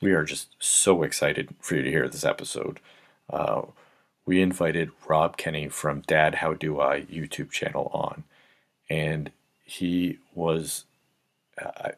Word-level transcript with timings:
we 0.00 0.12
are 0.12 0.24
just 0.24 0.48
so 0.58 1.02
excited 1.02 1.54
for 1.60 1.76
you 1.76 1.82
to 1.82 1.90
hear 1.90 2.08
this 2.08 2.24
episode. 2.24 2.80
Uh, 3.28 3.62
we 4.26 4.40
invited 4.40 4.90
Rob 5.08 5.36
Kenney 5.36 5.68
from 5.68 6.02
Dad 6.02 6.36
How 6.36 6.54
Do 6.54 6.80
I 6.80 7.02
YouTube 7.02 7.50
channel 7.50 7.90
on, 7.92 8.24
and 8.88 9.30
he 9.64 10.18
was 10.34 10.84
uh, 11.60 11.90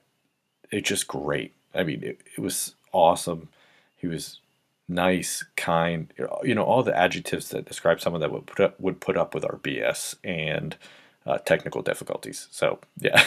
it 0.71 0.85
just 0.85 1.07
great. 1.07 1.53
I 1.75 1.85
mean, 1.85 2.03
it, 2.03 2.21
it 2.37 2.41
was 2.41 2.75
awesome. 2.93 3.49
He 3.97 4.07
was 4.07 4.41
nice, 4.89 5.45
kind, 5.57 6.13
you 6.43 6.55
know, 6.55 6.65
all 6.65 6.83
the 6.83 6.97
adjectives 6.97 7.51
that 7.51 7.67
describe 7.67 8.01
someone 8.01 8.21
that 8.21 8.33
would 8.33 8.47
put 8.47 8.61
up, 8.61 8.81
would 8.81 9.01
put 9.01 9.17
up 9.17 9.35
with 9.35 9.45
our 9.45 9.57
BS 9.57 10.17
and 10.25 10.77
uh, 11.25 11.39
technical 11.39 11.83
difficulties. 11.83 12.49
So 12.51 12.79
yeah, 12.99 13.23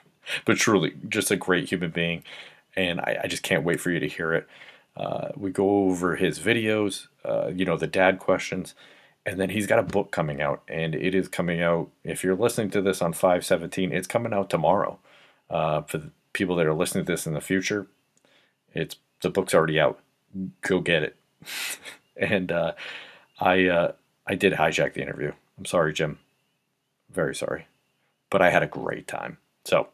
but 0.44 0.58
truly, 0.58 0.94
just 1.08 1.30
a 1.30 1.36
great 1.36 1.68
human 1.68 1.90
being, 1.90 2.22
and 2.76 3.00
I, 3.00 3.20
I 3.24 3.26
just 3.26 3.42
can't 3.42 3.64
wait 3.64 3.80
for 3.80 3.90
you 3.90 4.00
to 4.00 4.08
hear 4.08 4.32
it. 4.32 4.48
Uh, 4.96 5.28
we 5.36 5.50
go 5.50 5.86
over 5.86 6.16
his 6.16 6.38
videos, 6.38 7.08
uh, 7.24 7.48
you 7.54 7.64
know, 7.64 7.76
the 7.76 7.86
dad 7.86 8.18
questions, 8.18 8.74
and 9.24 9.40
then 9.40 9.50
he's 9.50 9.66
got 9.66 9.78
a 9.78 9.82
book 9.82 10.10
coming 10.10 10.40
out, 10.42 10.62
and 10.68 10.94
it 10.94 11.14
is 11.14 11.28
coming 11.28 11.62
out. 11.62 11.90
If 12.04 12.22
you're 12.22 12.36
listening 12.36 12.70
to 12.70 12.82
this 12.82 13.00
on 13.00 13.12
five 13.12 13.44
seventeen, 13.44 13.92
it's 13.92 14.06
coming 14.06 14.32
out 14.32 14.50
tomorrow. 14.50 14.98
Uh, 15.48 15.82
for 15.82 16.10
people 16.32 16.56
that 16.56 16.66
are 16.66 16.74
listening 16.74 17.04
to 17.04 17.12
this 17.12 17.26
in 17.26 17.34
the 17.34 17.40
future, 17.40 17.86
it's 18.74 18.96
the 19.20 19.30
book's 19.30 19.54
already 19.54 19.80
out. 19.80 19.98
Go 20.62 20.80
get 20.80 21.02
it. 21.02 21.16
and 22.16 22.52
uh, 22.52 22.72
I 23.40 23.66
uh, 23.66 23.92
I 24.26 24.34
did 24.34 24.54
hijack 24.54 24.94
the 24.94 25.02
interview. 25.02 25.32
I'm 25.56 25.64
sorry, 25.64 25.92
Jim. 25.92 26.18
Very 27.10 27.34
sorry, 27.34 27.66
but 28.30 28.42
I 28.42 28.50
had 28.50 28.62
a 28.62 28.66
great 28.66 29.06
time. 29.06 29.38
So 29.64 29.88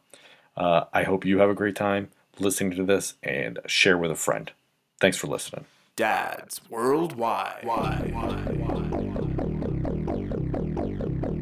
uh, 0.57 0.85
I 0.93 1.03
hope 1.03 1.25
you 1.25 1.39
have 1.39 1.49
a 1.49 1.55
great 1.55 1.75
time 1.75 2.09
listening 2.41 2.71
to 2.77 2.83
this 2.83 3.15
and 3.23 3.59
share 3.65 3.97
with 3.97 4.11
a 4.11 4.15
friend. 4.15 4.51
Thanks 4.99 5.17
for 5.17 5.27
listening. 5.27 5.65
Dads 5.95 6.61
Worldwide. 6.69 7.63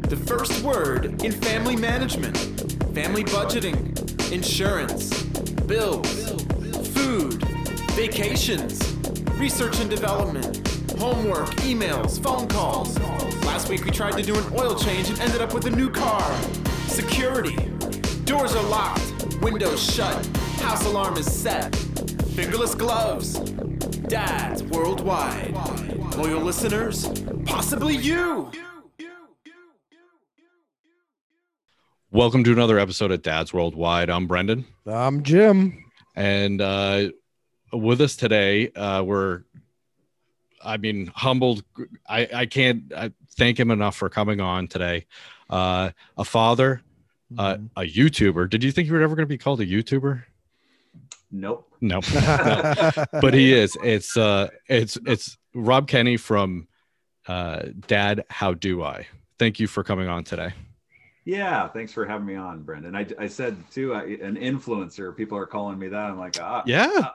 The 0.10 0.24
first 0.26 0.64
word 0.64 1.24
in 1.24 1.32
family 1.32 1.76
management, 1.76 2.38
family 2.94 3.24
budgeting, 3.24 4.32
insurance, 4.32 5.24
bills, 5.68 6.32
food, 6.90 7.44
vacations, 7.92 8.96
research 9.34 9.80
and 9.80 9.90
development, 9.90 10.68
homework, 10.98 11.50
emails, 11.58 12.22
phone 12.22 12.48
calls. 12.48 12.98
Last 13.46 13.70
week 13.70 13.86
we 13.86 13.92
tried 13.92 14.18
to 14.18 14.24
do 14.24 14.36
an 14.36 14.46
oil 14.58 14.76
change 14.76 15.10
and 15.10 15.20
ended 15.20 15.42
up 15.42 15.54
with 15.54 15.66
a 15.66 15.72
new 15.72 15.90
car. 15.90 16.36
Security. 16.88 17.56
Doors 18.24 18.56
are 18.56 18.64
locked, 18.70 19.14
windows 19.42 19.82
shut, 19.94 20.28
house 20.60 20.86
alarm 20.86 21.18
is 21.18 21.32
set. 21.32 21.76
Fingerless 22.36 22.76
gloves. 22.76 23.40
Dads 24.10 24.64
worldwide. 24.64 25.54
Loyal 26.16 26.42
listeners, 26.42 27.08
possibly 27.46 27.96
you. 27.96 28.52
Welcome 32.12 32.44
to 32.46 32.52
another 32.54 32.80
episode 32.80 33.12
of 33.12 33.22
Dads 33.22 33.54
Worldwide. 33.54 34.10
I'm 34.10 34.28
Brendan. 34.28 34.66
I'm 34.86 35.24
Jim. 35.24 35.84
And 36.16 36.62
uh, 36.62 37.10
with 37.74 38.00
us 38.02 38.16
today, 38.16 38.72
uh, 38.72 39.04
we're, 39.04 39.44
I 40.64 40.78
mean, 40.78 41.12
humbled. 41.14 41.64
I, 42.08 42.28
I 42.34 42.46
can't 42.46 42.92
I 42.96 43.12
thank 43.38 43.60
him 43.60 43.72
enough 43.72 43.96
for 43.98 44.10
coming 44.10 44.40
on 44.40 44.68
today. 44.68 45.06
Uh, 45.50 45.92
a 46.18 46.24
father, 46.26 46.82
uh, 47.38 47.56
Mm-hmm. 47.56 47.66
a 47.76 47.82
YouTuber. 47.84 48.50
Did 48.50 48.64
you 48.64 48.72
think 48.72 48.88
you 48.88 48.94
were 48.94 49.02
ever 49.02 49.14
going 49.14 49.26
to 49.26 49.30
be 49.30 49.38
called 49.38 49.60
a 49.60 49.66
YouTuber? 49.66 50.24
Nope. 51.32 51.72
No, 51.82 52.00
no. 52.14 53.06
but 53.22 53.34
he 53.34 53.54
is. 53.54 53.78
It's 53.84 54.16
uh, 54.16 54.50
it's 54.68 54.98
it's 55.06 55.38
Rob 55.54 55.88
Kenney 55.88 56.18
from 56.18 56.68
uh, 57.28 57.64
Dad. 57.88 58.26
How 58.30 58.54
do 58.54 58.84
I? 58.84 59.08
Thank 59.38 59.60
you 59.60 59.68
for 59.68 59.84
coming 59.84 60.08
on 60.08 60.24
today. 60.24 60.54
Yeah, 61.26 61.68
thanks 61.68 61.92
for 61.92 62.06
having 62.06 62.26
me 62.26 62.36
on, 62.36 62.64
Brendan. 62.64 62.96
I, 62.96 63.06
I 63.20 63.28
said 63.28 63.58
too, 63.70 63.94
I, 63.94 64.04
an 64.04 64.38
influencer. 64.38 65.16
People 65.16 65.38
are 65.38 65.46
calling 65.46 65.78
me 65.78 65.90
that. 65.90 66.10
I'm 66.10 66.18
like, 66.18 66.38
ah, 66.42 66.64
Yeah, 66.66 67.10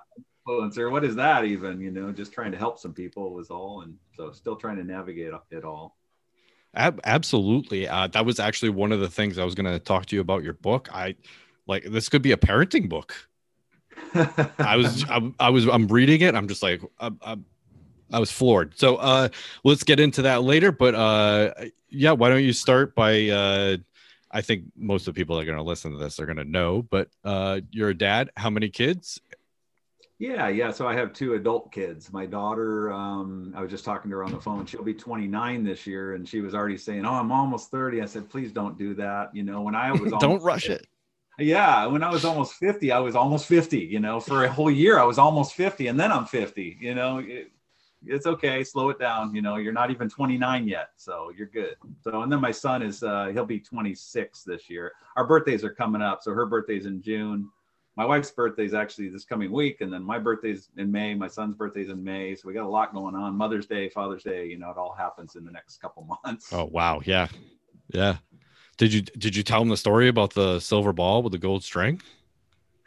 influencer. 0.47 0.91
What 0.93 1.03
is 1.05 1.15
that 1.17 1.47
even? 1.47 1.81
You 1.81 1.91
know, 1.91 2.13
just 2.13 2.33
trying 2.33 2.53
to 2.53 2.59
help 2.59 2.79
some 2.79 2.93
people 2.93 3.33
was 3.33 3.49
all, 3.49 3.81
and 3.81 3.97
so 4.15 4.31
still 4.33 4.57
trying 4.57 4.77
to 4.77 4.85
navigate 4.85 5.33
it 5.51 5.65
all. 5.65 5.97
Ab- 6.75 7.01
absolutely. 7.05 7.89
Uh, 7.89 8.07
that 8.09 8.27
was 8.27 8.39
actually 8.39 8.71
one 8.71 8.93
of 8.93 9.01
the 9.01 9.09
things 9.09 9.39
I 9.39 9.45
was 9.45 9.55
going 9.55 9.71
to 9.71 9.79
talk 9.79 10.07
to 10.07 10.17
you 10.17 10.21
about 10.21 10.43
your 10.43 10.55
book. 10.55 10.89
I 10.93 11.17
like 11.67 11.85
this 11.85 12.09
could 12.09 12.23
be 12.23 12.33
a 12.33 12.37
parenting 12.37 12.89
book. 12.91 13.15
I 14.59 14.77
was, 14.77 15.05
I, 15.09 15.33
I 15.39 15.51
was, 15.51 15.67
I'm 15.67 15.87
reading 15.89 16.21
it. 16.21 16.35
I'm 16.35 16.49
just 16.49 16.63
like, 16.63 16.83
I, 17.01 17.11
I, 17.23 17.37
I 18.13 18.19
was 18.19 18.31
floored. 18.31 18.79
So, 18.79 18.97
uh, 18.97 19.29
let's 19.65 19.85
get 19.85 20.01
into 20.01 20.23
that 20.23 20.43
later. 20.43 20.73
But, 20.73 20.95
uh, 20.95 21.55
yeah, 21.89 22.13
why 22.13 22.29
don't 22.29 22.45
you 22.45 22.53
start 22.53 22.95
by, 22.95 23.29
uh, 23.29 23.77
I 24.31 24.41
think 24.41 24.65
most 24.77 25.07
of 25.09 25.15
the 25.15 25.21
people 25.21 25.37
that 25.37 25.43
are 25.43 25.47
going 25.47 25.59
to 25.59 25.65
listen 25.65 25.93
to 25.93 25.99
this 25.99 26.19
are 26.21 26.27
going 26.27 26.39
to 26.39 26.45
know, 26.45 26.83
but, 26.83 27.09
uh, 27.25 27.61
you're 27.71 27.91
a 27.91 27.97
dad. 27.97 28.31
How 28.37 28.51
many 28.51 28.69
kids? 28.69 29.21
Yeah, 30.23 30.47
yeah. 30.47 30.71
So 30.71 30.87
I 30.87 30.95
have 30.95 31.13
two 31.13 31.35
adult 31.35 31.73
kids. 31.73 32.13
My 32.13 32.27
daughter, 32.27 32.93
um, 32.93 33.53
I 33.57 33.61
was 33.61 33.69
just 33.73 33.85
talking 33.85 34.09
to 34.09 34.19
her 34.19 34.23
on 34.23 34.31
the 34.31 34.41
phone. 34.41 34.65
She'll 34.67 34.85
be 34.85 34.95
29 34.95 35.65
this 35.65 35.85
year, 35.85 36.15
and 36.15 36.29
she 36.29 36.41
was 36.41 36.55
already 36.55 36.77
saying, 36.77 37.05
"Oh, 37.05 37.15
I'm 37.15 37.33
almost 37.33 37.73
30." 37.73 38.01
I 38.01 38.05
said, 38.05 38.31
"Please 38.31 38.53
don't 38.53 38.79
do 38.79 38.95
that." 38.95 39.35
You 39.35 39.43
know, 39.43 39.63
when 39.63 39.75
I 39.75 39.91
was 39.91 40.13
Don't 40.21 40.41
rush 40.41 40.71
it. 40.71 40.87
Yeah, 41.39 41.87
when 41.87 42.03
I 42.03 42.11
was 42.11 42.25
almost 42.25 42.55
50, 42.55 42.93
I 42.93 42.99
was 42.99 43.17
almost 43.17 43.47
50. 43.47 43.79
You 43.79 44.01
know, 44.01 44.21
for 44.21 44.45
a 44.45 44.53
whole 44.53 44.71
year, 44.71 44.99
I 44.99 45.05
was 45.05 45.19
almost 45.19 45.55
50, 45.55 45.87
and 45.87 45.99
then 45.99 46.13
I'm 46.13 46.27
50. 46.27 46.77
You 46.81 46.95
know, 46.95 47.19
it, 47.19 47.51
it's 48.05 48.27
okay. 48.27 48.63
Slow 48.65 48.91
it 48.91 48.99
down. 48.99 49.35
You 49.35 49.43
know, 49.43 49.57
you're 49.57 49.73
not 49.73 49.91
even 49.91 50.09
29 50.09 50.69
yet, 50.69 50.91
so 50.97 51.33
you're 51.37 51.47
good. 51.47 51.77
So, 52.03 52.23
and 52.23 52.31
then 52.31 52.41
my 52.41 52.51
son 52.51 52.83
is 52.83 53.03
uh, 53.03 53.31
he'll 53.33 53.47
be 53.47 53.61
26 53.61 54.43
this 54.45 54.69
year. 54.69 54.93
Our 55.17 55.27
birthdays 55.27 55.65
are 55.65 55.73
coming 55.73 56.03
up, 56.03 56.23
so 56.23 56.33
her 56.33 56.47
birthday's 56.47 56.87
in 56.87 57.03
June. 57.03 57.49
My 57.95 58.07
wife's 58.07 58.31
birthday 58.31 58.65
is 58.65 58.73
actually 58.73 59.09
this 59.09 59.25
coming 59.25 59.53
week, 59.53 59.83
and 59.83 59.93
then 59.93 60.03
my 60.03 60.19
birthday's 60.19 60.71
in 60.79 60.91
May. 60.91 61.15
My 61.15 61.29
son's 61.29 61.55
birthday's 61.55 61.91
in 61.91 62.03
May, 62.03 62.35
so 62.35 62.49
we 62.49 62.55
got 62.55 62.65
a 62.65 62.69
lot 62.69 62.95
going 62.95 63.15
on. 63.15 63.37
Mother's 63.37 63.67
Day, 63.67 63.91
Father's 63.91 64.23
Day, 64.23 64.47
you 64.47 64.59
know, 64.59 64.71
it 64.71 64.79
all 64.79 64.95
happens 64.95 65.37
in 65.37 65.45
the 65.45 65.53
next 65.53 65.81
couple 65.81 66.19
months. 66.25 66.53
Oh, 66.53 66.65
wow. 66.65 67.03
Yeah. 67.05 67.29
Yeah. 67.89 68.17
Did 68.83 68.93
you, 68.93 69.03
did 69.03 69.37
you 69.37 69.45
tell 69.45 69.63
him 69.63 69.69
the 69.69 69.77
story 69.77 70.09
about 70.09 70.35
the 70.35 70.59
silver 70.59 70.93
ball 70.93 71.23
with 71.23 71.31
the 71.31 71.39
gold 71.39 71.63
string? 71.63 72.03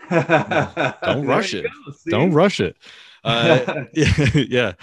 Don't 0.09 1.25
rush 1.25 1.53
it. 1.53 1.67
Don't 2.09 2.33
rush 2.33 2.59
it. 2.59 2.75
Uh, 3.23 3.85
yeah, 3.93 4.13
yeah. 4.35 4.73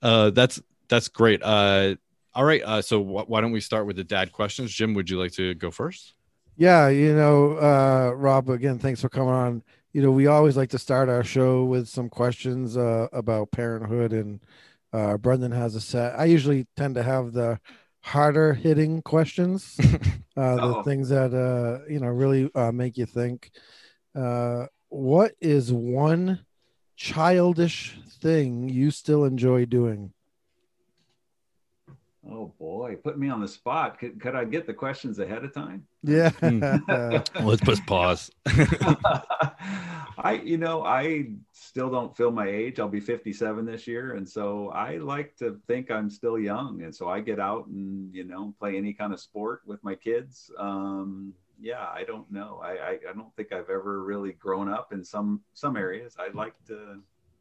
Uh, 0.00 0.30
that's 0.30 0.62
that's 0.88 1.08
great. 1.08 1.42
Uh, 1.42 1.96
all 2.32 2.44
right. 2.44 2.62
Uh, 2.62 2.80
so 2.80 3.02
wh- 3.02 3.28
why 3.28 3.40
don't 3.40 3.50
we 3.50 3.58
start 3.58 3.88
with 3.88 3.96
the 3.96 4.04
dad 4.04 4.30
questions? 4.30 4.72
Jim, 4.72 4.94
would 4.94 5.10
you 5.10 5.18
like 5.18 5.32
to 5.32 5.52
go 5.54 5.72
first? 5.72 6.14
Yeah, 6.56 6.86
you 6.90 7.12
know, 7.12 7.58
uh, 7.58 8.12
Rob, 8.14 8.48
again, 8.48 8.78
thanks 8.78 9.00
for 9.00 9.08
coming 9.08 9.34
on. 9.34 9.64
You 9.92 10.00
know, 10.02 10.12
we 10.12 10.28
always 10.28 10.56
like 10.56 10.70
to 10.70 10.78
start 10.78 11.08
our 11.08 11.24
show 11.24 11.64
with 11.64 11.88
some 11.88 12.08
questions 12.08 12.76
uh, 12.76 13.08
about 13.12 13.50
parenthood, 13.50 14.12
and 14.12 14.38
uh, 14.92 15.16
Brendan 15.16 15.50
has 15.50 15.74
a 15.74 15.80
set. 15.80 16.16
I 16.16 16.26
usually 16.26 16.68
tend 16.76 16.94
to 16.94 17.02
have 17.02 17.32
the 17.32 17.58
harder 18.02 18.52
hitting 18.52 19.00
questions, 19.02 19.78
uh, 20.36 20.56
the 20.56 20.82
things 20.84 21.08
that 21.08 21.32
uh, 21.32 21.84
you 21.90 22.00
know 22.00 22.08
really 22.08 22.50
uh, 22.54 22.72
make 22.72 22.98
you 22.98 23.06
think. 23.06 23.50
Uh, 24.14 24.66
what 24.88 25.32
is 25.40 25.72
one 25.72 26.40
childish 26.96 27.98
thing 28.20 28.68
you 28.68 28.90
still 28.90 29.24
enjoy 29.24 29.64
doing? 29.64 30.12
Oh 32.28 32.52
boy, 32.58 32.96
put 33.02 33.18
me 33.18 33.28
on 33.30 33.40
the 33.40 33.48
spot. 33.48 33.98
Could, 33.98 34.20
could 34.20 34.36
I 34.36 34.44
get 34.44 34.66
the 34.66 34.74
questions 34.74 35.18
ahead 35.18 35.44
of 35.44 35.52
time? 35.52 35.86
Yeah, 36.02 36.30
Let's 37.40 37.62
press 37.62 37.80
pause. 37.80 38.30
I, 40.18 40.40
you 40.44 40.58
know, 40.58 40.84
I 40.84 41.28
still 41.52 41.90
don't 41.90 42.16
feel 42.16 42.30
my 42.30 42.48
age. 42.48 42.80
I'll 42.80 42.88
be 42.88 43.00
57 43.00 43.64
this 43.64 43.86
year. 43.86 44.14
And 44.14 44.28
so 44.28 44.68
I 44.70 44.98
like 44.98 45.36
to 45.36 45.60
think 45.66 45.90
I'm 45.90 46.10
still 46.10 46.38
young. 46.38 46.82
And 46.82 46.94
so 46.94 47.08
I 47.08 47.20
get 47.20 47.38
out 47.38 47.66
and, 47.66 48.14
you 48.14 48.24
know, 48.24 48.54
play 48.58 48.76
any 48.76 48.92
kind 48.92 49.12
of 49.12 49.20
sport 49.20 49.62
with 49.66 49.82
my 49.84 49.94
kids. 49.94 50.50
Um, 50.58 51.34
yeah, 51.60 51.86
I 51.94 52.04
don't 52.04 52.30
know. 52.30 52.60
I, 52.62 52.70
I, 52.70 52.98
I 53.10 53.12
don't 53.14 53.34
think 53.36 53.52
I've 53.52 53.70
ever 53.70 54.02
really 54.02 54.32
grown 54.32 54.68
up 54.68 54.92
in 54.92 55.04
some, 55.04 55.42
some 55.54 55.76
areas. 55.76 56.16
I 56.18 56.28
like 56.34 56.54
to 56.66 57.00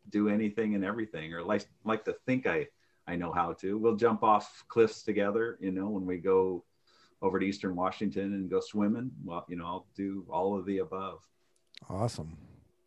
do 0.10 0.30
anything 0.30 0.76
and 0.76 0.86
everything, 0.86 1.34
or 1.34 1.44
like, 1.44 1.66
like 1.84 2.06
to 2.06 2.16
think 2.26 2.46
I, 2.46 2.68
I 3.08 3.16
know 3.16 3.32
how 3.32 3.54
to. 3.54 3.78
We'll 3.78 3.96
jump 3.96 4.24
off 4.24 4.64
cliffs 4.68 5.04
together, 5.04 5.58
you 5.60 5.72
know, 5.72 5.90
when 5.90 6.06
we 6.06 6.18
go 6.18 6.64
over 7.22 7.40
to 7.40 7.46
Eastern 7.46 7.76
Washington 7.76 8.34
and 8.34 8.50
go 8.50 8.60
swimming. 8.60 9.12
Well, 9.24 9.46
you 9.48 9.56
know, 9.56 9.66
I'll 9.66 9.88
do 9.96 10.26
all 10.30 10.58
of 10.58 10.66
the 10.66 10.80
above. 10.80 11.28
Awesome. 11.90 12.38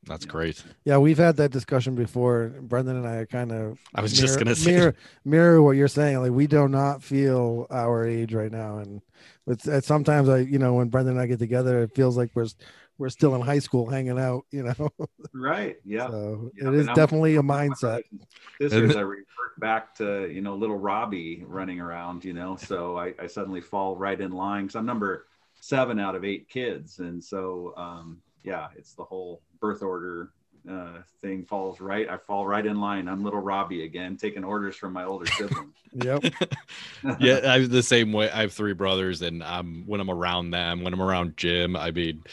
That's 0.06 0.26
Yeah. 0.26 0.32
great. 0.32 0.64
Yeah, 0.84 0.98
we've 0.98 1.16
had 1.18 1.36
that 1.38 1.50
discussion 1.50 1.94
before. 1.94 2.48
Brendan 2.60 2.96
and 2.96 3.06
I 3.06 3.24
kind 3.24 3.50
of 3.52 3.78
I 3.94 4.02
was 4.02 4.12
just 4.12 4.38
gonna 4.38 4.54
say- 4.54 4.72
mirror, 4.72 4.94
mirror 5.24 5.62
what 5.62 5.72
you're 5.72 5.88
saying. 5.88 6.20
Like 6.20 6.32
we 6.32 6.46
do 6.46 6.68
not 6.68 7.02
feel 7.02 7.66
our 7.70 8.06
age 8.06 8.34
right 8.34 8.52
now, 8.52 8.78
and 8.78 9.00
it's, 9.46 9.66
it's 9.66 9.86
sometimes 9.86 10.28
I, 10.28 10.38
you 10.40 10.58
know, 10.58 10.74
when 10.74 10.88
Brendan 10.88 11.14
and 11.14 11.22
I 11.22 11.26
get 11.26 11.38
together, 11.38 11.82
it 11.82 11.94
feels 11.94 12.16
like 12.18 12.30
we're 12.34 12.48
we're 12.98 13.08
still 13.08 13.34
in 13.34 13.40
high 13.40 13.58
school 13.58 13.88
hanging 13.90 14.18
out, 14.20 14.44
you 14.50 14.62
know. 14.62 14.90
Right. 15.32 15.78
Yeah. 15.84 16.08
So 16.10 16.50
Yeah, 16.54 16.68
it 16.68 16.74
is 16.74 16.80
and 16.80 16.90
I'm- 16.90 16.96
definitely 16.96 17.36
a 17.36 17.42
mindset. 17.42 18.02
This 18.60 18.72
is 18.74 18.94
I 18.94 19.00
revert 19.00 19.24
back 19.58 19.94
to 19.96 20.28
you 20.30 20.42
know 20.42 20.54
little 20.54 20.78
Robbie 20.78 21.44
running 21.46 21.80
around, 21.80 22.24
you 22.26 22.34
know. 22.34 22.56
So 22.56 22.98
I, 22.98 23.14
I 23.18 23.26
suddenly 23.26 23.62
fall 23.62 23.96
right 23.96 24.20
in 24.20 24.32
line 24.32 24.64
because 24.66 24.76
I'm 24.76 24.84
number 24.86 25.26
seven 25.60 25.98
out 25.98 26.14
of 26.14 26.24
eight 26.26 26.48
kids, 26.50 26.98
and 26.98 27.24
so 27.24 27.72
um, 27.78 28.18
yeah, 28.44 28.68
it's 28.76 28.94
the 28.94 29.04
whole 29.04 29.42
birth 29.60 29.82
order 29.82 30.30
uh, 30.70 30.98
thing 31.20 31.44
falls 31.44 31.80
right. 31.80 32.08
I 32.08 32.16
fall 32.16 32.46
right 32.46 32.64
in 32.64 32.80
line. 32.80 33.08
I'm 33.08 33.24
little 33.24 33.40
Robbie 33.40 33.84
again, 33.84 34.16
taking 34.16 34.44
orders 34.44 34.76
from 34.76 34.92
my 34.92 35.04
older 35.04 35.26
sibling. 35.26 35.72
Yep. 35.96 36.24
yeah, 37.20 37.38
I'm 37.44 37.68
the 37.68 37.80
same 37.80 38.12
way. 38.12 38.28
I 38.28 38.40
have 38.40 38.52
three 38.52 38.72
brothers, 38.72 39.22
and 39.22 39.44
um, 39.44 39.84
when 39.86 40.00
I'm 40.00 40.10
around 40.10 40.50
them, 40.50 40.82
when 40.82 40.92
I'm 40.92 41.00
around 41.00 41.36
Jim, 41.36 41.76
I 41.76 41.92
mean, 41.92 42.24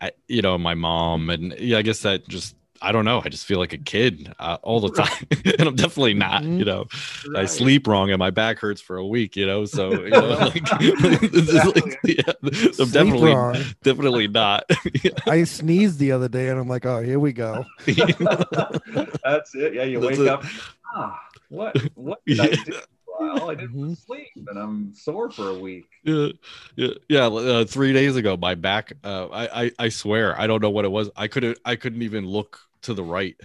I, 0.00 0.12
you 0.28 0.42
know, 0.42 0.56
my 0.58 0.74
mom, 0.74 1.28
and 1.28 1.56
yeah, 1.58 1.78
I 1.78 1.82
guess 1.82 2.02
that 2.02 2.28
just, 2.28 2.54
I 2.84 2.92
don't 2.92 3.06
know, 3.06 3.22
I 3.24 3.30
just 3.30 3.46
feel 3.46 3.58
like 3.58 3.72
a 3.72 3.78
kid 3.78 4.32
uh, 4.38 4.58
all 4.62 4.78
the 4.80 4.90
time, 4.90 5.26
and 5.58 5.68
I'm 5.68 5.74
definitely 5.74 6.12
not. 6.14 6.42
Mhm. 6.42 6.58
You 6.58 6.64
know, 6.66 6.86
I 7.34 7.46
sleep 7.46 7.86
wrong, 7.86 8.10
and 8.10 8.18
my 8.18 8.30
back 8.30 8.58
hurts 8.58 8.80
for 8.82 8.96
a 8.98 9.06
week. 9.06 9.36
You 9.36 9.46
know, 9.46 9.64
so 9.64 9.92
you 10.04 10.10
know, 10.10 10.28
like, 10.28 10.64
this 10.78 11.48
is 11.48 11.64
like, 11.64 11.98
yeah, 12.04 12.32
I'm 12.78 12.90
definitely, 12.90 13.32
wrong. 13.34 13.56
definitely 13.82 14.28
not. 14.28 14.64
I 15.26 15.44
sneezed 15.44 15.98
the 15.98 16.12
other 16.12 16.28
day 16.28 16.48
and 16.48 16.60
I'm 16.60 16.68
like, 16.68 16.84
oh, 16.84 17.02
here 17.02 17.18
we 17.18 17.32
go. 17.32 17.64
That's 17.86 19.54
it. 19.54 19.74
Yeah, 19.74 19.84
you 19.84 20.00
That's 20.00 20.18
wake 20.18 20.26
it. 20.26 20.28
up. 20.28 20.44
Ah, 20.94 21.20
what? 21.48 21.76
What 21.94 22.20
did 22.26 22.40
I 22.40 22.48
do? 22.48 22.78
All 23.18 23.50
I 23.50 23.54
did 23.54 23.70
Mhm. 23.70 23.90
was 23.90 24.00
sleep, 24.00 24.28
and 24.48 24.58
I'm 24.58 24.94
sore 24.94 25.30
for 25.30 25.50
a 25.50 25.58
week. 25.58 25.84
yeah, 26.04 26.28
yeah, 26.76 26.88
yeah. 27.08 27.26
Uh, 27.26 27.64
three 27.64 27.92
days 27.92 28.16
ago, 28.16 28.36
my 28.36 28.54
back. 28.54 28.92
Uh, 29.02 29.26
I, 29.28 29.64
I, 29.64 29.70
I 29.78 29.88
swear, 29.88 30.38
I 30.38 30.46
don't 30.46 30.60
know 30.62 30.70
what 30.70 30.84
it 30.84 30.90
was. 30.90 31.10
I 31.16 31.28
couldn't, 31.28 31.58
I 31.64 31.76
couldn't 31.76 32.02
even 32.02 32.26
look 32.26 32.58
to 32.82 32.94
the 32.94 33.04
right. 33.04 33.36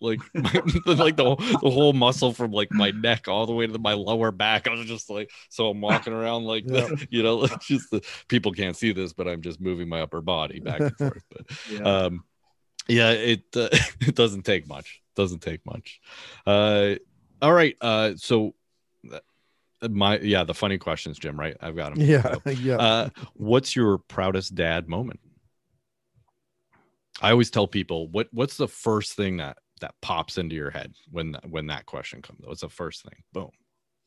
Like, 0.00 0.20
my, 0.34 0.50
like 0.86 1.16
the 1.16 1.36
the 1.60 1.70
whole 1.70 1.92
muscle 1.92 2.32
from 2.32 2.52
like 2.52 2.72
my 2.72 2.90
neck 2.90 3.28
all 3.28 3.44
the 3.46 3.52
way 3.52 3.66
to 3.66 3.78
my 3.78 3.92
lower 3.92 4.30
back. 4.32 4.66
I 4.66 4.70
was 4.72 4.86
just 4.86 5.10
like, 5.10 5.30
so 5.50 5.68
I'm 5.68 5.80
walking 5.82 6.14
around 6.14 6.44
like, 6.44 6.64
Yeah. 6.66 6.88
you 7.10 7.22
know, 7.22 7.36
like 7.36 7.60
just 7.60 7.90
the 7.90 8.02
people 8.28 8.52
can't 8.52 8.76
see 8.76 8.92
this, 8.92 9.12
but 9.12 9.28
I'm 9.28 9.42
just 9.42 9.60
moving 9.60 9.88
my 9.88 10.00
upper 10.00 10.22
body 10.22 10.60
back 10.60 10.86
and 10.88 10.98
forth. 10.98 11.22
But 11.30 11.46
Yeah. 11.66 11.82
um, 11.84 12.24
yeah, 12.88 13.10
it 13.12 13.44
uh, 13.56 13.68
it 14.00 14.14
doesn't 14.14 14.42
take 14.42 14.68
much. 14.68 15.02
Doesn't 15.16 15.40
take 15.42 15.64
much. 15.66 16.00
Uh, 16.46 16.94
all 17.42 17.52
right. 17.52 17.76
Uh, 17.80 18.12
so 18.16 18.54
my 19.88 20.18
yeah, 20.18 20.44
the 20.44 20.54
funny 20.54 20.78
questions, 20.78 21.18
Jim. 21.18 21.38
Right, 21.38 21.56
I've 21.60 21.76
got 21.76 21.94
them. 21.94 22.04
Yeah. 22.04 22.34
Yeah. 22.46 22.76
Uh, 22.76 23.08
what's 23.34 23.74
your 23.74 23.98
proudest 23.98 24.54
dad 24.54 24.88
moment? 24.88 25.20
I 27.22 27.30
always 27.30 27.50
tell 27.50 27.66
people 27.66 28.08
what 28.08 28.28
what's 28.32 28.56
the 28.56 28.68
first 28.68 29.14
thing 29.14 29.38
that 29.38 29.58
that 29.80 29.94
pops 30.02 30.38
into 30.38 30.54
your 30.54 30.70
head 30.70 30.94
when 31.10 31.36
when 31.48 31.66
that 31.68 31.86
question 31.86 32.22
comes. 32.22 32.40
What's 32.44 32.62
the 32.62 32.68
first 32.68 33.02
thing? 33.02 33.22
Boom. 33.32 33.50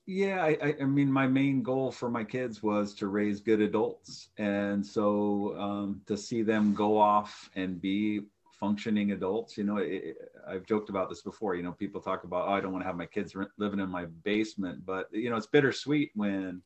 Yeah, 0.06 0.44
I, 0.44 0.58
I, 0.62 0.76
I 0.82 0.84
mean, 0.84 1.10
my 1.10 1.28
main 1.28 1.64
goal 1.64 1.90
for 1.90 2.10
my 2.10 2.26
kids 2.26 2.62
was 2.62 2.94
to 2.96 3.08
raise 3.08 3.40
good 3.40 3.62
adults, 3.62 4.30
and 4.38 4.86
so 4.86 5.56
um, 5.58 6.02
to 6.08 6.18
see 6.18 6.42
them 6.42 6.74
go 6.74 6.98
off 6.98 7.50
and 7.56 7.82
be 7.82 8.24
functioning 8.64 9.12
adults. 9.12 9.58
You 9.58 9.66
know, 9.66 9.78
it, 9.78 10.16
I've 10.48 10.66
joked 10.66 10.90
about 10.90 11.10
this 11.10 11.22
before. 11.22 11.54
You 11.56 11.64
know, 11.64 11.74
people 11.74 12.00
talk 12.00 12.24
about, 12.24 12.48
oh, 12.48 12.54
I 12.54 12.62
don't 12.62 12.72
want 12.72 12.82
to 12.84 12.88
have 12.88 12.96
my 12.96 13.06
kids 13.06 13.36
living 13.58 13.82
in 13.82 13.90
my 13.90 14.06
basement, 14.24 14.86
but 14.86 15.10
you 15.12 15.30
know, 15.30 15.36
it's 15.36 15.48
bittersweet 15.48 16.12
when 16.16 16.62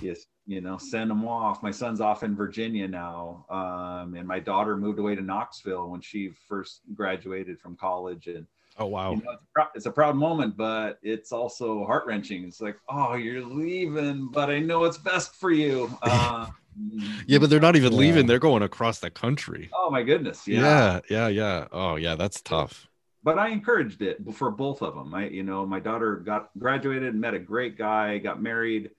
you 0.00 0.14
you 0.46 0.60
know 0.60 0.78
send 0.78 1.10
them 1.10 1.26
off. 1.26 1.60
My 1.60 1.72
son's 1.72 2.00
off 2.00 2.22
in 2.22 2.36
Virginia 2.36 2.86
now, 2.86 3.46
um, 3.50 4.14
and 4.14 4.28
my 4.28 4.38
daughter 4.38 4.76
moved 4.76 5.00
away 5.00 5.16
to 5.16 5.22
Knoxville 5.22 5.90
when 5.90 6.00
she 6.00 6.30
first 6.48 6.82
graduated 6.94 7.58
from 7.58 7.74
college, 7.74 8.28
and 8.28 8.46
Oh 8.76 8.86
wow. 8.86 9.12
you 9.12 9.18
know, 9.18 9.32
it's, 9.32 9.42
a 9.42 9.60
prou- 9.60 9.68
it's 9.76 9.86
a 9.86 9.90
proud 9.90 10.16
moment, 10.16 10.56
but 10.56 10.98
it's 11.02 11.30
also 11.32 11.84
heart 11.86 12.06
wrenching. 12.06 12.44
It's 12.44 12.60
like, 12.60 12.76
oh, 12.88 13.14
you're 13.14 13.42
leaving, 13.44 14.28
but 14.32 14.50
I 14.50 14.58
know 14.58 14.84
it's 14.84 14.98
best 14.98 15.36
for 15.36 15.50
you. 15.50 15.96
Uh, 16.02 16.46
Yeah, 17.28 17.38
but 17.38 17.50
they're 17.50 17.60
not 17.60 17.76
even 17.76 17.92
Yeah. 17.92 17.98
leaving. 18.00 18.26
They're 18.26 18.40
going 18.40 18.62
across 18.64 18.98
the 18.98 19.08
country. 19.10 19.70
oh 19.72 19.90
my 19.90 20.02
goodness, 20.02 20.48
yeah. 20.48 20.60
Yeah, 20.60 21.00
yeah, 21.08 21.28
yeah. 21.28 21.68
Oh 21.70 21.94
yeah, 21.94 22.16
that's 22.16 22.40
tough. 22.40 22.88
But 23.22 23.38
I 23.38 23.48
encouraged 23.48 24.02
it 24.02 24.18
for 24.34 24.50
both 24.50 24.82
of 24.82 24.94
them. 24.94 25.14
I, 25.14 25.28
you 25.28 25.44
know, 25.44 25.64
my 25.64 25.80
daughter 25.80 26.16
got 26.16 26.50
graduated, 26.58 27.14
met 27.14 27.32
a 27.32 27.38
great 27.38 27.78
guy, 27.78 28.18
got 28.18 28.42
married, 28.42 28.90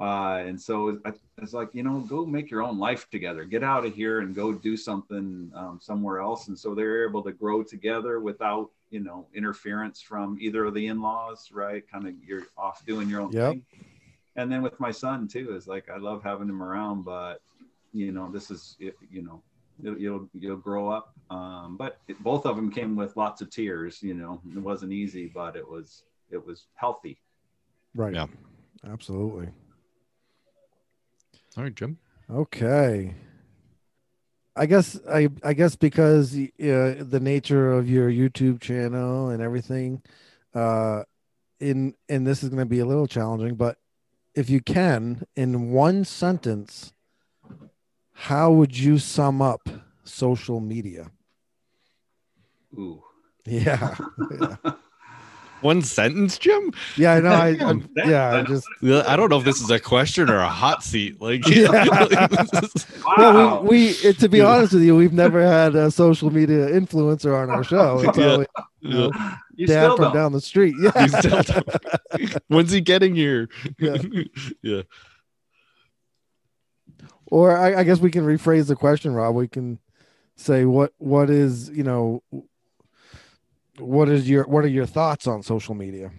uh, 0.00 0.42
and 0.46 0.60
so 0.60 0.98
I- 1.04 1.12
it's 1.42 1.52
like, 1.52 1.74
you 1.74 1.82
know, 1.82 2.00
go 2.00 2.24
make 2.26 2.50
your 2.50 2.62
own 2.62 2.78
life 2.78 3.08
together. 3.10 3.44
Get 3.44 3.62
out 3.62 3.84
of 3.86 3.94
here 3.94 4.20
and 4.20 4.34
go 4.34 4.52
do 4.52 4.76
something 4.76 5.50
um, 5.54 5.78
somewhere 5.80 6.18
else. 6.20 6.48
And 6.48 6.58
so 6.58 6.74
they're 6.74 7.08
able 7.08 7.22
to 7.22 7.32
grow 7.32 7.62
together 7.62 8.20
without, 8.20 8.70
you 8.90 9.00
know, 9.00 9.26
interference 9.34 10.00
from 10.02 10.36
either 10.40 10.64
of 10.66 10.74
the 10.74 10.86
in-laws, 10.86 11.50
right? 11.52 11.86
Kind 11.90 12.06
of 12.06 12.14
you're 12.26 12.46
off 12.58 12.84
doing 12.84 13.08
your 13.08 13.20
own 13.22 13.32
Yep. 13.32 13.52
thing. 13.52 13.62
And 14.36 14.50
then 14.52 14.60
with 14.62 14.78
my 14.80 14.90
son 14.90 15.28
too, 15.28 15.54
is 15.54 15.66
like 15.66 15.88
I 15.88 15.96
love 15.96 16.22
having 16.22 16.48
him 16.48 16.62
around, 16.62 17.04
but 17.04 17.40
you 17.92 18.12
know, 18.12 18.30
this 18.30 18.50
is 18.50 18.76
you 18.78 19.22
know, 19.22 19.42
you'll 19.82 19.98
you'll, 19.98 20.30
you'll 20.34 20.56
grow 20.56 20.88
up. 20.90 21.14
Um, 21.30 21.76
but 21.78 21.98
it, 22.08 22.22
both 22.22 22.44
of 22.46 22.56
them 22.56 22.70
came 22.70 22.96
with 22.96 23.16
lots 23.16 23.40
of 23.40 23.50
tears. 23.50 24.02
You 24.02 24.14
know, 24.14 24.40
it 24.54 24.58
wasn't 24.60 24.92
easy, 24.92 25.26
but 25.26 25.56
it 25.56 25.66
was 25.66 26.04
it 26.30 26.44
was 26.44 26.66
healthy. 26.74 27.18
right. 27.94 28.14
Yeah. 28.14 28.26
Absolutely. 28.86 29.48
All 31.56 31.64
right, 31.64 31.74
Jim. 31.74 31.98
Okay. 32.30 33.14
I 34.56 34.66
guess 34.66 34.98
I 35.08 35.28
I 35.42 35.52
guess 35.52 35.76
because 35.76 36.34
uh, 36.34 36.46
the 36.58 37.20
nature 37.20 37.72
of 37.72 37.88
your 37.88 38.10
YouTube 38.10 38.60
channel 38.60 39.30
and 39.30 39.42
everything, 39.42 40.02
uh, 40.54 41.04
in 41.58 41.94
and 42.08 42.26
this 42.26 42.42
is 42.42 42.50
going 42.50 42.60
to 42.60 42.66
be 42.66 42.80
a 42.80 42.86
little 42.86 43.06
challenging, 43.06 43.54
but 43.54 43.78
if 44.34 44.48
you 44.48 44.60
can, 44.60 45.24
in 45.34 45.70
one 45.70 46.04
sentence, 46.04 46.92
how 48.12 48.52
would 48.52 48.76
you 48.76 48.98
sum 48.98 49.42
up 49.42 49.68
social 50.04 50.60
media? 50.60 51.10
Ooh. 52.74 53.02
Yeah, 53.46 53.96
yeah, 54.40 54.56
One 55.62 55.82
sentence, 55.82 56.38
Jim. 56.38 56.72
yeah. 56.96 57.12
I 57.14 57.20
know. 57.20 57.30
I, 57.30 57.48
I 57.48 58.08
yeah. 58.08 58.36
I 58.36 58.42
just 58.42 58.66
I 58.82 59.16
don't 59.16 59.28
know 59.28 59.38
if 59.38 59.44
this 59.44 59.60
is 59.60 59.70
a 59.70 59.78
question 59.78 60.30
or 60.30 60.38
a 60.38 60.48
hot 60.48 60.82
seat. 60.82 61.20
Like, 61.20 61.46
Yeah. 61.46 61.68
Wow. 63.06 63.16
well, 63.34 63.62
we, 63.62 63.68
we 63.68 63.88
it, 63.90 64.18
to 64.20 64.28
be 64.28 64.40
honest 64.40 64.72
with 64.74 64.82
you, 64.82 64.94
we've 64.96 65.12
never 65.12 65.42
had 65.44 65.74
a 65.74 65.90
social 65.90 66.30
media 66.30 66.68
influencer 66.68 67.36
on 67.36 67.50
our 67.50 67.64
show. 67.64 68.00
It's 68.08 68.16
Yeah. 68.18 68.26
always 68.32 68.46
you 68.80 68.90
know, 68.90 69.12
you 69.56 69.66
dad 69.66 69.84
still 69.84 69.96
from 69.96 70.04
don't. 70.06 70.14
down 70.14 70.32
the 70.32 70.40
street. 70.40 70.74
Yeah. 70.80 71.02
You 71.02 71.08
still 71.08 71.42
don't. 71.42 72.42
When's 72.48 72.70
he 72.72 72.80
getting 72.80 73.14
here? 73.14 73.48
Yeah. 73.78 73.96
yeah. 74.62 74.82
or 77.26 77.56
I, 77.56 77.80
I 77.80 77.84
guess 77.84 77.98
we 78.00 78.10
can 78.10 78.24
rephrase 78.24 78.68
the 78.68 78.76
question, 78.76 79.12
Rob. 79.12 79.34
We 79.34 79.48
can 79.48 79.78
say 80.36 80.64
what 80.64 80.92
what 80.98 81.28
is 81.30 81.68
you 81.70 81.82
know 81.82 82.22
what 83.80 84.08
is 84.08 84.28
your 84.28 84.44
what 84.44 84.64
are 84.64 84.68
your 84.68 84.86
thoughts 84.86 85.26
on 85.26 85.42
social 85.42 85.74
media? 85.74 86.10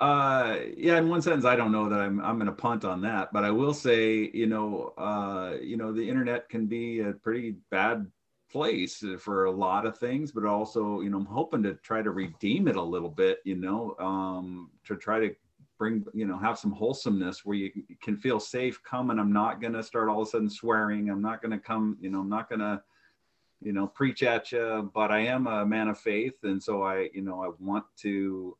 Uh, 0.00 0.56
yeah, 0.76 0.96
in 0.96 1.10
one 1.10 1.20
sentence, 1.20 1.44
I 1.44 1.56
don't 1.56 1.72
know 1.72 1.88
that 1.88 2.00
I'm 2.00 2.20
I'm 2.20 2.36
going 2.36 2.46
to 2.46 2.52
punt 2.52 2.84
on 2.84 3.02
that, 3.02 3.32
but 3.32 3.44
I 3.44 3.50
will 3.50 3.74
say, 3.74 4.30
you 4.32 4.46
know, 4.46 4.94
uh, 4.96 5.56
you 5.60 5.76
know, 5.76 5.92
the 5.92 6.08
internet 6.08 6.48
can 6.48 6.66
be 6.66 7.00
a 7.00 7.12
pretty 7.12 7.56
bad 7.70 8.10
place 8.50 9.04
for 9.18 9.44
a 9.44 9.50
lot 9.50 9.86
of 9.86 9.98
things, 9.98 10.32
but 10.32 10.44
also, 10.44 11.00
you 11.00 11.10
know, 11.10 11.18
I'm 11.18 11.26
hoping 11.26 11.62
to 11.64 11.74
try 11.74 12.02
to 12.02 12.10
redeem 12.10 12.66
it 12.66 12.76
a 12.76 12.82
little 12.82 13.10
bit, 13.10 13.40
you 13.44 13.56
know, 13.56 13.94
um, 13.98 14.70
to 14.86 14.96
try 14.96 15.20
to 15.20 15.34
bring, 15.78 16.04
you 16.12 16.26
know, 16.26 16.38
have 16.38 16.58
some 16.58 16.72
wholesomeness 16.72 17.44
where 17.44 17.56
you 17.56 17.70
can 18.02 18.16
feel 18.16 18.40
safe. 18.40 18.82
Come 18.82 19.10
and 19.10 19.20
I'm 19.20 19.32
not 19.32 19.60
going 19.60 19.72
to 19.74 19.82
start 19.82 20.08
all 20.08 20.22
of 20.22 20.28
a 20.28 20.30
sudden 20.30 20.50
swearing. 20.50 21.10
I'm 21.10 21.22
not 21.22 21.42
going 21.42 21.52
to 21.52 21.58
come, 21.58 21.96
you 22.00 22.10
know, 22.10 22.20
I'm 22.20 22.28
not 22.28 22.48
going 22.48 22.60
to 22.60 22.82
you 23.62 23.72
know 23.72 23.86
preach 23.86 24.22
at 24.22 24.50
you 24.52 24.90
but 24.94 25.10
i 25.10 25.18
am 25.20 25.46
a 25.46 25.64
man 25.66 25.88
of 25.88 25.98
faith 25.98 26.34
and 26.44 26.62
so 26.62 26.82
i 26.82 27.08
you 27.12 27.22
know 27.22 27.42
i 27.44 27.50
want 27.58 27.84
to 27.96 28.56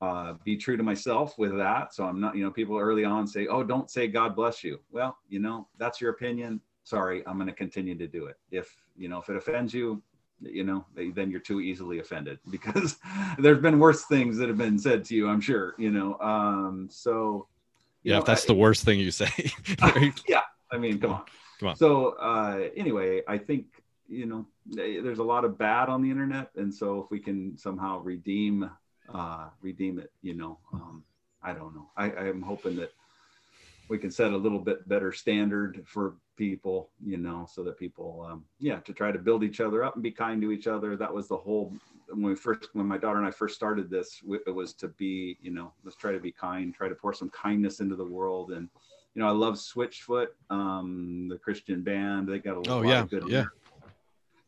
uh, 0.00 0.34
be 0.44 0.56
true 0.56 0.76
to 0.76 0.82
myself 0.82 1.38
with 1.38 1.56
that 1.56 1.94
so 1.94 2.04
i'm 2.04 2.20
not 2.20 2.36
you 2.36 2.44
know 2.44 2.50
people 2.50 2.76
early 2.78 3.04
on 3.04 3.26
say 3.26 3.46
oh 3.46 3.62
don't 3.62 3.90
say 3.90 4.06
god 4.06 4.36
bless 4.36 4.62
you 4.62 4.78
well 4.90 5.16
you 5.28 5.38
know 5.38 5.66
that's 5.78 6.00
your 6.00 6.10
opinion 6.10 6.60
sorry 6.82 7.22
i'm 7.26 7.36
going 7.36 7.46
to 7.46 7.54
continue 7.54 7.94
to 7.96 8.06
do 8.06 8.26
it 8.26 8.36
if 8.50 8.74
you 8.96 9.08
know 9.08 9.18
if 9.18 9.28
it 9.30 9.36
offends 9.36 9.72
you 9.72 10.02
you 10.40 10.64
know 10.64 10.84
then 10.94 11.30
you're 11.30 11.40
too 11.40 11.60
easily 11.60 12.00
offended 12.00 12.38
because 12.50 12.96
there's 13.38 13.60
been 13.60 13.78
worse 13.78 14.04
things 14.04 14.36
that 14.36 14.48
have 14.48 14.58
been 14.58 14.78
said 14.78 15.04
to 15.04 15.14
you 15.14 15.26
i'm 15.28 15.40
sure 15.40 15.74
you 15.78 15.90
know 15.90 16.18
um 16.20 16.86
so 16.90 17.46
you 18.02 18.10
Yeah. 18.10 18.16
know, 18.16 18.20
If 18.20 18.26
that's 18.26 18.44
I- 18.44 18.48
the 18.48 18.54
worst 18.54 18.84
thing 18.84 19.00
you 19.00 19.10
say. 19.10 19.30
yeah 20.28 20.42
i 20.70 20.76
mean 20.76 20.98
come 21.00 21.12
on 21.12 21.22
Come 21.60 21.68
on. 21.70 21.76
so 21.76 22.08
uh 22.20 22.68
anyway 22.76 23.22
i 23.26 23.38
think 23.38 23.64
you 24.08 24.26
know 24.26 24.46
there's 24.66 25.18
a 25.18 25.24
lot 25.24 25.44
of 25.44 25.58
bad 25.58 25.88
on 25.88 26.02
the 26.02 26.10
internet 26.10 26.50
and 26.56 26.72
so 26.72 27.00
if 27.00 27.10
we 27.10 27.18
can 27.18 27.56
somehow 27.56 27.98
redeem 28.00 28.68
uh 29.12 29.48
redeem 29.62 29.98
it 29.98 30.10
you 30.22 30.34
know 30.34 30.58
um 30.72 31.02
i 31.42 31.52
don't 31.52 31.74
know 31.74 31.88
i 31.96 32.10
i'm 32.10 32.42
hoping 32.42 32.76
that 32.76 32.92
we 33.88 33.98
can 33.98 34.10
set 34.10 34.32
a 34.32 34.36
little 34.36 34.58
bit 34.58 34.88
better 34.88 35.12
standard 35.12 35.82
for 35.86 36.14
people, 36.36 36.90
you 37.04 37.18
know, 37.18 37.46
so 37.50 37.62
that 37.62 37.78
people, 37.78 38.26
um, 38.28 38.44
yeah, 38.58 38.80
to 38.80 38.92
try 38.92 39.12
to 39.12 39.18
build 39.18 39.44
each 39.44 39.60
other 39.60 39.84
up 39.84 39.94
and 39.94 40.02
be 40.02 40.10
kind 40.10 40.40
to 40.42 40.50
each 40.52 40.66
other. 40.66 40.96
That 40.96 41.12
was 41.12 41.28
the 41.28 41.36
whole 41.36 41.74
when 42.08 42.22
we 42.22 42.34
first 42.34 42.68
when 42.72 42.86
my 42.86 42.96
daughter 42.98 43.18
and 43.18 43.26
I 43.26 43.30
first 43.30 43.54
started 43.54 43.90
this. 43.90 44.22
It 44.46 44.54
was 44.54 44.72
to 44.74 44.88
be, 44.88 45.36
you 45.42 45.50
know, 45.50 45.72
let's 45.84 45.96
try 45.96 46.12
to 46.12 46.20
be 46.20 46.32
kind, 46.32 46.74
try 46.74 46.88
to 46.88 46.94
pour 46.94 47.12
some 47.12 47.30
kindness 47.30 47.80
into 47.80 47.96
the 47.96 48.04
world 48.06 48.52
and 48.52 48.68
you 49.14 49.22
know, 49.22 49.28
I 49.28 49.32
love 49.32 49.54
Switchfoot, 49.54 50.26
um, 50.50 51.28
the 51.30 51.38
Christian 51.38 51.82
band. 51.82 52.26
They 52.28 52.40
got 52.40 52.56
a 52.56 52.68
Oh 52.68 52.78
lot 52.78 52.86
yeah, 52.86 53.02
of 53.02 53.10
good 53.10 53.22
yeah. 53.28 53.44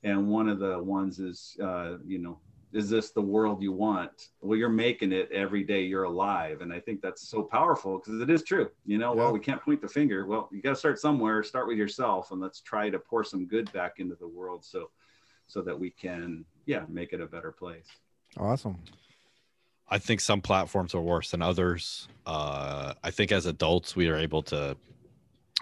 And 0.02 0.28
one 0.28 0.48
of 0.48 0.58
the 0.58 0.82
ones 0.82 1.18
is 1.18 1.56
uh, 1.62 1.96
you 2.06 2.18
know 2.18 2.38
is 2.72 2.90
this 2.90 3.10
the 3.10 3.22
world 3.22 3.62
you 3.62 3.72
want 3.72 4.28
well 4.40 4.58
you're 4.58 4.68
making 4.68 5.12
it 5.12 5.30
every 5.32 5.62
day 5.62 5.82
you're 5.82 6.02
alive 6.02 6.60
and 6.60 6.72
i 6.72 6.80
think 6.80 7.00
that's 7.00 7.28
so 7.28 7.42
powerful 7.42 7.98
because 7.98 8.20
it 8.20 8.28
is 8.28 8.42
true 8.42 8.68
you 8.84 8.98
know 8.98 9.14
well 9.14 9.32
we 9.32 9.38
can't 9.38 9.62
point 9.62 9.80
the 9.80 9.88
finger 9.88 10.26
well 10.26 10.48
you 10.52 10.60
got 10.60 10.70
to 10.70 10.76
start 10.76 10.98
somewhere 10.98 11.42
start 11.44 11.68
with 11.68 11.78
yourself 11.78 12.32
and 12.32 12.40
let's 12.40 12.60
try 12.60 12.90
to 12.90 12.98
pour 12.98 13.22
some 13.22 13.46
good 13.46 13.72
back 13.72 13.94
into 13.98 14.16
the 14.16 14.26
world 14.26 14.64
so 14.64 14.90
so 15.46 15.62
that 15.62 15.78
we 15.78 15.90
can 15.90 16.44
yeah 16.66 16.82
make 16.88 17.12
it 17.12 17.20
a 17.20 17.26
better 17.26 17.52
place 17.52 17.86
Awesome. 18.36 18.78
I 19.88 19.98
think 19.98 20.20
some 20.20 20.40
platforms 20.40 20.94
are 20.94 21.00
worse 21.00 21.30
than 21.30 21.42
others. 21.42 22.08
Uh, 22.26 22.94
I 23.02 23.10
think 23.10 23.32
as 23.32 23.46
adults, 23.46 23.94
we 23.94 24.08
are 24.08 24.16
able 24.16 24.42
to 24.44 24.76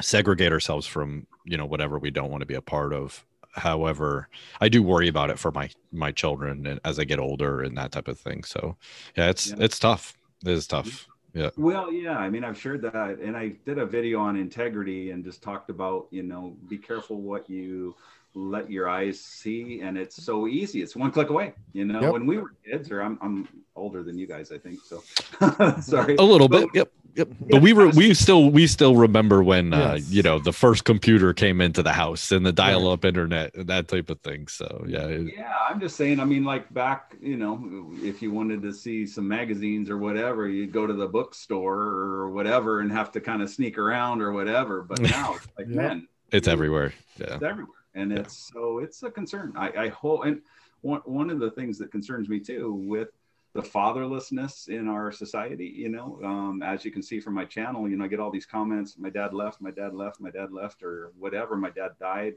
segregate 0.00 0.50
ourselves 0.50 0.86
from 0.86 1.26
you 1.44 1.56
know 1.56 1.66
whatever 1.66 1.98
we 1.98 2.10
don't 2.10 2.30
want 2.30 2.40
to 2.40 2.46
be 2.46 2.54
a 2.54 2.62
part 2.62 2.92
of. 2.92 3.24
However, 3.54 4.28
I 4.60 4.68
do 4.68 4.82
worry 4.82 5.08
about 5.08 5.30
it 5.30 5.38
for 5.38 5.50
my 5.52 5.70
my 5.92 6.12
children 6.12 6.66
and 6.66 6.80
as 6.84 6.98
I 6.98 7.04
get 7.04 7.18
older 7.18 7.62
and 7.62 7.76
that 7.78 7.92
type 7.92 8.08
of 8.08 8.18
thing. 8.18 8.44
So 8.44 8.76
yeah, 9.16 9.30
it's 9.30 9.48
Yeah. 9.50 9.56
it's 9.60 9.78
tough. 9.78 10.14
It 10.44 10.50
is 10.50 10.66
tough. 10.66 11.06
Yeah 11.32 11.50
well, 11.56 11.92
yeah, 11.92 12.16
I 12.16 12.30
mean, 12.30 12.44
I've 12.44 12.56
shared 12.56 12.80
that, 12.82 13.18
and 13.18 13.36
I 13.36 13.54
did 13.66 13.78
a 13.78 13.84
video 13.86 14.20
on 14.20 14.36
integrity 14.36 15.10
and 15.10 15.24
just 15.24 15.42
talked 15.42 15.68
about, 15.68 16.06
you 16.12 16.22
know, 16.22 16.56
be 16.68 16.78
careful 16.78 17.20
what 17.20 17.50
you 17.50 17.96
let 18.34 18.70
your 18.70 18.88
eyes 18.88 19.20
see, 19.20 19.80
and 19.80 19.98
it's 19.98 20.22
so 20.22 20.46
easy. 20.46 20.80
It's 20.80 20.94
one 20.94 21.10
click 21.10 21.30
away. 21.30 21.54
You 21.72 21.86
know, 21.86 22.00
Yep. 22.02 22.12
when 22.12 22.26
we 22.26 22.38
were 22.38 22.54
kids, 22.64 22.90
or 22.92 23.00
I'm 23.00 23.18
I'm 23.20 23.48
older 23.74 24.04
than 24.04 24.16
you 24.16 24.28
guys, 24.28 24.52
I 24.52 24.58
think. 24.58 24.78
So, 24.84 25.02
sorry. 25.80 26.14
A 26.16 26.22
little 26.22 26.48
bit. 26.48 26.68
Yep. 26.72 26.88
Yep. 27.16 27.28
But 27.50 27.62
we 27.62 27.72
were 27.72 27.88
we 27.90 28.12
still 28.14 28.50
we 28.50 28.66
still 28.66 28.96
remember 28.96 29.42
when 29.42 29.72
uh, 29.72 29.98
you 30.08 30.22
know 30.22 30.38
the 30.40 30.52
first 30.52 30.84
computer 30.84 31.32
came 31.32 31.60
into 31.60 31.82
the 31.82 31.92
house 31.92 32.32
and 32.32 32.44
the 32.44 32.52
dial-up 32.52 33.04
internet 33.04 33.54
and 33.54 33.68
that 33.68 33.86
type 33.88 34.10
of 34.10 34.20
thing. 34.20 34.48
So 34.48 34.84
yeah, 34.88 35.06
Yeah, 35.08 35.52
I'm 35.68 35.78
just 35.78 35.96
saying. 35.96 36.18
I 36.18 36.24
mean, 36.24 36.44
like 36.44 36.72
back, 36.74 37.14
you 37.20 37.36
know, 37.36 37.92
if 38.02 38.20
you 38.20 38.32
wanted 38.32 38.62
to 38.62 38.72
see 38.72 39.06
some 39.06 39.28
magazines 39.28 39.90
or 39.90 39.98
whatever, 39.98 40.48
you'd 40.48 40.72
go 40.72 40.86
to 40.86 40.92
the 40.92 41.06
bookstore 41.06 41.78
or 41.78 42.30
whatever 42.30 42.80
and 42.80 42.90
have 42.90 43.12
to 43.12 43.20
kind 43.20 43.42
of 43.42 43.50
sneak 43.50 43.78
around 43.78 44.20
or 44.20 44.32
whatever. 44.32 44.82
But 44.82 45.00
now, 45.02 45.34
it's 45.34 45.46
like, 45.56 45.68
Yeah. 45.68 45.76
man, 45.76 46.08
it's 46.32 46.48
everywhere. 46.48 46.92
Yeah. 47.18 47.34
it's 47.34 47.42
everywhere 47.44 47.68
and 47.94 48.10
Yeah. 48.10 48.18
it's 48.18 48.50
so 48.52 48.80
it's 48.80 49.04
a 49.04 49.10
concern 49.10 49.52
i 49.56 49.70
i 49.84 49.88
hope 49.88 50.24
and 50.24 50.40
one, 50.80 51.00
one 51.04 51.30
of 51.30 51.38
the 51.38 51.52
things 51.52 51.78
that 51.78 51.92
concerns 51.92 52.28
me 52.28 52.40
too 52.40 52.72
with 52.74 53.10
the 53.54 53.62
fatherlessness 53.62 54.68
in 54.68 54.88
our 54.88 55.10
society 55.12 55.72
you 55.74 55.88
know? 55.88 56.20
Um, 56.24 56.62
as 56.62 56.84
you 56.84 56.90
can 56.90 57.02
see 57.02 57.20
from 57.20 57.34
my 57.34 57.44
channel 57.44 57.88
you 57.88 57.96
know 57.96 58.04
i 58.04 58.08
get 58.08 58.20
all 58.20 58.30
these 58.30 58.46
comments 58.46 58.96
my 58.98 59.10
dad 59.10 59.32
left 59.32 59.60
my 59.60 59.70
dad 59.70 59.94
left 59.94 60.20
my 60.20 60.30
dad 60.30 60.52
left 60.52 60.82
or 60.82 61.12
whatever 61.18 61.56
my 61.56 61.70
dad 61.70 61.92
died. 62.00 62.34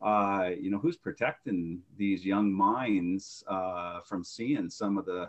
Uh, 0.00 0.50
you 0.60 0.70
know 0.70 0.78
who's 0.78 0.96
protecting 0.96 1.80
these 1.96 2.24
young 2.24 2.52
minds 2.52 3.42
uh, 3.48 4.00
from 4.00 4.22
seeing 4.22 4.68
some 4.70 4.96
of 4.98 5.04
the 5.04 5.28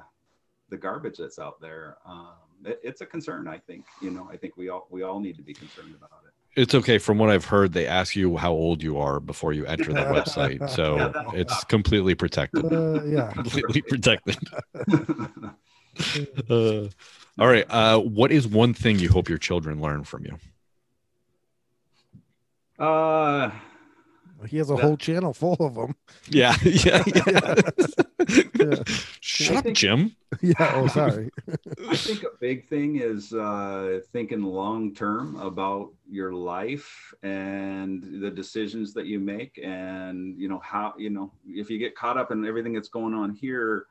the 0.69 0.77
garbage 0.77 1.17
that's 1.17 1.39
out 1.39 1.59
there? 1.59 1.97
Um, 2.05 2.35
it, 2.65 2.79
it's 2.83 3.01
a 3.01 3.05
concern 3.05 3.47
i 3.47 3.57
think 3.57 3.85
you 4.01 4.11
know? 4.11 4.29
I 4.31 4.37
think 4.37 4.57
we 4.57 4.69
all 4.69 4.87
we 4.91 5.03
all 5.03 5.19
need 5.19 5.37
to 5.37 5.41
be 5.43 5.53
concerned 5.53 5.95
about 5.95 6.21
it 6.27 6.28
It's 6.55 6.73
okay. 6.75 6.97
From 6.97 7.17
what 7.19 7.29
I've 7.29 7.45
heard, 7.45 7.73
they 7.73 7.85
ask 7.87 8.15
you 8.15 8.35
how 8.37 8.51
old 8.51 8.81
you 8.83 8.97
are 8.97 9.19
before 9.19 9.53
you 9.53 9.65
enter 9.65 9.93
the 9.93 9.99
website, 10.15 10.69
so 10.69 10.97
Yeah, 10.97 11.07
that's- 11.07 11.33
it's 11.35 11.63
completely 11.65 12.15
protected. 12.15 12.65
Uh, 12.71 13.03
yeah. 13.03 13.31
completely 13.33 13.81
protected. 13.81 14.37
Uh, 16.49 16.87
all 17.37 17.47
right. 17.47 17.65
Uh, 17.69 17.99
what 17.99 18.31
is 18.31 18.47
one 18.47 18.73
thing 18.73 18.97
you 18.99 19.09
hope 19.09 19.27
your 19.27 19.37
children 19.37 19.81
learn 19.81 20.03
from 20.03 20.23
you? 20.25 20.37
uh 22.83 23.51
He 24.47 24.57
has 24.57 24.69
a 24.69 24.75
whole 24.77 24.97
channel 24.97 25.33
full 25.33 25.57
of 25.59 25.75
them. 25.75 25.95
Yeah, 26.29 26.55
yeah, 26.63 27.03
yeah. 27.15 27.53
Yeah. 28.59 28.75
Shut 29.21 29.55
I 29.55 29.59
up, 29.59 29.63
think- 29.63 29.77
Jim. 29.77 30.15
Yeah. 30.41 30.73
Oh, 30.75 30.87
sorry. 30.87 31.29
I 31.89 31.95
think 31.95 32.23
a 32.23 32.27
big 32.39 32.67
thing 32.67 32.97
is 33.01 33.33
uh, 33.33 33.99
thinking 34.11 34.43
long 34.43 34.93
term 34.93 35.35
about 35.37 35.91
your 36.09 36.33
life 36.33 37.13
and 37.23 38.21
the 38.21 38.29
decisions 38.29 38.93
that 38.93 39.05
you 39.07 39.19
make, 39.19 39.59
and 39.63 40.37
you 40.37 40.47
know 40.47 40.59
how 40.59 40.93
you 40.97 41.09
know 41.09 41.31
if 41.47 41.69
you 41.69 41.77
get 41.79 41.95
caught 41.95 42.17
up 42.17 42.31
in 42.31 42.45
everything 42.45 42.73
that's 42.73 42.89
going 42.89 43.13
on 43.13 43.31
here, 43.31 43.87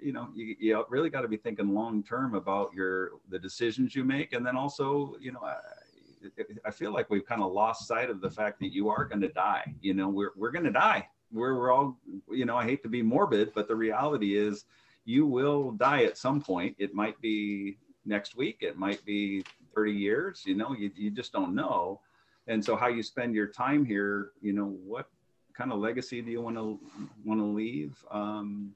you 0.00 0.12
know 0.12 0.28
you, 0.34 0.54
you 0.60 0.84
really 0.88 1.10
got 1.10 1.22
to 1.22 1.28
be 1.28 1.36
thinking 1.36 1.74
long 1.74 2.02
term 2.04 2.34
about 2.34 2.72
your 2.74 3.12
the 3.28 3.38
decisions 3.38 3.94
you 3.94 4.04
make, 4.04 4.32
and 4.32 4.46
then 4.46 4.56
also 4.56 5.16
you 5.20 5.32
know. 5.32 5.40
I, 6.64 6.70
feel 6.70 6.92
like 6.92 7.10
we've 7.10 7.26
kind 7.26 7.42
of 7.42 7.52
lost 7.52 7.86
sight 7.86 8.10
of 8.10 8.20
the 8.20 8.30
fact 8.30 8.60
that 8.60 8.72
you 8.72 8.88
are 8.88 9.04
going 9.04 9.20
to 9.20 9.28
die. 9.28 9.74
You 9.80 9.94
know, 9.94 10.08
we're 10.08 10.32
we're 10.36 10.50
going 10.50 10.64
to 10.64 10.70
die. 10.70 11.08
We're 11.32 11.54
we're 11.54 11.72
all, 11.72 11.98
you 12.30 12.44
know, 12.44 12.56
I 12.56 12.64
hate 12.64 12.82
to 12.82 12.88
be 12.88 13.02
morbid, 13.02 13.52
but 13.54 13.68
the 13.68 13.76
reality 13.76 14.36
is 14.36 14.64
you 15.04 15.26
will 15.26 15.72
die 15.72 16.04
at 16.04 16.18
some 16.18 16.40
point. 16.40 16.76
It 16.78 16.94
might 16.94 17.20
be 17.20 17.78
next 18.06 18.36
week, 18.36 18.58
it 18.60 18.78
might 18.78 19.04
be 19.04 19.44
30 19.74 19.92
years, 19.92 20.42
you 20.46 20.54
know, 20.54 20.74
you, 20.74 20.90
you 20.96 21.10
just 21.10 21.32
don't 21.32 21.54
know. 21.54 22.00
And 22.46 22.64
so 22.64 22.76
how 22.76 22.86
you 22.86 23.02
spend 23.02 23.34
your 23.34 23.48
time 23.48 23.84
here, 23.84 24.30
you 24.40 24.52
know, 24.52 24.76
what 24.84 25.08
kind 25.54 25.72
of 25.72 25.78
legacy 25.78 26.22
do 26.22 26.30
you 26.30 26.40
want 26.40 26.56
to 26.56 26.78
want 27.24 27.40
to 27.40 27.44
leave? 27.44 27.96
Um, 28.10 28.72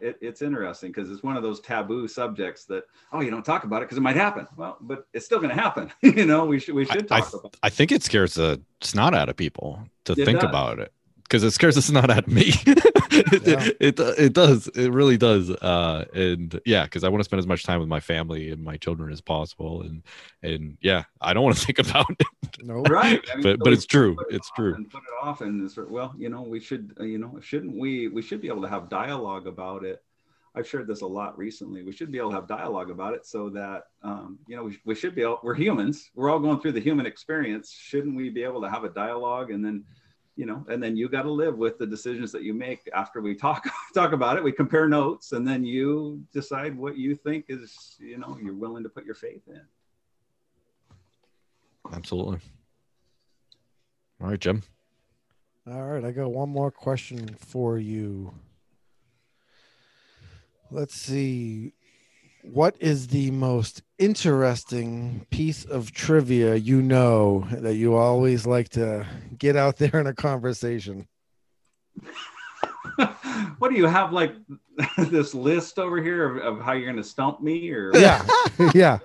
it, 0.00 0.16
it's 0.20 0.40
interesting 0.42 0.90
because 0.90 1.10
it's 1.10 1.22
one 1.22 1.36
of 1.36 1.42
those 1.42 1.60
taboo 1.60 2.06
subjects 2.08 2.64
that 2.66 2.84
oh 3.12 3.20
you 3.20 3.30
don't 3.30 3.44
talk 3.44 3.64
about 3.64 3.82
it 3.82 3.86
because 3.86 3.98
it 3.98 4.02
might 4.02 4.16
happen 4.16 4.46
well 4.56 4.76
but 4.80 5.06
it's 5.12 5.26
still 5.26 5.38
going 5.38 5.48
to 5.54 5.60
happen 5.60 5.90
you 6.02 6.24
know 6.26 6.44
we 6.44 6.58
should 6.60 6.74
we 6.74 6.84
should 6.84 7.10
I- 7.12 7.20
talk 7.20 7.32
about 7.34 7.54
it. 7.54 7.58
I 7.62 7.70
think 7.70 7.90
it 7.92 8.02
scares 8.02 8.34
the 8.34 8.60
snot 8.80 9.14
out 9.14 9.28
of 9.28 9.36
people 9.36 9.80
to 10.04 10.12
It 10.12 10.24
think 10.24 10.40
does. 10.40 10.48
about 10.48 10.78
it 10.78 10.92
because 11.34 11.42
it 11.42 11.50
scares 11.50 11.74
the 11.74 11.82
snot 11.90 12.10
out 12.10 12.18
of 12.18 12.28
me. 12.28 12.44
it, 12.66 13.42
Yeah. 13.46 13.68
it 13.80 13.98
it 13.98 14.32
does. 14.32 14.68
It 14.68 14.92
really 14.92 15.16
does. 15.16 15.50
Uh, 15.50 16.04
and 16.14 16.60
yeah, 16.64 16.84
because 16.84 17.02
I 17.02 17.08
want 17.08 17.20
to 17.20 17.24
spend 17.24 17.40
as 17.40 17.46
much 17.46 17.64
time 17.64 17.80
with 17.80 17.88
my 17.88 17.98
family 17.98 18.50
and 18.50 18.62
my 18.62 18.76
children 18.76 19.12
as 19.12 19.20
possible. 19.20 19.82
And 19.82 20.02
and 20.42 20.78
yeah, 20.80 21.04
I 21.20 21.34
don't 21.34 21.42
want 21.42 21.56
to 21.56 21.66
think 21.66 21.80
about 21.80 22.06
it. 22.10 22.26
No. 22.62 22.82
right 22.82 23.20
I 23.32 23.34
mean, 23.34 23.42
But 23.42 23.58
so 23.58 23.64
but 23.64 23.72
it's 23.72 23.84
true. 23.86 24.16
it 24.30 24.36
It's 24.36 24.50
true. 24.52 24.74
and 24.74 24.88
put 24.88 25.02
it 25.02 25.26
off 25.26 25.40
and 25.40 25.68
sort 25.70 25.88
of, 25.88 25.92
well 25.92 26.14
you 26.16 26.28
know 26.28 26.42
we 26.42 26.60
should 26.60 26.94
uh, 27.00 27.04
you 27.04 27.18
know 27.18 27.38
shouldn't 27.42 27.76
we 27.76 28.06
we 28.08 28.22
should 28.22 28.40
be 28.40 28.46
able 28.48 28.62
to 28.62 28.68
have 28.68 28.88
dialogue 28.88 29.46
about 29.48 29.84
it 29.84 30.02
i've 30.54 30.68
shared 30.68 30.86
this 30.86 31.00
a 31.02 31.06
lot 31.06 31.36
recently 31.36 31.82
we 31.82 31.90
should 31.92 32.12
be 32.12 32.18
able 32.18 32.30
to 32.30 32.36
have 32.36 32.46
dialogue 32.46 32.90
about 32.90 33.12
it 33.12 33.26
so 33.26 33.50
that 33.50 33.84
um, 34.02 34.38
you 34.46 34.54
know 34.56 34.64
we, 34.64 34.78
we 34.84 34.94
should 34.94 35.14
be 35.14 35.22
able 35.22 35.40
we're 35.42 35.54
humans 35.54 36.10
we're 36.14 36.30
all 36.30 36.38
going 36.38 36.60
through 36.60 36.72
the 36.72 36.80
human 36.80 37.06
experience 37.06 37.70
shouldn't 37.72 38.14
we 38.16 38.30
be 38.30 38.44
able 38.44 38.62
to 38.62 38.70
have 38.70 38.84
a 38.84 38.88
dialogue 38.88 39.50
and 39.50 39.64
then 39.64 39.82
you 40.36 40.46
know 40.46 40.64
and 40.68 40.82
then 40.82 40.96
you 40.96 41.08
got 41.08 41.22
to 41.22 41.30
live 41.30 41.56
with 41.56 41.78
the 41.78 41.86
decisions 41.86 42.32
that 42.32 42.42
you 42.42 42.52
make 42.52 42.88
after 42.94 43.20
we 43.20 43.34
talk 43.34 43.68
talk 43.94 44.12
about 44.12 44.36
it 44.36 44.42
we 44.42 44.50
compare 44.50 44.88
notes 44.88 45.32
and 45.32 45.46
then 45.46 45.64
you 45.64 46.22
decide 46.32 46.76
what 46.76 46.96
you 46.96 47.14
think 47.14 47.44
is 47.48 47.96
you 48.00 48.18
know 48.18 48.36
you're 48.42 48.54
willing 48.54 48.82
to 48.82 48.88
put 48.88 49.04
your 49.04 49.14
faith 49.14 49.42
in 49.46 49.60
Absolutely. 51.92 52.38
All 54.20 54.28
right, 54.28 54.40
Jim. 54.40 54.62
All 55.66 55.82
right, 55.82 56.04
I 56.04 56.12
got 56.12 56.30
one 56.30 56.48
more 56.48 56.70
question 56.70 57.36
for 57.38 57.78
you. 57.78 58.34
Let's 60.70 60.94
see. 60.94 61.74
What 62.52 62.76
is 62.78 63.08
the 63.08 63.30
most 63.30 63.82
interesting 63.98 65.26
piece 65.30 65.64
of 65.64 65.92
trivia 65.92 66.54
you 66.56 66.82
know 66.82 67.46
that 67.50 67.74
you 67.76 67.94
always 67.94 68.46
like 68.46 68.68
to 68.70 69.06
get 69.38 69.56
out 69.56 69.76
there 69.78 69.98
in 70.00 70.06
a 70.06 70.14
conversation? 70.14 71.06
what 73.58 73.70
do 73.70 73.76
you 73.76 73.86
have 73.86 74.12
like 74.12 74.34
this 74.98 75.34
list 75.34 75.78
over 75.78 76.02
here 76.02 76.36
of, 76.38 76.58
of 76.58 76.64
how 76.64 76.72
you're 76.72 76.84
going 76.84 76.96
to 76.96 77.04
stump 77.04 77.40
me 77.42 77.70
or 77.70 77.90
Yeah. 77.96 78.24
yeah. 78.74 78.98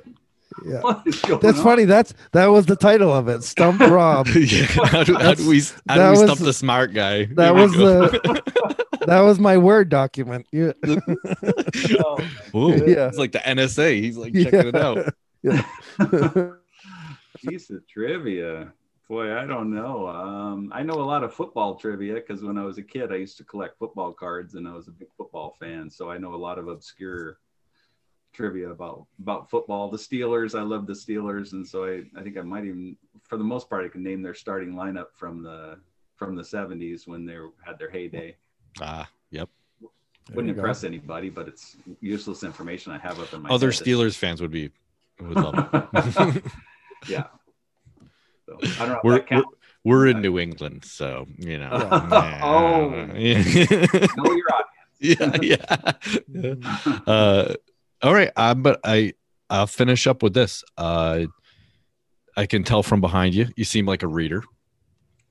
Yeah. 0.66 0.82
what 0.82 1.04
is 1.08 1.22
going 1.22 1.40
That's 1.40 1.60
on? 1.60 1.64
funny. 1.64 1.86
That's 1.86 2.14
that 2.34 2.48
was 2.48 2.66
the 2.66 2.76
title 2.76 3.14
of 3.14 3.30
it. 3.30 3.44
Stump 3.44 3.80
Rob. 3.80 4.28
yeah, 4.28 4.66
how 4.66 5.04
do, 5.06 5.14
how 5.16 5.34
do 5.34 5.48
we 5.48 5.62
how 5.88 5.96
do 5.96 6.02
we 6.04 6.10
was- 6.10 6.20
stump 6.22 6.40
the 6.40 6.52
smart 6.54 6.94
guy? 6.94 7.26
That 7.26 7.56
was 7.56 7.74
go. 7.74 8.08
the 8.10 8.86
that 9.10 9.22
was 9.22 9.40
my 9.40 9.58
word 9.58 9.90
document. 9.90 10.48
Yeah. 10.52 10.74
Oh, 12.54 12.74
Yeah. 12.74 13.08
It's 13.08 13.18
like 13.18 13.32
the 13.32 13.40
NSA. 13.40 14.00
He's 14.02 14.18
like 14.18 14.34
checking 14.34 14.68
it 14.68 14.76
out. 14.76 15.14
Yeah. 15.42 15.64
piece 17.38 17.70
of 17.70 17.88
trivia. 17.88 18.74
Boy, 19.08 19.34
I 19.34 19.46
don't 19.46 19.74
know. 19.74 20.06
Um, 20.10 20.70
I 20.76 20.84
know 20.84 20.96
a 20.96 21.06
lot 21.06 21.24
of 21.24 21.34
football 21.34 21.76
trivia 21.76 22.16
because 22.16 22.44
when 22.44 22.58
I 22.58 22.66
was 22.66 22.78
a 22.78 22.84
kid, 22.84 23.14
I 23.14 23.16
used 23.16 23.38
to 23.38 23.46
collect 23.46 23.80
football 23.80 24.12
cards 24.12 24.56
and 24.56 24.68
I 24.68 24.74
was 24.74 24.90
a 24.90 24.92
big 24.92 25.08
football 25.16 25.56
fan. 25.58 25.90
So 25.90 26.12
I 26.12 26.18
know 26.18 26.34
a 26.34 26.36
lot 26.36 26.60
of 26.60 26.68
obscure 26.68 27.38
trivia 28.34 28.70
about 28.70 29.06
about 29.20 29.50
football. 29.50 29.90
The 29.90 29.98
Steelers, 29.98 30.58
I 30.58 30.64
love 30.64 30.86
the 30.88 30.94
Steelers, 30.94 31.54
and 31.54 31.66
so 31.68 31.86
I, 31.86 32.04
I 32.18 32.24
think 32.24 32.38
I 32.38 32.42
might 32.42 32.66
even, 32.66 32.98
for 33.24 33.38
the 33.38 33.44
most 33.44 33.70
part, 33.70 33.86
I 33.86 33.90
can 33.90 34.04
name 34.04 34.22
their 34.22 34.34
starting 34.34 34.74
lineup 34.74 35.08
from 35.16 35.42
the 35.42 35.80
from 36.16 36.36
the 36.36 36.44
'70s 36.44 37.08
when 37.08 37.26
they 37.26 37.38
had 37.66 37.80
their 37.80 37.90
heyday. 37.90 38.36
Ah, 38.82 39.10
yep. 39.32 39.50
Wouldn't 40.30 40.48
you 40.48 40.54
go. 40.54 40.60
impress 40.60 40.84
anybody, 40.84 41.30
but 41.30 41.48
it's 41.48 41.76
useless 42.02 42.44
information 42.44 42.92
I 42.92 43.00
have 43.00 43.20
up 43.20 43.34
in 43.34 43.42
my 43.42 43.50
Other 43.50 43.72
head. 43.72 43.82
Steelers 43.84 44.16
fans 44.16 44.42
would 44.42 44.52
be 44.52 44.70
would 45.20 45.36
love 45.36 45.56
it. 45.74 46.44
yeah. 47.08 47.26
So, 48.46 48.58
I 48.62 48.68
don't 48.80 48.90
know. 48.90 49.00
We're- 49.04 49.20
that 49.20 49.28
counts. 49.28 49.48
We're 49.86 50.08
in 50.08 50.22
New 50.22 50.38
England, 50.40 50.84
so 50.84 51.26
you 51.38 51.58
know. 51.58 51.70
Oh. 52.44 52.90
yeah. 53.16 53.42
Know 54.18 54.34
your 54.34 54.46
yeah, 55.00 55.38
yeah. 55.42 56.56
Uh, 57.08 57.54
all 58.02 58.14
right, 58.14 58.30
uh, 58.36 58.54
but 58.56 58.82
I 58.84 59.14
I'll 59.50 59.68
finish 59.68 60.06
up 60.06 60.22
with 60.22 60.34
this. 60.34 60.64
Uh, 60.78 61.26
I 62.36 62.46
can 62.46 62.64
tell 62.66 62.84
from 62.84 63.00
behind 63.00 63.34
you, 63.34 63.48
you 63.56 63.64
seem 63.64 63.86
like 63.86 64.04
a 64.04 64.08
reader. 64.08 64.44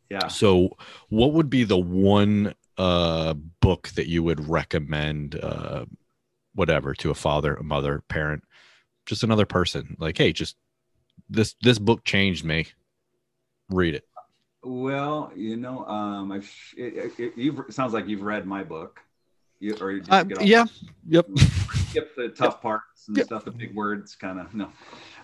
yeah. 0.08 0.28
So, 0.28 0.70
what 1.10 1.34
would 1.34 1.50
be 1.50 1.64
the 1.64 1.78
one 1.78 2.54
uh, 2.78 3.34
book 3.60 3.88
that 3.96 4.08
you 4.08 4.22
would 4.22 4.48
recommend, 4.48 5.38
uh, 5.42 5.84
whatever, 6.54 6.94
to 6.94 7.10
a 7.10 7.14
father, 7.14 7.54
a 7.54 7.62
mother, 7.62 8.02
parent, 8.08 8.44
just 9.06 9.22
another 9.22 9.46
person? 9.46 9.96
Like, 9.98 10.16
hey, 10.16 10.32
just 10.32 10.56
this 11.28 11.54
this 11.60 11.78
book 11.78 12.04
changed 12.04 12.44
me. 12.44 12.68
Read 13.68 13.94
it. 13.94 14.04
Well, 14.62 15.32
you 15.36 15.56
know, 15.56 15.84
um, 15.86 16.32
it, 16.32 16.44
it, 16.76 17.32
it 17.36 17.72
sounds 17.72 17.92
like 17.92 18.08
you've 18.08 18.22
read 18.22 18.46
my 18.46 18.64
book. 18.64 19.00
You, 19.60 19.76
or 19.80 19.90
you 19.90 20.00
just 20.00 20.12
Uh, 20.12 20.22
get 20.22 20.38
off- 20.38 20.44
yeah. 20.44 20.64
Yep. 21.08 21.26
skip 21.88 22.14
the 22.16 22.28
tough 22.28 22.60
parts 22.62 23.08
and 23.08 23.16
Yep. 23.16 23.26
stuff, 23.26 23.44
the 23.44 23.50
big 23.50 23.74
words, 23.74 24.14
kind 24.14 24.38
of. 24.38 24.54
No. 24.54 24.70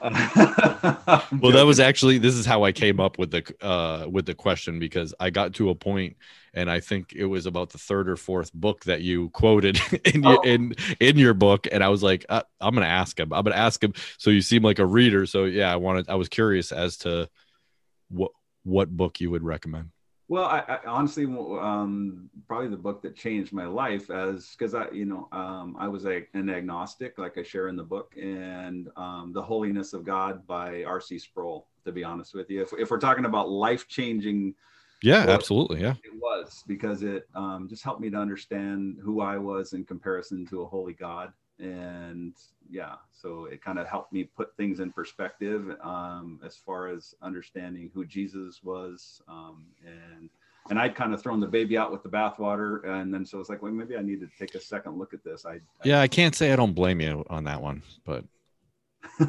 Well, 0.03 1.53
that 1.53 1.65
was 1.67 1.81
actually 1.89 2.19
this 2.19 2.35
is 2.35 2.45
how 2.47 2.65
I 2.65 2.73
came 2.73 3.01
up 3.01 3.19
with 3.19 3.31
the 3.31 3.55
uh 3.65 4.07
with 4.11 4.27
the 4.27 4.35
question 4.35 4.79
because 4.79 5.15
I 5.21 5.31
got 5.31 5.55
to 5.55 5.71
a 5.71 5.75
point 5.75 6.17
and 6.53 6.71
I 6.71 6.81
think 6.81 7.13
it 7.15 7.25
was 7.27 7.47
about 7.47 7.71
the 7.71 7.79
third 7.79 8.09
or 8.09 8.17
fourth 8.17 8.53
book 8.53 8.85
that 8.85 9.03
you 9.03 9.29
quoted 9.31 9.79
in 10.05 10.23
your 10.23 10.39
Oh. 10.39 10.43
in 10.43 10.75
in 11.01 11.17
your 11.19 11.35
book 11.35 11.67
and 11.71 11.83
I 11.85 11.89
was 11.89 12.03
like 12.03 12.27
uh, 12.29 12.43
I'm 12.61 12.75
going 12.75 12.85
to 12.87 12.91
ask 12.91 13.19
him. 13.19 13.33
I'm 13.33 13.45
going 13.45 13.55
to 13.55 13.59
ask 13.59 13.83
him 13.83 13.95
so 14.19 14.31
you 14.31 14.41
seem 14.41 14.63
like 14.63 14.79
a 14.79 14.87
reader 14.87 15.27
so 15.27 15.45
yeah, 15.45 15.73
I 15.73 15.77
wanted 15.77 16.09
I 16.09 16.17
was 16.17 16.29
curious 16.29 16.73
as 16.73 16.97
to 16.99 17.29
what 18.09 18.33
what 18.65 18.89
book 18.91 19.21
you 19.21 19.31
would 19.31 19.43
recommend. 19.43 19.91
Well, 20.29 20.45
I, 20.45 20.61
I 20.61 20.79
honestly, 20.87 21.25
um, 21.27 22.31
probably 22.49 22.69
the 22.69 22.77
book 22.79 23.03
that 23.03 23.15
changed 23.15 23.53
my 23.53 23.67
life 23.67 24.11
as 24.11 24.55
because 24.57 24.75
I, 24.75 24.89
you 24.91 25.05
know, 25.05 25.29
um, 25.33 25.77
I 25.79 25.87
was 25.89 26.07
a, 26.07 26.27
an 26.33 26.49
agnostic, 26.49 27.19
like 27.19 27.37
I 27.37 27.43
share 27.43 27.69
in 27.69 27.77
the 27.77 27.83
book, 27.83 28.15
and 28.17 28.89
um, 28.97 29.33
the 29.35 29.43
Holiness 29.43 29.93
of 29.93 30.05
God 30.05 30.47
by 30.47 30.83
R.C. 30.85 31.19
Sproul. 31.19 31.67
To 31.85 31.93
be 31.93 32.03
honest 32.03 32.33
with 32.35 32.49
you, 32.49 32.63
if, 32.63 32.73
if 32.79 32.91
we're 32.91 32.99
talking 32.99 33.27
about 33.27 33.51
life 33.51 33.87
changing, 33.89 34.55
Yeah, 35.03 35.27
Well- 35.27 35.35
absolutely. 35.35 35.83
Yeah. 35.83 35.97
it 36.03 36.15
was 36.19 36.65
because 36.67 37.03
it 37.03 37.29
um, 37.35 37.69
just 37.69 37.85
helped 37.85 38.01
me 38.01 38.09
to 38.09 38.17
understand 38.17 38.97
who 39.03 39.21
I 39.21 39.37
was 39.37 39.75
in 39.75 39.85
comparison 39.85 40.47
to 40.47 40.63
a 40.63 40.67
holy 40.67 40.95
God, 40.95 41.35
and 41.59 42.35
yeah, 42.71 42.95
so 43.13 43.47
it 43.47 43.63
kind 43.63 43.79
of 43.79 43.87
helped 43.87 44.13
me 44.13 44.25
put 44.25 44.57
things 44.57 44.81
in 44.81 44.93
perspective 44.93 45.77
um, 45.83 46.41
as 46.45 46.57
far 46.57 46.89
as 46.89 47.15
understanding 47.23 47.91
who 47.95 48.05
Jesus 48.05 48.63
was, 48.63 49.23
um, 49.29 49.65
and 49.85 50.31
and 50.71 50.79
I'd 50.79 50.95
kind 50.95 51.13
of 51.13 51.23
thrown 51.23 51.41
the 51.41 51.47
baby 51.47 51.77
out 51.77 51.93
with 51.93 52.03
the 52.03 52.09
bathwater, 52.09 52.87
and 52.87 53.13
then 53.13 53.25
so 53.27 53.39
it's 53.39 53.49
like, 53.49 53.63
well, 53.63 53.73
maybe 53.73 53.97
I 53.97 54.03
need 54.03 54.21
to 54.21 54.29
take 54.39 54.55
a 54.55 54.61
second 54.61 54.99
look 54.99 55.13
at 55.13 55.23
this. 55.23 55.45
I, 55.45 55.55
I 55.55 55.61
Yeah, 55.85 56.01
I 56.01 56.09
can't 56.09 56.35
say 56.35 56.53
I 56.53 56.57
don't 56.57 56.73
blame 56.73 57.01
you 57.01 57.25
on 57.29 57.45
that 57.45 57.61
one, 57.61 57.83
but 58.05 58.25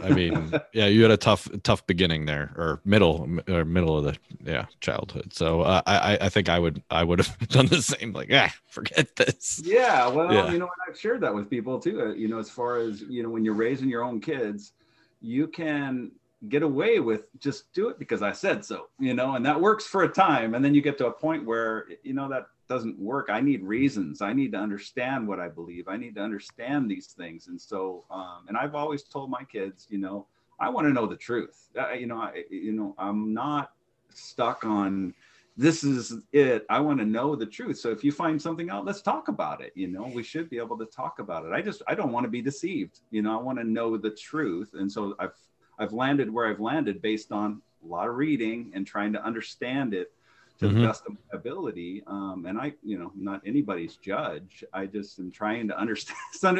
I 0.04 0.10
mean, 0.10 0.52
yeah, 0.74 0.88
you 0.88 1.02
had 1.02 1.12
a 1.12 1.18
tough, 1.18 1.48
tough 1.64 1.86
beginning 1.88 2.26
there, 2.26 2.54
or 2.58 2.82
middle, 2.86 3.28
or 3.50 3.66
middle 3.66 3.98
of 3.98 4.04
the 4.06 4.18
yeah 4.44 4.66
childhood. 4.82 5.34
So 5.34 5.62
uh, 5.62 5.82
I, 5.86 6.18
I- 6.22 6.30
think 6.30 6.50
I 6.50 6.60
would, 6.60 6.82
I 6.90 7.04
would 7.04 7.20
have 7.20 7.38
done 7.50 7.68
the 7.68 7.82
same. 7.82 8.12
Like, 8.14 8.30
ah, 8.34 8.54
forget 8.68 9.16
this. 9.16 9.62
Yeah, 9.64 10.08
well, 10.08 10.34
Yeah. 10.34 10.52
you 10.52 10.58
know, 10.58 10.66
and 10.66 10.90
I've 10.90 11.00
shared 11.00 11.22
that 11.22 11.34
with 11.34 11.50
people 11.50 11.80
too. 11.80 12.02
Uh, 12.02 12.14
you 12.14 12.28
know, 12.28 12.40
as 12.40 12.50
far 12.50 12.78
as 12.78 13.02
you 13.02 13.24
know, 13.24 13.30
when 13.30 13.46
you're 13.46 13.54
raising 13.54 13.90
your 13.90 14.04
own 14.04 14.20
kids, 14.20 14.74
you 15.22 15.48
can 15.48 16.12
get 16.50 16.62
away 16.64 17.00
with 17.00 17.24
just 17.40 17.72
do 17.74 17.90
it 17.90 17.98
because 17.98 18.22
I 18.22 18.32
said 18.32 18.64
so. 18.66 18.88
You 19.00 19.14
know, 19.14 19.36
and 19.36 19.46
that 19.46 19.60
works 19.60 19.86
for 19.86 20.04
a 20.04 20.10
time, 20.10 20.56
and 20.56 20.64
then 20.66 20.74
you 20.76 20.82
get 20.82 20.98
to 21.00 21.08
a 21.08 21.12
point 21.12 21.46
where 21.46 21.86
you 22.04 22.14
know 22.14 22.28
that 22.30 22.48
doesn't 22.68 22.98
work. 23.00 23.28
I 23.30 23.42
need 23.42 23.64
reasons. 23.64 24.22
I 24.22 24.34
need 24.34 24.52
to 24.54 24.58
understand 24.58 25.28
what 25.28 25.40
I 25.40 25.48
believe. 25.48 25.88
I 25.88 25.98
need 25.98 26.16
to 26.16 26.22
understand 26.22 26.90
these 26.90 27.08
things, 27.08 27.48
and 27.48 27.60
so, 27.60 28.06
um, 28.10 28.46
and 28.48 28.58
I've 28.58 28.76
always 28.76 29.04
told 29.04 29.30
my 29.30 29.44
kids, 29.44 29.88
you 29.90 29.98
know, 29.98 30.28
I 30.60 30.70
want 30.70 30.88
to 30.88 30.94
know 30.94 31.06
the 31.06 31.18
truth. 31.18 31.70
Uh, 31.78 31.92
you 31.92 32.08
know, 32.08 32.18
I, 32.18 32.44
you 32.50 32.72
know, 32.72 32.96
I'm 32.98 33.34
not 33.34 33.72
stuck 34.14 34.64
on 34.64 35.14
this 35.58 35.84
is 35.84 36.14
it. 36.34 36.66
I 36.70 36.80
want 36.80 37.00
to 37.00 37.06
know 37.06 37.36
the 37.36 37.46
truth. 37.46 37.78
So 37.78 37.90
if 37.90 38.04
you 38.04 38.12
find 38.12 38.42
something 38.42 38.70
out, 38.70 38.86
let's 38.86 39.02
talk 39.02 39.30
about 39.30 39.62
it. 39.62 39.72
You 39.76 39.88
know, 39.88 40.12
we 40.14 40.22
should 40.22 40.50
be 40.50 40.58
able 40.58 40.78
to 40.78 40.86
talk 40.86 41.20
about 41.20 41.46
it. 41.46 41.54
I 41.54 41.62
just 41.62 41.82
I 41.88 41.96
don't 41.96 42.12
want 42.12 42.26
to 42.26 42.30
be 42.30 42.42
deceived. 42.42 43.00
You 43.10 43.22
know, 43.22 43.38
I 43.38 43.42
want 43.42 43.58
to 43.60 43.64
know 43.64 43.98
the 43.98 44.10
truth. 44.10 44.72
And 44.74 44.92
so 44.92 45.16
I've 45.18 45.36
I've 45.80 45.94
landed 45.94 46.32
where 46.32 46.48
I've 46.48 46.60
landed 46.60 47.02
based 47.02 47.32
on 47.32 47.62
a 47.84 47.88
lot 47.88 48.10
of 48.10 48.16
reading 48.16 48.72
and 48.76 48.86
trying 48.86 49.14
to 49.14 49.24
understand 49.24 49.94
it 49.94 50.12
to 50.60 50.68
Mhm. 50.68 50.82
the 50.82 50.88
best 50.88 51.04
of 51.06 51.14
my 51.14 51.38
ability. 51.38 52.04
Um, 52.08 52.46
and 52.46 52.58
I, 52.60 52.74
you 52.84 52.98
know, 52.98 53.12
not 53.16 53.42
anybody's 53.46 53.98
judge. 53.98 54.64
I 54.74 54.86
just 54.86 55.20
am 55.20 55.32
trying 55.32 55.68
to 55.68 55.78
understand 55.78 56.18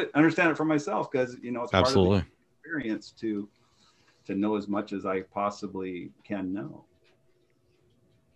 understand 0.14 0.50
it 0.50 0.56
for 0.56 0.64
myself 0.64 1.10
because 1.10 1.36
you 1.42 1.50
know 1.50 1.62
it's 1.62 1.72
part 1.72 1.88
of 1.88 1.94
the 1.94 2.24
experience 2.60 3.10
to 3.20 3.48
to 4.26 4.34
know 4.34 4.56
as 4.56 4.68
much 4.68 4.92
as 4.92 5.06
I 5.06 5.22
possibly 5.22 6.10
can 6.24 6.52
know. 6.52 6.84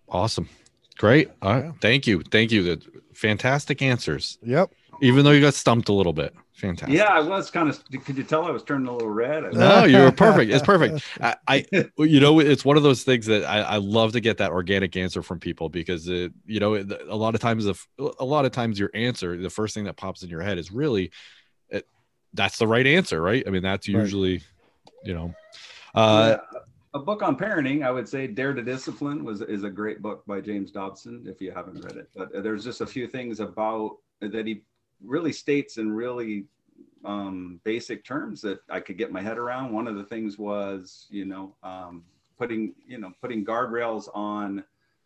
Awesome. 0.09 0.49
Great. 0.99 1.31
All 1.43 1.61
right. 1.61 1.73
Thank 1.81 2.07
you. 2.07 2.23
Thank 2.23 2.53
you. 2.53 2.63
The 2.63 2.83
fantastic 3.15 3.81
answers. 3.83 4.39
Yep. 4.43 4.73
Even 5.01 5.25
though 5.25 5.31
you 5.31 5.41
got 5.41 5.55
stumped 5.55 5.89
a 5.89 5.93
little 5.93 6.13
bit. 6.13 6.35
Fantastic. 6.53 6.97
Yeah, 6.97 7.07
I 7.07 7.21
was 7.21 7.51
kind 7.51 7.69
of. 7.71 7.83
Could 8.05 8.19
you 8.19 8.23
tell 8.25 8.45
I 8.45 8.51
was 8.51 8.63
turning 8.63 8.87
a 8.87 8.93
little 8.93 9.09
red? 9.09 9.55
No, 9.55 9.85
you 9.85 10.01
were 10.01 10.13
perfect. 10.13 10.53
It's 10.53 10.63
perfect. 10.67 11.03
I, 11.21 11.37
I, 11.49 11.67
you 11.99 12.21
know, 12.21 12.39
it's 12.39 12.65
one 12.67 12.77
of 12.77 12.83
those 12.83 13.03
things 13.03 13.25
that 13.27 13.45
I, 13.45 13.61
I 13.61 13.77
love 13.77 14.13
to 14.13 14.21
get 14.21 14.39
that 14.39 14.51
organic 14.51 14.95
answer 14.97 15.23
from 15.23 15.41
people 15.41 15.71
because 15.71 16.07
it, 16.09 16.33
you 16.45 16.61
know, 16.61 16.75
a 16.75 17.17
lot 17.17 17.35
of 17.35 17.41
times, 17.41 17.65
the, 17.65 17.75
a 18.19 18.25
lot 18.25 18.45
of 18.45 18.53
times 18.53 18.79
your 18.79 18.91
answer, 18.93 19.39
the 19.39 19.49
first 19.49 19.75
thing 19.75 19.85
that 19.85 19.97
pops 19.97 20.23
in 20.23 20.29
your 20.29 20.43
head 20.43 20.59
is 20.59 20.71
really, 20.71 21.13
it, 21.71 21.87
that's 22.35 22.59
the 22.59 22.67
right 22.67 22.87
answer, 22.87 23.23
right? 23.23 23.43
I 23.47 23.51
mean, 23.51 23.63
that's 23.63 23.89
Right. 23.89 23.95
usually, 23.95 24.43
you 25.03 25.15
know, 25.15 25.35
uh, 25.95 26.37
Yeah. 26.37 26.59
a 26.93 26.99
book 26.99 27.23
on 27.23 27.37
parenting, 27.37 27.85
I 27.85 27.91
would 27.91 28.09
say 28.09 28.27
Dare 28.27 28.53
to 28.53 28.63
Discipline 28.63 29.25
was 29.25 29.41
is 29.41 29.65
a 29.65 29.71
great 29.71 30.03
book 30.03 30.27
by 30.27 30.41
James 30.41 30.73
Dobson 30.73 31.25
if 31.27 31.41
you 31.41 31.53
haven't 31.53 31.83
read 31.85 31.97
it. 31.97 32.11
But 32.15 32.43
there's 32.43 32.65
just 32.65 32.81
a 32.83 32.87
few 32.87 33.07
things 33.07 33.41
about 33.41 33.97
that 34.21 34.47
he 34.47 34.65
really 35.05 35.33
states 35.33 35.79
in 35.79 35.93
really 35.93 36.45
um, 37.05 37.61
basic 37.65 38.05
terms 38.05 38.41
that 38.43 38.61
I 38.69 38.81
could 38.81 38.99
get 38.99 39.13
my 39.13 39.23
head 39.23 39.39
around. 39.39 39.73
One 39.73 39.87
of 39.87 39.97
the 39.97 40.05
things 40.05 40.39
was, 40.39 41.07
you 41.11 41.25
know, 41.25 41.55
um, 41.63 42.05
putting 42.39 42.75
you 42.87 42.99
know 42.99 43.13
putting 43.21 43.45
guardrails 43.45 44.09
on 44.15 44.65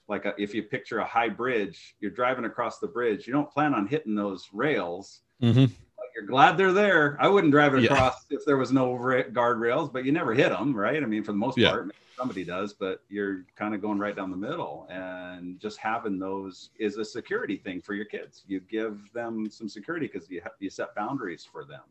like 0.09 0.24
a, 0.24 0.35
if 0.38 0.54
you 0.54 0.62
picture 0.62 0.98
a 0.98 1.04
high 1.04 1.28
bridge, 1.28 1.96
you're 2.00 2.11
driving 2.11 2.44
across 2.44 2.78
the 2.78 2.87
bridge. 2.87 3.26
You 3.26 3.33
don't 3.33 3.50
plan 3.50 3.74
on 3.74 3.87
hitting 3.87 4.14
those 4.14 4.48
rails 4.52 5.20
mhm. 5.42 5.70
you're 6.14 6.26
glad 6.26 6.57
they're 6.57 6.72
there. 6.72 7.16
I 7.20 7.26
wouldn't 7.28 7.52
drive 7.52 7.74
it 7.74 7.83
Yeah. 7.83 7.92
across 7.92 8.24
if 8.30 8.44
there 8.44 8.57
was 8.57 8.70
no 8.72 8.94
ra- 8.94 9.22
guardrails, 9.24 9.92
but 9.92 10.04
you 10.04 10.12
never 10.12 10.33
hit 10.33 10.50
them, 10.50 10.74
right? 10.74 11.02
I 11.02 11.07
mean, 11.07 11.24
for 11.24 11.33
the 11.33 11.38
most 11.38 11.59
Yeah. 11.59 11.70
part, 11.70 11.94
somebody 12.16 12.44
does, 12.44 12.72
but 12.72 13.03
you're 13.09 13.44
kind 13.57 13.74
of 13.74 13.83
going 13.83 13.98
right 13.98 14.14
down 14.14 14.31
the 14.31 14.37
middle. 14.37 14.87
And 14.90 15.59
just 15.61 15.79
having 15.79 16.18
those 16.18 16.70
is 16.79 16.96
a 16.96 17.05
security 17.05 17.57
thing 17.57 17.81
for 17.81 17.94
your 17.94 18.05
kids. 18.05 18.42
You 18.46 18.61
give 18.61 19.00
them 19.12 19.50
some 19.50 19.68
security 19.68 20.09
because 20.12 20.31
you 20.31 20.40
you 20.59 20.70
set 20.70 20.94
boundaries 20.94 21.46
for 21.50 21.64
them. 21.64 21.83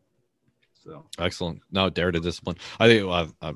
So 0.83 1.05
excellent. 1.19 1.62
No, 1.71 1.89
dare 1.89 2.12
to 2.12 2.19
discipline. 2.19 2.57
I 2.79 2.88
think, 2.88 3.07
uh, 3.07 3.27
uh, 3.41 3.53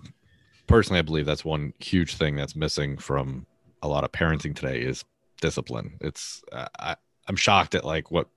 personally, 0.66 1.00
I 1.00 1.04
believe 1.04 1.26
that's 1.26 1.44
one 1.44 1.74
huge 1.80 2.16
thing 2.16 2.36
that's 2.36 2.56
missing 2.56 2.98
from 2.98 3.46
a 3.82 3.88
lot 3.88 4.04
of 4.04 4.12
parenting 4.12 4.56
today 4.56 4.82
is 4.82 5.04
discipline. 5.42 5.98
It's, 6.02 6.42
I, 6.54 6.96
I'm 7.28 7.36
shocked 7.36 7.76
at 7.76 7.84
like 7.84 8.12
what, 8.12 8.28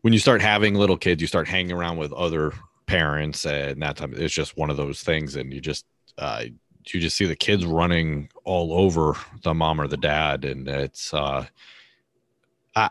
when 0.00 0.12
you 0.12 0.18
start 0.18 0.40
having 0.40 0.74
little 0.74 0.96
kids, 0.96 1.20
you 1.20 1.26
start 1.26 1.46
hanging 1.46 1.72
around 1.72 1.98
with 1.98 2.12
other 2.12 2.52
parents, 2.86 3.44
and 3.44 3.82
that 3.82 3.96
time 3.96 4.14
it's 4.16 4.34
just 4.34 4.56
one 4.56 4.70
of 4.70 4.76
those 4.76 5.02
things, 5.02 5.36
and 5.36 5.52
you 5.52 5.60
just 5.60 5.84
uh, 6.18 6.44
you 6.92 7.00
just 7.00 7.16
see 7.16 7.26
the 7.26 7.36
kids 7.36 7.64
running 7.64 8.28
all 8.44 8.72
over 8.72 9.14
the 9.42 9.54
mom 9.54 9.80
or 9.80 9.86
the 9.88 9.96
dad, 9.96 10.44
and 10.44 10.66
it's 10.68 11.12
uh, 11.14 11.46
I 12.74 12.90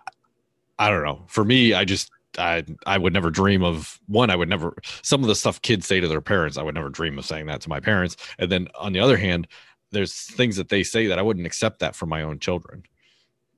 I 0.80 0.90
don't 0.90 1.04
know. 1.04 1.24
For 1.28 1.44
me, 1.44 1.74
I 1.74 1.86
just 1.86 2.12
I 2.38 2.64
I 2.86 2.98
would 2.98 3.14
never 3.14 3.30
dream 3.30 3.64
of 3.64 4.00
one. 4.08 4.30
I 4.30 4.36
would 4.36 4.50
never 4.50 4.76
some 5.02 5.22
of 5.22 5.28
the 5.28 5.36
stuff 5.36 5.62
kids 5.62 5.88
say 5.88 6.00
to 6.00 6.08
their 6.08 6.22
parents. 6.22 6.58
I 6.58 6.64
would 6.64 6.76
never 6.76 6.90
dream 6.90 7.18
of 7.18 7.26
saying 7.26 7.48
that 7.48 7.62
to 7.62 7.70
my 7.70 7.80
parents. 7.80 8.18
And 8.40 8.52
then 8.52 8.68
on 8.80 8.94
the 8.94 9.00
other 9.00 9.18
hand, 9.18 9.48
there's 9.92 10.14
things 10.14 10.56
that 10.58 10.70
they 10.70 10.84
say 10.84 11.08
that 11.08 11.20
I 11.20 11.22
wouldn't 11.22 11.46
accept 11.48 11.80
that 11.80 11.96
from 11.96 12.10
my 12.10 12.22
own 12.22 12.40
children. 12.40 12.84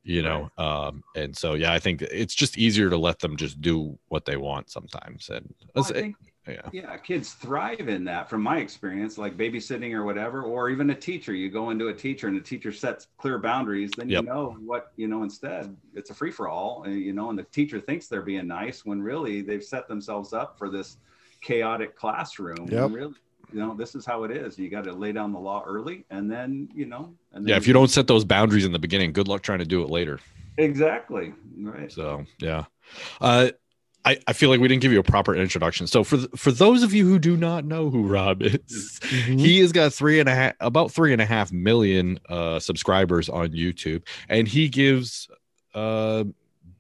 you 0.04 0.22
know 0.22 0.50
um 0.58 1.04
and 1.16 1.36
so 1.36 1.56
yeah 1.56 1.74
i 1.74 1.80
think 1.80 2.02
it's 2.02 2.34
just 2.34 2.58
easier 2.58 2.90
to 2.90 2.98
let 2.98 3.20
them 3.20 3.36
just 3.36 3.60
do 3.60 4.00
what 4.08 4.24
they 4.24 4.38
want 4.38 4.70
sometimes 4.70 5.30
and 5.30 5.54
Well, 5.76 5.84
I 5.86 5.92
think, 5.92 6.16
yeah 6.50 6.70
yeah, 6.72 6.98
kids 6.98 7.34
thrive 7.34 7.88
in 7.90 8.04
that 8.06 8.30
from 8.30 8.42
my 8.42 8.58
experience, 8.58 9.18
like 9.18 9.38
babysitting 9.38 9.94
or 9.94 10.04
whatever, 10.04 10.44
or 10.44 10.70
even 10.70 10.90
a 10.90 10.96
teacher. 10.96 11.34
You 11.34 11.50
go 11.50 11.70
into 11.70 11.88
a 11.88 11.94
teacher 11.94 12.28
and 12.28 12.38
the 12.38 12.42
teacher 12.42 12.72
sets 12.72 13.08
clear 13.18 13.38
boundaries, 13.40 13.92
then 13.98 14.10
Yep. 14.10 14.24
you 14.24 14.30
know 14.30 14.58
what, 14.66 14.92
you 14.96 15.08
know, 15.08 15.24
instead 15.24 15.76
it's 15.94 16.10
a 16.10 16.14
free 16.14 16.32
for 16.32 16.48
all, 16.48 16.88
you 16.88 17.14
know, 17.14 17.30
and 17.30 17.38
the 17.38 17.44
teacher 17.44 17.80
thinks 17.80 18.08
they're 18.08 18.22
being 18.22 18.48
nice 18.48 18.86
when 18.86 19.02
really 19.02 19.42
they've 19.42 19.64
set 19.64 19.88
themselves 19.88 20.34
up 20.34 20.58
for 20.58 20.70
this 20.70 20.98
chaotic 21.42 21.96
classroom. 21.96 22.68
Yep. 22.70 22.92
Really, 22.92 23.14
you 23.52 23.60
know, 23.60 23.74
this 23.74 23.96
is 23.96 24.06
how 24.06 24.24
it 24.26 24.32
is. 24.32 24.60
You 24.60 24.70
got 24.70 24.84
to 24.84 24.94
lay 24.94 25.12
down 25.12 25.34
the 25.34 25.40
law 25.40 25.64
early 25.66 26.06
and 26.10 26.30
then, 26.30 26.70
you 26.74 26.86
know, 26.86 27.14
and 27.34 27.48
yeah 27.48 27.58
if 27.58 27.68
you 27.68 27.74
don't 27.74 27.90
set 27.90 28.08
those 28.08 28.26
boundaries 28.26 28.66
in 28.66 28.72
the 28.72 28.80
beginning 28.80 29.14
good 29.14 29.28
luck 29.28 29.42
trying 29.42 29.60
to 29.60 29.66
do 29.66 29.82
it 29.84 29.90
later 29.90 30.20
exactly 30.58 31.34
right. 31.62 31.92
So 31.92 32.26
yeah, 32.40 32.66
uh, 33.22 33.52
I 34.10 34.18
I 34.28 34.34
feel 34.34 34.50
like 34.50 34.60
we 34.60 34.68
didn't 34.68 34.82
give 34.82 34.92
you 34.92 35.00
a 35.00 35.04
proper 35.04 35.36
introduction. 35.36 35.86
So 35.88 36.04
for 36.04 36.18
th- 36.18 36.30
for 36.36 36.52
those 36.52 36.84
of 36.84 36.94
you 36.94 37.08
who 37.08 37.20
do 37.20 37.38
not 37.38 37.66
know 37.66 37.90
who 37.90 38.08
Rob 38.08 38.42
is, 38.42 39.00
Mhm. 39.04 39.40
he 39.40 39.60
has 39.60 39.72
got 39.72 39.94
three 39.94 40.20
and 40.20 40.28
a 40.28 40.36
half 40.36 40.54
about 40.60 40.92
three 40.92 41.14
and 41.14 41.22
a 41.22 41.26
half 41.26 41.52
million 41.52 42.20
uh, 42.30 42.60
subscribers 42.60 43.30
on 43.30 43.50
YouTube, 43.50 44.02
and 44.28 44.48
he 44.48 44.68
gives 44.70 45.30
uh, 45.76 46.24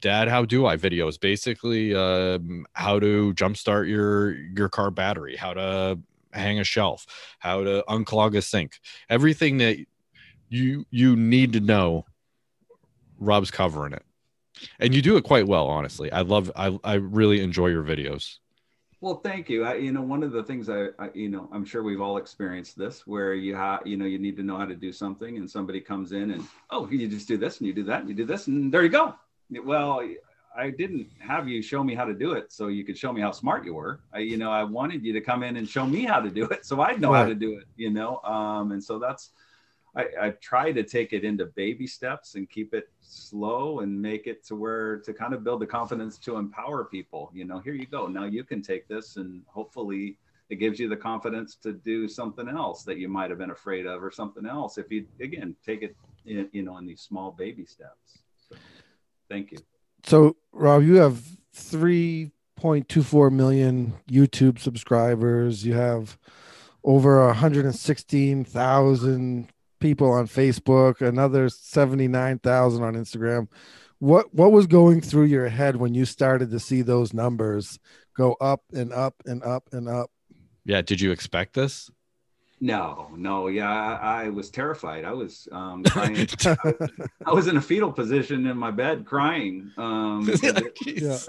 Dad, 0.01 0.29
how 0.29 0.45
do 0.45 0.65
I 0.65 0.77
videos? 0.77 1.19
Basically, 1.19 1.93
um, 1.93 2.65
how 2.73 2.99
to 2.99 3.33
jumpstart 3.33 3.87
your 3.89 4.31
your 4.57 4.69
car 4.69 4.91
battery, 4.91 5.35
how 5.35 5.53
to 5.53 5.99
hang 6.31 6.59
a 6.59 6.63
shelf, 6.63 7.05
how 7.39 7.63
to 7.63 7.83
unclog 7.89 8.35
a 8.37 8.41
sink, 8.41 8.79
everything 9.09 9.57
that 9.57 9.77
you 10.49 10.85
you 10.89 11.15
need 11.15 11.53
to 11.53 11.59
know. 11.59 12.05
Rob's 13.19 13.51
covering 13.51 13.91
it 13.93 14.03
and 14.79 14.93
you 14.93 15.01
do 15.01 15.17
it 15.17 15.23
quite 15.23 15.47
well 15.47 15.67
honestly 15.67 16.11
i 16.11 16.21
love 16.21 16.51
i, 16.55 16.77
I 16.83 16.95
really 16.95 17.41
enjoy 17.41 17.67
your 17.67 17.83
videos 17.83 18.37
Well, 19.01 19.21
thank 19.23 19.49
you. 19.49 19.63
I, 19.63 19.75
you 19.75 19.93
know, 19.93 20.01
one 20.01 20.23
of 20.23 20.33
the 20.33 20.43
things 20.43 20.67
I, 20.67 20.87
I, 20.99 21.09
you 21.13 21.29
know, 21.29 21.47
I'm 21.53 21.63
sure 21.63 21.83
we've 21.83 22.01
all 22.01 22.17
experienced 22.17 22.77
this, 22.77 23.07
where 23.07 23.33
you 23.33 23.55
have, 23.55 23.87
you 23.87 23.95
know, 23.95 24.03
you 24.03 24.19
need 24.19 24.35
to 24.35 24.43
know 24.43 24.57
how 24.57 24.65
to 24.65 24.75
do 24.75 24.91
something, 24.91 25.37
and 25.37 25.49
somebody 25.49 25.79
comes 25.79 26.11
in 26.11 26.31
and, 26.31 26.43
oh, 26.69 26.85
you 26.91 27.07
just 27.07 27.25
do 27.25 27.37
this 27.37 27.59
and 27.59 27.67
you 27.67 27.73
do 27.73 27.85
that 27.85 28.01
and 28.01 28.09
you 28.09 28.15
do 28.15 28.25
this, 28.25 28.47
and 28.47 28.73
there 28.73 28.83
you 28.83 28.89
go. 28.89 29.15
Well, 29.63 30.03
I 30.53 30.71
didn't 30.71 31.07
have 31.19 31.47
you 31.47 31.61
show 31.61 31.81
me 31.81 31.95
how 31.95 32.03
to 32.03 32.13
do 32.13 32.33
it 32.33 32.51
so 32.51 32.67
you 32.67 32.83
could 32.83 32.97
show 32.97 33.13
me 33.13 33.21
how 33.21 33.31
smart 33.31 33.63
you 33.63 33.73
were. 33.73 34.01
I, 34.13 34.19
you 34.19 34.35
know, 34.35 34.51
I 34.51 34.65
wanted 34.65 35.05
you 35.05 35.13
to 35.13 35.21
come 35.21 35.43
in 35.43 35.55
and 35.55 35.65
show 35.69 35.85
me 35.85 36.03
how 36.03 36.19
to 36.19 36.29
do 36.29 36.43
it 36.55 36.65
so 36.65 36.81
I'd 36.81 36.99
know 36.99 37.13
how 37.13 37.25
to 37.25 37.35
do 37.35 37.57
it. 37.57 37.67
You 37.77 37.91
know, 37.91 38.17
um, 38.35 38.73
and 38.73 38.83
so 38.83 38.99
that's. 38.99 39.31
I, 39.99 40.27
I 40.27 40.29
try 40.41 40.71
to 40.71 40.83
take 40.83 41.13
it 41.13 41.25
into 41.25 41.45
baby 41.45 41.85
steps 41.85 42.33
and 42.35 42.49
keep 42.49 42.73
it 42.73 42.89
slow 43.01 43.81
and 43.81 44.01
make 44.01 44.27
it 44.27 44.45
to 44.45 44.55
where 44.55 44.99
to 44.99 45.13
kind 45.13 45.33
of 45.33 45.43
build 45.43 45.59
the 45.62 45.67
confidence 45.67 46.17
to 46.19 46.38
empower 46.38 46.85
people. 46.85 47.29
You 47.33 47.43
know, 47.45 47.59
here 47.59 47.73
you 47.73 47.85
go. 47.85 48.07
Now 48.07 48.23
you 48.23 48.45
can 48.45 48.62
take 48.62 48.88
this 48.88 49.17
and 49.17 49.41
hopefully 49.47 50.17
it 50.49 50.55
gives 50.55 50.79
you 50.79 50.88
the 50.88 50.95
confidence 50.95 51.55
to 51.63 51.73
do 51.73 52.07
something 52.07 52.47
else 52.47 52.83
that 52.83 52.97
you 52.97 53.09
might 53.09 53.29
have 53.29 53.39
been 53.39 53.51
afraid 53.51 53.85
of 53.85 54.01
or 54.03 54.09
something 54.09 54.45
else 54.45 54.77
if 54.77 54.89
you 54.89 55.05
again 55.19 55.53
take 55.65 55.83
it 55.83 55.97
in, 56.25 56.47
you 56.53 56.63
know 56.63 56.77
in 56.77 56.85
these 56.85 57.01
small 57.01 57.31
baby 57.31 57.65
steps. 57.65 58.19
So, 58.47 58.55
thank 59.29 59.51
you. 59.51 59.57
So, 60.05 60.38
Rob, 60.53 60.83
you 60.83 60.95
have 60.95 61.21
3.24 61.55 63.31
million 63.31 63.95
YouTube 64.09 64.59
subscribers. 64.59 65.65
You 65.65 65.73
have 65.73 66.17
over 66.83 67.25
116,000 67.27 69.49
people 69.79 70.11
on 70.11 70.27
Facebook, 70.27 71.01
another 71.01 71.49
79,000 71.49 72.83
on 72.83 72.95
Instagram. 72.95 73.47
What 73.99 74.33
what 74.33 74.51
was 74.51 74.65
going 74.67 75.01
through 75.01 75.25
your 75.25 75.49
head 75.49 75.75
when 75.75 75.93
you 75.93 76.05
started 76.05 76.51
to 76.51 76.59
see 76.59 76.81
those 76.81 77.13
numbers 77.13 77.79
go 78.15 78.33
up 78.39 78.61
and 78.73 78.93
up 78.93 79.15
and 79.25 79.43
up 79.43 79.69
and 79.73 79.89
up? 79.89 80.09
yeah 80.65 80.81
did 80.81 81.01
you 81.01 81.11
expect 81.11 81.53
this 81.53 81.89
No, 82.61 83.09
no, 83.15 83.47
yeah, 83.47 83.69
I, 83.71 84.25
I 84.25 84.29
was 84.29 84.49
terrified. 84.49 85.05
I 85.05 85.13
was 85.13 85.47
um, 85.53 85.83
crying. 85.93 86.27
I 87.25 87.31
was 87.31 87.47
in 87.47 87.55
a 87.55 87.61
fetal 87.61 87.91
position 87.91 88.45
in 88.47 88.57
my 88.57 88.71
bed 88.71 89.05
crying. 89.05 89.71
Um, 89.77 90.27
Jeez. 90.27 91.23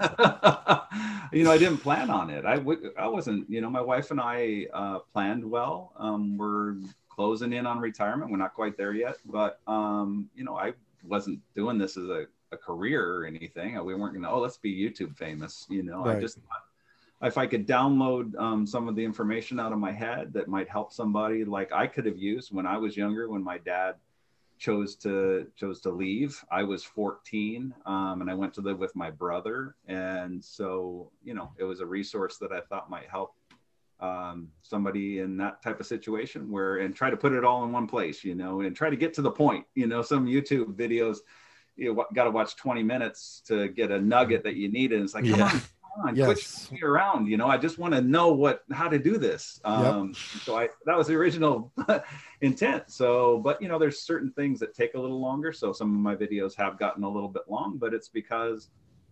you 1.31 1.43
know, 1.45 1.51
I 1.51 1.57
didn't 1.57 1.77
plan 1.77 2.09
on 2.09 2.29
it. 2.29 2.43
I 2.45 2.57
w- 2.57 2.91
I 2.97 3.07
wasn't, 3.07 3.49
you 3.49 3.61
know, 3.61 3.69
my 3.69 3.79
wife 3.81 4.11
and 4.11 4.19
I 4.19 4.67
uh, 4.73 4.99
planned 5.13 5.45
well. 5.49 5.93
Um, 5.97 6.37
we're 6.37 6.75
closing 7.21 7.53
in 7.53 7.67
on 7.67 7.77
retirement. 7.77 8.31
We're 8.31 8.37
not 8.37 8.55
quite 8.55 8.75
there 8.77 8.93
yet, 8.93 9.17
but, 9.25 9.59
um, 9.67 10.27
you 10.35 10.43
know, 10.43 10.57
I 10.57 10.73
wasn't 11.03 11.39
doing 11.53 11.77
this 11.77 11.95
as 11.95 12.09
a, 12.09 12.25
a 12.51 12.57
career 12.57 13.15
or 13.15 13.25
anything. 13.25 13.73
We 13.85 13.93
weren't 13.93 14.13
going 14.13 14.23
to, 14.23 14.29
oh, 14.31 14.39
let's 14.39 14.57
be 14.57 14.75
YouTube 14.75 15.15
famous. 15.15 15.67
You 15.69 15.83
know, 15.83 16.03
I 16.03 16.19
just 16.19 16.37
thought 16.37 17.27
if 17.27 17.37
I 17.37 17.45
could 17.45 17.67
download 17.67 18.35
um, 18.39 18.65
some 18.65 18.87
of 18.87 18.95
the 18.95 19.05
information 19.05 19.59
out 19.59 19.71
of 19.71 19.77
my 19.77 19.91
head 19.91 20.33
that 20.33 20.47
might 20.47 20.67
help 20.67 20.91
somebody 20.91 21.45
like 21.45 21.71
I 21.71 21.85
could 21.85 22.07
have 22.07 22.17
used 22.17 22.51
when 22.51 22.65
I 22.65 22.77
was 22.77 22.97
younger, 22.97 23.29
when 23.29 23.43
my 23.43 23.59
dad 23.59 23.97
chose 24.57 24.95
to 24.95 25.47
chose 25.55 25.81
to 25.81 25.89
leave 25.89 26.39
i 26.51 26.61
was 26.61 26.83
14 26.83 27.73
um, 27.87 28.21
and 28.21 28.29
i 28.29 28.33
went 28.35 28.53
to 28.53 28.61
live 28.61 28.77
with 28.77 28.95
my 28.95 29.09
brother 29.09 29.75
and 29.87 30.43
so 30.45 31.09
you 31.23 31.33
know 31.33 31.51
it 31.57 31.63
was 31.63 31.79
a 31.79 31.85
resource 31.85 32.37
that 32.37 32.51
i 32.51 32.61
thought 32.69 32.87
might 32.87 33.09
help 33.09 33.33
um, 34.01 34.49
somebody 34.63 35.19
in 35.19 35.37
that 35.37 35.61
type 35.61 35.79
of 35.79 35.85
situation 35.85 36.49
where 36.49 36.77
and 36.77 36.95
try 36.95 37.09
to 37.09 37.17
put 37.17 37.33
it 37.33 37.45
all 37.45 37.63
in 37.63 37.71
one 37.71 37.87
place 37.87 38.23
you 38.23 38.35
know 38.35 38.61
and 38.61 38.75
try 38.75 38.89
to 38.89 38.95
get 38.95 39.13
to 39.13 39.21
the 39.21 39.31
point 39.31 39.65
you 39.75 39.87
know 39.87 40.01
some 40.01 40.25
youtube 40.25 40.73
videos 40.75 41.17
you 41.75 42.03
got 42.13 42.25
to 42.25 42.31
watch 42.31 42.55
20 42.57 42.83
minutes 42.83 43.41
to 43.47 43.67
get 43.69 43.91
a 43.91 43.99
nugget 43.99 44.43
that 44.43 44.55
you 44.55 44.71
need 44.71 44.91
and 44.91 45.03
it's 45.03 45.13
like 45.13 45.25
come 45.25 45.39
Yeah. 45.39 45.45
on 45.45 45.51
come 45.51 46.07
on 46.07 46.15
Yes. 46.15 46.67
quit 46.69 46.81
me 46.81 46.87
around 46.87 47.27
you 47.27 47.37
know 47.37 47.47
i 47.47 47.57
just 47.57 47.77
want 47.77 47.93
to 47.93 48.01
know 48.01 48.33
what 48.33 48.63
how 48.71 48.87
to 48.89 48.97
do 48.99 49.17
this 49.17 49.59
um, 49.65 50.15
so 50.41 50.55
i 50.57 50.67
that 50.85 50.97
was 50.97 51.07
the 51.07 51.13
original 51.15 51.71
intent. 52.41 52.83
So, 52.89 53.39
but 53.39 53.61
you 53.61 53.67
know, 53.67 53.77
there's 53.77 54.01
certain 54.01 54.31
things 54.31 54.59
that 54.59 54.73
take 54.75 54.95
a 54.95 54.99
little 54.99 55.21
longer. 55.21 55.53
So 55.53 55.71
some 55.73 55.93
of 55.93 55.99
my 55.99 56.15
videos 56.15 56.55
have 56.57 56.79
gotten 56.79 57.03
a 57.03 57.09
little 57.09 57.29
bit 57.29 57.43
long, 57.47 57.77
but 57.77 57.93
it's 57.93 58.09
because 58.09 58.69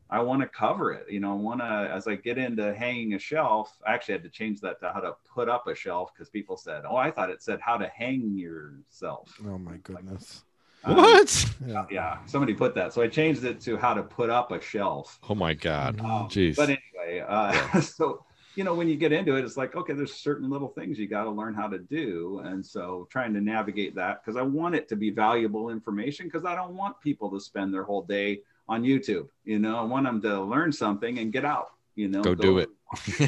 I 0.09 0.21
want 0.21 0.41
to 0.41 0.47
cover 0.47 0.91
it. 0.91 1.05
You 1.09 1.19
know, 1.19 1.31
I 1.31 1.35
want 1.35 1.59
to, 1.59 1.91
as 1.93 2.07
I 2.07 2.15
get 2.15 2.37
into 2.37 2.73
hanging 2.73 3.13
a 3.13 3.19
shelf, 3.19 3.77
I 3.85 3.93
actually 3.93 4.13
had 4.15 4.23
to 4.23 4.29
change 4.29 4.59
that 4.61 4.79
to 4.81 4.91
how 4.91 5.01
to 5.01 5.13
put 5.31 5.47
up 5.49 5.67
a 5.67 5.75
shelf 5.75 6.11
because 6.13 6.29
people 6.29 6.57
said, 6.57 6.83
oh, 6.89 6.95
I 6.95 7.11
thought 7.11 7.29
it 7.29 7.43
said 7.43 7.59
how 7.61 7.77
to 7.77 7.87
hang 7.87 8.35
yourself. 8.35 9.39
Oh 9.45 9.59
my 9.59 9.77
goodness. 9.77 10.43
Um, 10.83 10.95
what 10.95 11.55
Yeah. 11.67 11.85
yeah, 11.91 12.17
somebody 12.25 12.53
put 12.53 12.73
that. 12.75 12.93
So 12.93 13.01
I 13.01 13.07
changed 13.07 13.43
it 13.43 13.59
to 13.61 13.77
how 13.77 13.93
to 13.93 14.01
put 14.01 14.29
up 14.29 14.51
a 14.51 14.61
shelf. 14.61 15.19
oh 15.29 15.35
my 15.35 15.53
god 15.53 15.99
Um, 15.99 16.27
jeez 16.29 16.55
But 16.55 16.69
anyway, 16.69 17.25
uh, 17.27 17.81
so 17.81 18.25
you 18.55 18.63
know, 18.63 18.73
when 18.73 18.89
you 18.89 18.97
get 18.97 19.13
into 19.13 19.35
it, 19.35 19.45
it's 19.45 19.55
like, 19.55 19.75
okay, 19.75 19.93
there's 19.93 20.13
certain 20.13 20.49
little 20.49 20.67
things 20.67 20.99
you 20.99 21.07
got 21.07 21.23
to 21.25 21.29
learn 21.29 21.53
how 21.53 21.67
to 21.67 21.79
do, 21.79 22.41
and 22.43 22.65
so 22.65 23.07
trying 23.09 23.33
to 23.35 23.39
navigate 23.39 23.95
that 23.95 24.21
because 24.21 24.35
I 24.35 24.41
want 24.41 24.75
it 24.75 24.89
to 24.89 24.95
be 24.95 25.11
valuable 25.11 25.69
information 25.69 26.25
because 26.25 26.45
I 26.45 26.55
don't 26.55 26.73
want 26.75 26.99
people 26.99 27.29
to 27.31 27.39
spend 27.39 27.73
their 27.73 27.83
whole 27.83 28.01
day 28.01 28.41
on 28.69 28.83
YouTube. 28.83 29.27
You 29.43 29.59
know, 29.59 29.75
I 29.77 29.83
want 29.83 30.05
them 30.05 30.21
to 30.21 30.41
learn 30.41 30.71
something 30.71 31.19
and 31.19 31.33
get 31.33 31.43
out. 31.43 31.71
You 31.95 32.07
know, 32.07 32.21
Go 32.23 32.35
do 32.35 32.59
it. 32.59 32.69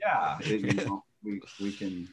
yeah, 0.00 0.38
it- 0.40 0.62
you 0.62 0.74
know, 0.74 1.04
we 1.24 1.40
we 1.60 1.72
can. 1.72 2.08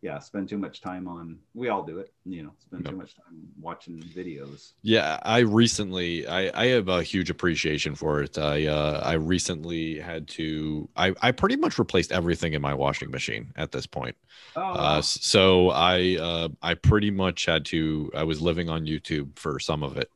Yeah, 0.00 0.20
spend 0.20 0.48
too 0.48 0.58
much 0.58 0.80
time 0.80 1.08
on. 1.08 1.40
We 1.54 1.70
all 1.70 1.82
do 1.82 1.98
it, 1.98 2.12
you 2.24 2.44
know. 2.44 2.52
Spend 2.60 2.84
Yep. 2.84 2.92
too 2.92 2.98
much 2.98 3.16
time 3.16 3.48
watching 3.60 3.98
videos. 4.16 4.74
Yeah, 4.82 5.18
I 5.22 5.38
recently 5.40 6.24
I, 6.24 6.52
I 6.54 6.66
have 6.66 6.86
a 6.86 7.02
huge 7.02 7.30
appreciation 7.30 7.96
for 7.96 8.22
it. 8.22 8.38
I 8.38 8.66
uh, 8.66 9.00
I 9.04 9.14
recently 9.14 9.98
had 9.98 10.28
to 10.38 10.88
I, 10.94 11.14
I 11.20 11.32
pretty 11.32 11.56
much 11.56 11.80
replaced 11.80 12.12
everything 12.12 12.52
in 12.52 12.62
my 12.62 12.74
washing 12.74 13.10
machine 13.10 13.50
at 13.56 13.72
this 13.72 13.88
point. 13.88 14.14
Oh, 14.54 14.60
Uh, 14.60 15.02
so 15.02 15.70
I 15.70 16.16
uh, 16.20 16.48
I 16.62 16.74
pretty 16.74 17.10
much 17.10 17.46
had 17.46 17.64
to 17.74 18.12
I 18.14 18.22
was 18.22 18.40
living 18.40 18.68
on 18.68 18.86
YouTube 18.86 19.36
for 19.36 19.58
some 19.58 19.82
of 19.82 19.96
it, 19.96 20.12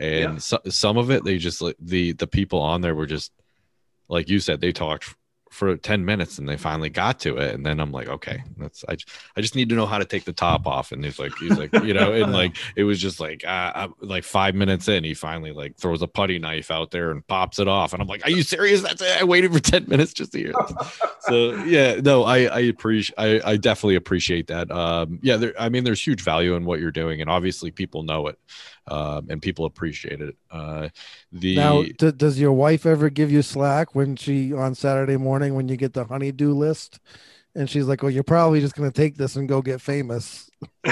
and 0.00 0.34
Yeah. 0.34 0.38
so, 0.38 0.58
some 0.68 0.96
of 0.98 1.10
it 1.10 1.24
they 1.24 1.38
just 1.38 1.60
like 1.62 1.76
the 1.80 2.12
the 2.12 2.26
people 2.26 2.60
on 2.60 2.80
there 2.80 2.94
were 2.94 3.06
just 3.06 3.32
like 4.08 4.28
you 4.28 4.38
said 4.40 4.60
they 4.60 4.72
talked 4.72 5.14
for 5.56 5.74
10 5.76 6.04
minutes 6.04 6.38
and 6.38 6.46
they 6.46 6.56
finally 6.56 6.90
got 6.90 7.18
to 7.20 7.38
it. 7.38 7.54
And 7.54 7.64
then 7.64 7.80
i'm 7.80 7.90
like 7.90 8.08
okay 8.08 8.42
that's 8.58 8.84
i, 8.88 8.96
I 9.36 9.40
just 9.40 9.56
need 9.56 9.70
to 9.70 9.74
know 9.74 9.86
how 9.86 9.98
to 9.98 10.04
take 10.04 10.24
the 10.24 10.32
top 10.32 10.66
off. 10.66 10.92
And 10.92 11.02
he's 11.04 11.18
like 11.18 11.32
he's 11.38 11.58
like 11.58 11.72
you 11.82 11.94
know 11.94 12.12
and 12.12 12.32
like 12.32 12.56
it 12.76 12.84
was 12.84 13.00
just 13.00 13.18
like 13.20 13.42
uh, 13.44 13.72
uh, 13.74 13.88
like 14.00 14.24
five 14.24 14.54
minutes 14.54 14.88
in 14.88 15.02
he 15.02 15.14
finally 15.14 15.52
like 15.52 15.76
throws 15.76 16.02
a 16.02 16.06
putty 16.06 16.38
knife 16.38 16.70
out 16.70 16.90
there 16.90 17.10
and 17.10 17.26
pops 17.26 17.58
it 17.58 17.68
off. 17.68 17.92
And 17.92 18.02
i'm 18.02 18.08
like 18.08 18.24
are 18.24 18.30
you 18.30 18.42
serious? 18.42 18.82
That's 18.82 19.00
it? 19.00 19.20
I 19.20 19.24
waited 19.24 19.52
for 19.52 19.60
10 19.60 19.86
minutes 19.88 20.12
just 20.12 20.32
to 20.32 20.38
hear 20.38 20.52
this. 20.52 21.00
so 21.20 21.54
yeah 21.64 21.96
no 21.96 22.24
i 22.24 22.44
i 22.44 22.58
appreciate 22.60 23.14
I, 23.18 23.52
I 23.52 23.56
definitely 23.56 23.96
appreciate 23.96 24.46
that. 24.48 24.70
Um 24.70 25.18
yeah 25.22 25.36
there 25.36 25.54
i 25.58 25.68
mean 25.70 25.84
there's 25.84 26.06
huge 26.06 26.22
value 26.22 26.54
in 26.54 26.64
what 26.64 26.80
you're 26.80 26.90
doing 26.92 27.20
and 27.20 27.30
obviously 27.30 27.70
people 27.70 28.02
know 28.02 28.26
it 28.26 28.38
um 28.88 29.26
and 29.30 29.42
people 29.42 29.64
appreciate 29.64 30.20
it. 30.20 30.36
Uh 30.50 30.88
the 31.32 31.56
Now, 31.56 31.82
d- 31.82 32.12
does 32.12 32.38
your 32.38 32.52
wife 32.52 32.86
ever 32.86 33.10
give 33.10 33.30
you 33.32 33.42
slack 33.42 33.94
when 33.94 34.16
she 34.16 34.52
on 34.52 34.74
Saturday 34.74 35.16
morning 35.16 35.45
when 35.54 35.68
you 35.68 35.76
get 35.76 35.92
the 35.92 36.04
honeydew 36.04 36.52
list 36.52 36.98
and 37.56 37.68
she's 37.68 37.86
like, 37.86 38.02
"Well, 38.02 38.10
you're 38.10 38.22
probably 38.22 38.60
just 38.60 38.76
gonna 38.76 38.90
take 38.90 39.16
this 39.16 39.36
and 39.36 39.48
go 39.48 39.62
get 39.62 39.80
famous." 39.80 40.50
the 40.84 40.90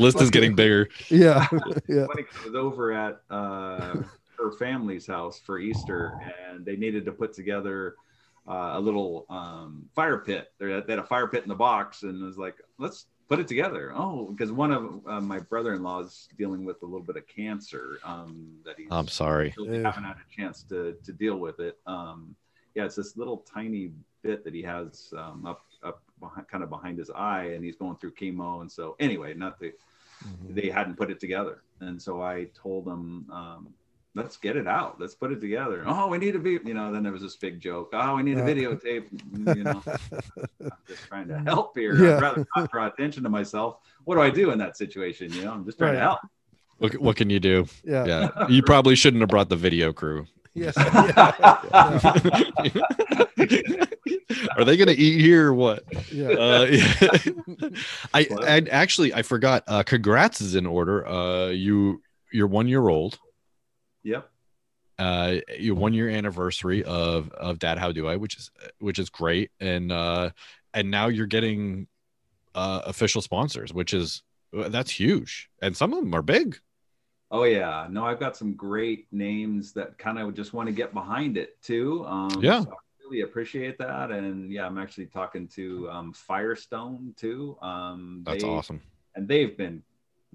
list 0.00 0.20
is 0.20 0.30
getting 0.30 0.54
bigger. 0.54 0.88
Yeah, 1.10 1.46
yeah, 1.88 2.06
Funny, 2.06 2.22
'cause 2.22 2.40
I 2.42 2.46
was 2.46 2.54
over 2.54 2.92
at 2.92 3.20
uh, 3.30 4.02
her 4.38 4.52
family's 4.58 5.06
house 5.06 5.40
for 5.44 5.58
Easter, 5.58 6.12
and 6.50 6.64
they 6.64 6.76
needed 6.76 7.04
to 7.04 7.12
put 7.12 7.34
together 7.34 7.94
uh, 8.48 8.72
a 8.74 8.80
little 8.80 9.26
um, 9.28 9.84
fire 9.94 10.18
pit. 10.18 10.52
They 10.58 10.72
had, 10.72 10.86
they 10.86 10.94
had 10.94 11.00
a 11.00 11.06
fire 11.06 11.28
pit 11.28 11.42
in 11.42 11.48
the 11.48 11.54
box, 11.54 12.02
and 12.02 12.20
it 12.20 12.24
was 12.24 12.38
like, 12.38 12.56
let's 12.78 13.06
put 13.28 13.38
it 13.40 13.48
together. 13.48 13.92
Oh, 13.94 14.26
because 14.26 14.52
one 14.52 14.70
of 14.72 15.00
uh, 15.06 15.20
my 15.20 15.40
brother-in-law 15.40 16.00
is 16.00 16.28
dealing 16.38 16.64
with 16.64 16.82
a 16.82 16.84
little 16.86 17.02
bit 17.02 17.16
of 17.16 17.26
cancer 17.26 17.98
um, 18.04 18.46
that 18.64 18.76
he's 18.78 18.88
I'm 18.90 19.08
sorry. 19.08 19.52
still 19.52 19.66
Yeah. 19.66 19.82
haven't 19.90 20.04
had 20.04 20.16
a 20.16 20.34
chance 20.36 20.62
to 20.64 20.94
to 21.04 21.12
deal 21.12 21.36
with 21.38 21.60
it. 21.60 21.78
Um, 21.86 22.34
yeah, 22.74 22.84
it's 22.84 22.96
this 22.96 23.16
little 23.16 23.38
tiny 23.38 23.92
bit 24.22 24.44
that 24.44 24.54
he 24.54 24.62
has 24.62 25.12
um, 25.16 25.46
up 25.46 25.64
up 25.82 26.02
behind, 26.20 26.48
kind 26.48 26.64
of 26.64 26.70
behind 26.70 26.98
his 26.98 27.10
eye, 27.10 27.44
and 27.54 27.64
he's 27.64 27.76
going 27.76 27.96
through 27.96 28.12
chemo. 28.12 28.60
And 28.62 28.70
so, 28.70 28.96
anyway, 29.00 29.34
not 29.34 29.58
the 29.58 29.72
Mm-hmm. 30.24 30.54
they 30.54 30.70
hadn't 30.70 30.94
put 30.96 31.10
it 31.10 31.20
together, 31.20 31.60
and 31.80 32.00
so 32.00 32.22
I 32.22 32.48
told 32.54 32.86
them. 32.86 33.26
Um, 33.30 33.68
Let's 34.16 34.36
get 34.36 34.56
it 34.56 34.68
out. 34.68 35.00
Let's 35.00 35.14
put 35.16 35.32
it 35.32 35.40
together. 35.40 35.82
Oh, 35.86 36.06
we 36.06 36.18
need 36.18 36.36
a 36.36 36.38
be, 36.38 36.52
you 36.64 36.72
know. 36.74 36.92
Then 36.92 37.02
there 37.02 37.10
was 37.12 37.22
this 37.22 37.34
big 37.36 37.58
joke. 37.60 37.90
Oh, 37.92 38.14
we 38.14 38.22
need 38.22 38.38
a 38.38 38.42
videotape. 38.42 39.06
You 39.56 39.64
know, 39.64 39.82
I'm 40.62 40.70
just 40.86 41.04
trying 41.08 41.26
to 41.28 41.40
help 41.40 41.76
here. 41.76 41.96
Yeah. 42.00 42.16
I'd 42.18 42.22
rather 42.22 42.46
not 42.56 42.70
draw 42.70 42.86
attention 42.86 43.24
to 43.24 43.28
myself. 43.28 43.78
What 44.04 44.14
do 44.14 44.20
I 44.22 44.30
do 44.30 44.52
in 44.52 44.58
that 44.58 44.76
situation? 44.76 45.32
You 45.32 45.42
know, 45.46 45.52
I'm 45.52 45.64
just 45.64 45.78
trying 45.78 45.94
Right. 45.94 45.98
to 46.00 46.04
help. 46.04 46.20
What, 46.78 46.96
what 46.98 47.16
can 47.16 47.28
you 47.28 47.40
do? 47.40 47.66
yeah, 47.84 48.04
Yeah, 48.04 48.28
you 48.48 48.62
probably 48.62 48.94
shouldn't 48.94 49.20
have 49.20 49.30
brought 49.30 49.48
the 49.48 49.56
video 49.56 49.92
crew. 49.92 50.26
yes, 50.54 50.76
Are 54.56 54.64
they 54.64 54.76
gonna 54.76 54.92
eat 54.92 55.20
here 55.20 55.48
or 55.48 55.54
what? 55.54 55.84
yeah. 56.12 56.28
Uh, 56.28 56.66
yeah. 56.70 56.94
I, 58.12 58.28
I 58.42 58.62
actually 58.70 59.12
I 59.14 59.22
forgot. 59.22 59.64
Uh, 59.66 59.82
congrats 59.82 60.40
is 60.40 60.54
in 60.54 60.66
order. 60.66 61.06
Uh, 61.06 61.48
you 61.48 62.02
you're 62.32 62.46
one 62.46 62.68
year 62.68 62.88
old. 62.88 63.18
Yep. 64.04 64.30
Uh, 64.98 65.36
your 65.58 65.74
one 65.74 65.92
year 65.92 66.08
anniversary 66.08 66.84
of 66.84 67.30
of 67.32 67.58
Dad 67.58 67.78
How 67.78 67.90
Do 67.90 68.06
I, 68.06 68.14
which 68.16 68.36
is 68.36 68.50
which 68.78 68.98
is 69.00 69.10
great, 69.10 69.50
and 69.58 69.90
uh, 69.90 70.30
and 70.72 70.90
now 70.90 71.08
you're 71.08 71.26
getting 71.26 71.88
uh 72.54 72.82
official 72.86 73.20
sponsors, 73.20 73.74
which 73.74 73.92
is 73.92 74.22
that's 74.52 74.90
huge, 74.92 75.50
and 75.60 75.76
some 75.76 75.92
of 75.92 75.98
them 75.98 76.14
are 76.14 76.22
big. 76.22 76.58
Oh 77.32 77.42
yeah, 77.42 77.88
no, 77.90 78.04
I've 78.04 78.20
got 78.20 78.36
some 78.36 78.54
great 78.54 79.08
names 79.10 79.72
that 79.72 79.98
kind 79.98 80.20
of 80.20 80.32
just 80.34 80.52
want 80.52 80.68
to 80.68 80.72
get 80.72 80.94
behind 80.94 81.36
it 81.36 81.60
too. 81.60 82.04
Um, 82.06 82.38
Yeah. 82.40 82.60
so 82.60 82.70
I 82.70 82.76
really 83.02 83.22
appreciate 83.22 83.76
that, 83.78 84.12
and 84.12 84.52
yeah, 84.52 84.64
I'm 84.64 84.78
actually 84.78 85.06
talking 85.06 85.48
to 85.48 85.90
um, 85.90 86.12
Firestone 86.12 87.12
too. 87.16 87.56
Um, 87.60 88.22
That's 88.24 88.44
they- 88.44 88.48
awesome. 88.48 88.80
and 89.16 89.26
they've 89.26 89.56
been 89.56 89.82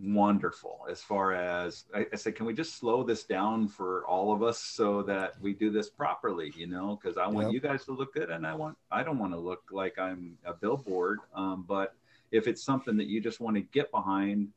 wonderful 0.01 0.85
as 0.89 1.01
far 1.01 1.33
as 1.33 1.85
I, 1.93 2.05
I 2.11 2.15
said, 2.15 2.35
can 2.35 2.45
we 2.45 2.53
just 2.53 2.77
slow 2.77 3.03
this 3.03 3.23
down 3.23 3.67
for 3.67 4.05
all 4.05 4.31
of 4.33 4.43
us 4.43 4.59
so 4.59 5.01
that 5.03 5.39
we 5.41 5.53
do 5.53 5.69
this 5.69 5.89
properly? 5.89 6.53
You 6.55 6.67
know, 6.67 6.99
because 7.01 7.17
I 7.17 7.27
want 7.27 7.47
Yep. 7.47 7.53
you 7.53 7.59
guys 7.59 7.85
to 7.85 7.91
look 7.91 8.13
good, 8.13 8.29
and 8.29 8.45
I 8.45 8.53
want 8.53 8.77
I 8.91 9.03
don't 9.03 9.19
want 9.19 9.33
to 9.33 9.39
look 9.39 9.63
like 9.71 9.99
I'm 9.99 10.37
a 10.45 10.53
billboard. 10.53 11.19
Um, 11.33 11.65
but 11.67 11.95
if 12.31 12.47
it's 12.47 12.63
something 12.63 12.97
that 12.97 13.07
you 13.07 13.21
just 13.21 13.39
want 13.39 13.55
to 13.55 13.61
get 13.61 13.91
behind 13.91 14.49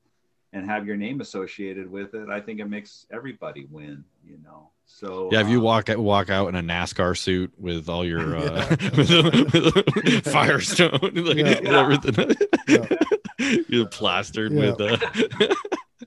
and 0.53 0.67
have 0.67 0.87
your 0.87 0.97
name 0.97 1.21
associated 1.21 1.91
with 1.91 2.15
it, 2.15 2.29
I 2.29 2.41
think 2.41 2.61
it 2.61 2.67
makes 2.67 3.07
everybody 3.11 3.67
win. 3.71 4.05
You 4.27 4.39
know, 4.45 4.69
so 4.87 5.29
Yeah, 5.33 5.41
if 5.41 5.49
you 5.49 5.59
um, 5.59 5.65
walk 5.65 5.89
walk 5.89 6.31
out 6.31 6.49
in 6.49 6.55
a 6.55 6.63
NASCAR 6.63 7.17
suit 7.17 7.53
with 7.59 7.89
all 7.89 8.05
your 8.05 8.37
uh, 8.37 8.77
Yeah. 8.97 10.21
Firestone, 10.23 10.99
like, 11.15 11.37
Yeah. 11.37 11.81
everything, 11.81 12.37
you're 13.69 13.87
plastered 13.89 14.53
with 14.53 14.81
uh, 14.81 14.97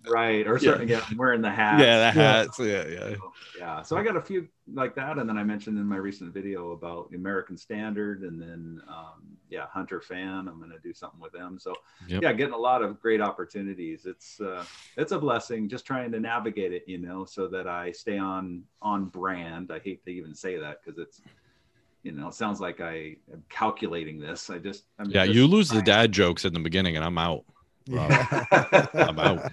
right 0.07 0.47
or 0.47 0.59
Yeah. 0.59 0.59
certain 0.59 0.87
yeah, 0.87 1.01
I'm 1.09 1.17
wearing 1.17 1.41
the 1.41 1.51
hat. 1.51 1.87
yeah, 1.87 1.97
the 1.99 2.11
Yeah. 2.11 2.21
hats, 2.21 2.59
yeah, 2.59 2.87
yeah. 2.87 3.15
yeah 3.57 3.81
so 3.81 3.97
i 3.97 4.03
got 4.03 4.15
a 4.17 4.21
few 4.21 4.47
like 4.73 4.95
that 4.95 5.17
and 5.17 5.29
then 5.29 5.37
i 5.37 5.43
mentioned 5.43 5.77
in 5.77 5.85
my 5.85 5.95
recent 5.95 6.33
video 6.33 6.71
about 6.71 7.09
the 7.09 7.15
american 7.15 7.57
standard 7.57 8.21
and 8.23 8.41
then 8.41 8.81
um, 8.89 9.23
yeah 9.49 9.65
hunter 9.71 10.01
fan 10.01 10.47
i'm 10.47 10.57
going 10.59 10.69
to 10.71 10.79
do 10.79 10.93
something 10.93 11.19
with 11.19 11.31
them 11.31 11.57
so 11.59 11.79
Yep. 12.07 12.21
yeah 12.21 12.33
getting 12.33 12.53
a 12.53 12.57
lot 12.57 12.81
of 12.83 12.99
great 12.99 13.21
opportunities 13.21 14.05
it's 14.05 14.39
uh, 14.41 14.65
it's 14.97 15.11
a 15.11 15.19
blessing 15.19 15.69
just 15.69 15.85
trying 15.85 16.11
to 16.11 16.19
navigate 16.19 16.73
it 16.73 16.83
you 16.87 16.97
know 16.97 17.25
so 17.25 17.47
that 17.47 17.67
i 17.67 17.91
stay 17.91 18.17
on 18.17 18.63
on 18.81 19.05
brand 19.05 19.71
i 19.71 19.79
hate 19.79 20.03
to 20.03 20.11
even 20.11 20.33
say 20.35 20.57
that 20.57 20.77
because 20.83 20.99
it's 20.99 21.21
you 22.03 22.11
know 22.11 22.27
it 22.27 22.33
sounds 22.33 22.59
like 22.61 22.81
i 22.81 23.15
am 23.33 23.43
calculating 23.49 24.19
this 24.19 24.49
i 24.49 24.57
just 24.57 24.85
I'm 24.99 25.09
Yeah, 25.09 25.23
just 25.23 25.35
you 25.35 25.47
lose 25.47 25.69
the 25.69 25.81
dad 25.81 26.11
jokes 26.11 26.45
in 26.45 26.53
the 26.53 26.59
beginning, 26.59 26.95
and 26.95 27.05
I'm 27.05 27.17
out. 27.17 27.45
Yeah. 27.85 28.45
I'm 28.93 29.19
out. 29.19 29.51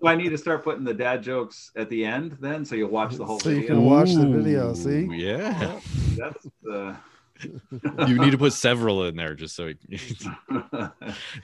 Do 0.00 0.06
I 0.06 0.14
need 0.14 0.30
to 0.30 0.38
start 0.38 0.62
putting 0.62 0.84
the 0.84 0.94
dad 0.94 1.22
jokes 1.22 1.70
at 1.76 1.90
the 1.90 2.04
end 2.04 2.36
then 2.40 2.64
so 2.64 2.74
you'll 2.74 2.90
watch 2.90 3.16
the 3.16 3.24
whole 3.24 3.40
So 3.40 3.50
you 3.50 3.66
can 3.66 3.84
watch 3.84 4.12
the 4.12 4.26
video, 4.26 4.74
see? 4.74 5.08
Yeah, 5.12 5.80
that's 6.16 6.46
the 6.62 6.96
you 8.06 8.18
need 8.18 8.30
to 8.30 8.38
put 8.38 8.52
several 8.52 9.04
in 9.04 9.16
there 9.16 9.34
just 9.34 9.56
so 9.56 9.66
it- 9.66 9.78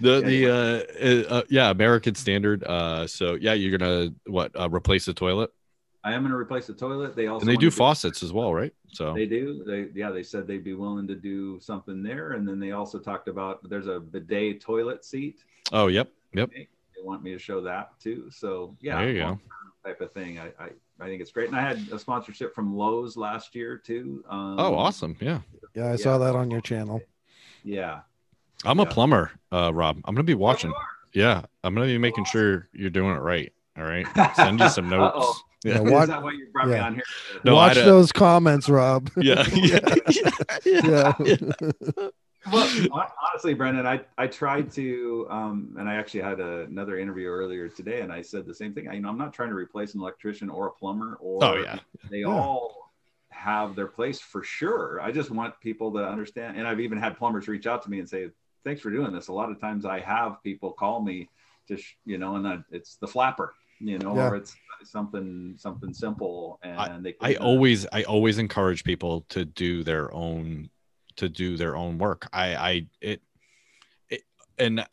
the 0.00 0.20
the 0.20 0.46
uh, 0.46 1.32
uh, 1.32 1.34
uh 1.34 1.42
yeah 1.48 1.70
American 1.70 2.14
Standard. 2.14 2.62
Uh, 2.64 3.06
so 3.06 3.34
yeah, 3.34 3.54
you're 3.54 3.76
gonna 3.76 4.10
what 4.26 4.52
uh, 4.58 4.68
replace 4.70 5.06
the 5.06 5.14
toilet, 5.14 5.50
I 6.04 6.12
am 6.12 6.22
going 6.22 6.30
to 6.30 6.38
replace 6.38 6.66
the 6.66 6.74
toilet. 6.74 7.16
They 7.16 7.26
also 7.26 7.42
and 7.42 7.48
they 7.48 7.54
wanna 7.54 7.66
do 7.66 7.70
faucets 7.70 8.22
as 8.22 8.32
well, 8.32 8.54
right? 8.54 8.72
So 8.92 9.12
They 9.12 9.26
do. 9.26 9.62
They 9.66 9.88
yeah. 9.98 10.10
They 10.10 10.22
said 10.22 10.46
they'd 10.46 10.64
be 10.64 10.74
willing 10.74 11.06
to 11.08 11.14
do 11.14 11.58
something 11.60 12.02
there, 12.02 12.32
and 12.32 12.48
then 12.48 12.58
they 12.58 12.70
also 12.72 12.98
talked 12.98 13.28
about 13.28 13.68
there's 13.68 13.88
a 13.88 14.00
bidet 14.00 14.60
toilet 14.60 15.04
seat. 15.04 15.40
oh 15.72 15.88
yep, 15.88 16.10
yep. 16.32 16.50
They 16.50 16.68
want 17.02 17.22
me 17.22 17.32
to 17.32 17.38
show 17.38 17.60
that 17.62 17.90
too. 18.00 18.30
So 18.30 18.76
yeah, 18.80 18.98
There 19.00 19.10
you 19.10 19.18
go. 19.20 19.40
type 19.84 20.00
of 20.00 20.12
thing. 20.12 20.38
I, 20.38 20.46
I 20.62 20.68
I 21.00 21.04
think 21.06 21.20
it's 21.22 21.30
great, 21.30 21.48
and 21.48 21.56
I 21.56 21.60
had 21.60 21.78
a 21.92 21.98
sponsorship 21.98 22.54
from 22.54 22.74
Lowe's 22.74 23.16
last 23.16 23.54
year 23.54 23.76
too. 23.78 24.24
Um, 24.28 24.56
Oh, 24.58 24.74
awesome. 24.74 25.16
Yeah. 25.20 25.40
Yeah, 25.74 25.92
I 25.92 25.96
saw 25.96 26.18
that 26.18 26.34
on 26.34 26.50
your 26.50 26.60
channel. 26.60 27.00
Yeah. 27.62 28.00
I'm 28.64 28.80
a 28.80 28.86
plumber, 28.86 29.30
uh, 29.52 29.72
Rob. 29.72 29.98
I'm 30.04 30.14
gonna 30.16 30.24
be 30.24 30.34
watching. 30.34 30.72
Oh, 30.74 30.80
Yeah, 31.12 31.42
I'm 31.62 31.74
gonna 31.74 31.86
be 31.86 31.98
making 31.98 32.24
sure 32.24 32.68
you're 32.72 32.90
doing 32.90 33.14
it 33.14 33.20
right. 33.20 33.52
All 33.76 33.84
right. 33.84 34.06
Send 34.34 34.58
you 34.58 34.68
some 34.68 34.88
notes. 34.88 35.14
Uh-oh. 35.16 35.34
Yeah. 35.64 35.74
Yeah, 35.74 35.80
Watch- 35.90 36.08
that 36.08 36.22
why 36.22 36.32
you 36.32 36.46
brought 36.52 36.66
me 36.68 36.74
yeah. 36.74 36.86
on 36.86 36.94
here? 36.94 37.02
No, 37.44 37.54
Watch 37.56 37.76
I'd, 37.76 37.84
those 37.84 38.10
comments, 38.12 38.68
Rob. 38.68 39.10
Yeah. 39.16 39.44
Yeah. 40.64 41.12
Well, 42.50 43.12
honestly, 43.32 43.54
Brendan, 43.54 43.86
I, 43.86 44.00
I 44.16 44.26
tried 44.26 44.70
to, 44.72 45.26
um, 45.30 45.74
and 45.78 45.88
I 45.88 45.94
actually 45.94 46.22
had 46.22 46.40
a, 46.40 46.62
another 46.62 46.98
interview 46.98 47.28
earlier 47.28 47.68
today, 47.68 48.00
and 48.00 48.12
I 48.12 48.22
said 48.22 48.46
the 48.46 48.54
same 48.54 48.72
thing. 48.74 48.88
I, 48.88 48.94
you 48.94 49.00
know, 49.00 49.08
I'm 49.08 49.18
not 49.18 49.32
trying 49.32 49.50
to 49.50 49.54
replace 49.54 49.94
an 49.94 50.00
electrician 50.00 50.48
or 50.48 50.68
a 50.68 50.72
plumber, 50.72 51.18
or 51.20 51.44
Oh, 51.44 51.56
yeah. 51.56 51.78
they 52.10 52.18
Yeah. 52.20 52.26
all 52.28 52.92
have 53.30 53.76
their 53.76 53.86
place 53.86 54.20
for 54.20 54.42
sure. 54.42 55.00
I 55.00 55.12
just 55.12 55.30
want 55.30 55.58
people 55.60 55.92
to 55.92 56.06
understand, 56.06 56.56
and 56.56 56.66
I've 56.66 56.80
even 56.80 56.98
had 56.98 57.16
plumbers 57.16 57.48
reach 57.48 57.66
out 57.66 57.82
to 57.82 57.90
me 57.90 58.00
and 58.00 58.08
say, 58.08 58.30
"Thanks 58.64 58.80
for 58.80 58.90
doing 58.90 59.12
this." 59.12 59.28
A 59.28 59.32
lot 59.32 59.50
of 59.50 59.60
times, 59.60 59.84
I 59.84 60.00
have 60.00 60.42
people 60.42 60.72
call 60.72 61.00
me, 61.02 61.28
just 61.68 61.84
you 62.04 62.18
know, 62.18 62.36
and 62.36 62.44
then 62.44 62.64
it's 62.70 62.96
the 62.96 63.06
flapper, 63.06 63.54
you 63.78 63.98
know, 63.98 64.16
Yeah. 64.16 64.28
or 64.28 64.36
it's 64.36 64.56
something 64.84 65.54
something 65.56 65.92
simple, 65.92 66.58
and 66.62 67.04
they. 67.04 67.14
I 67.20 67.34
always 67.36 67.86
I 67.92 68.02
always 68.04 68.38
encourage 68.38 68.82
people 68.84 69.24
to 69.28 69.44
do 69.44 69.84
their 69.84 70.12
own 70.12 70.70
to 71.18 71.28
do 71.28 71.56
their 71.56 71.76
own 71.76 71.98
work. 71.98 72.28
I 72.32 72.54
I 72.56 72.86
it, 73.00 73.22
it 74.08 74.22
and 74.58 74.84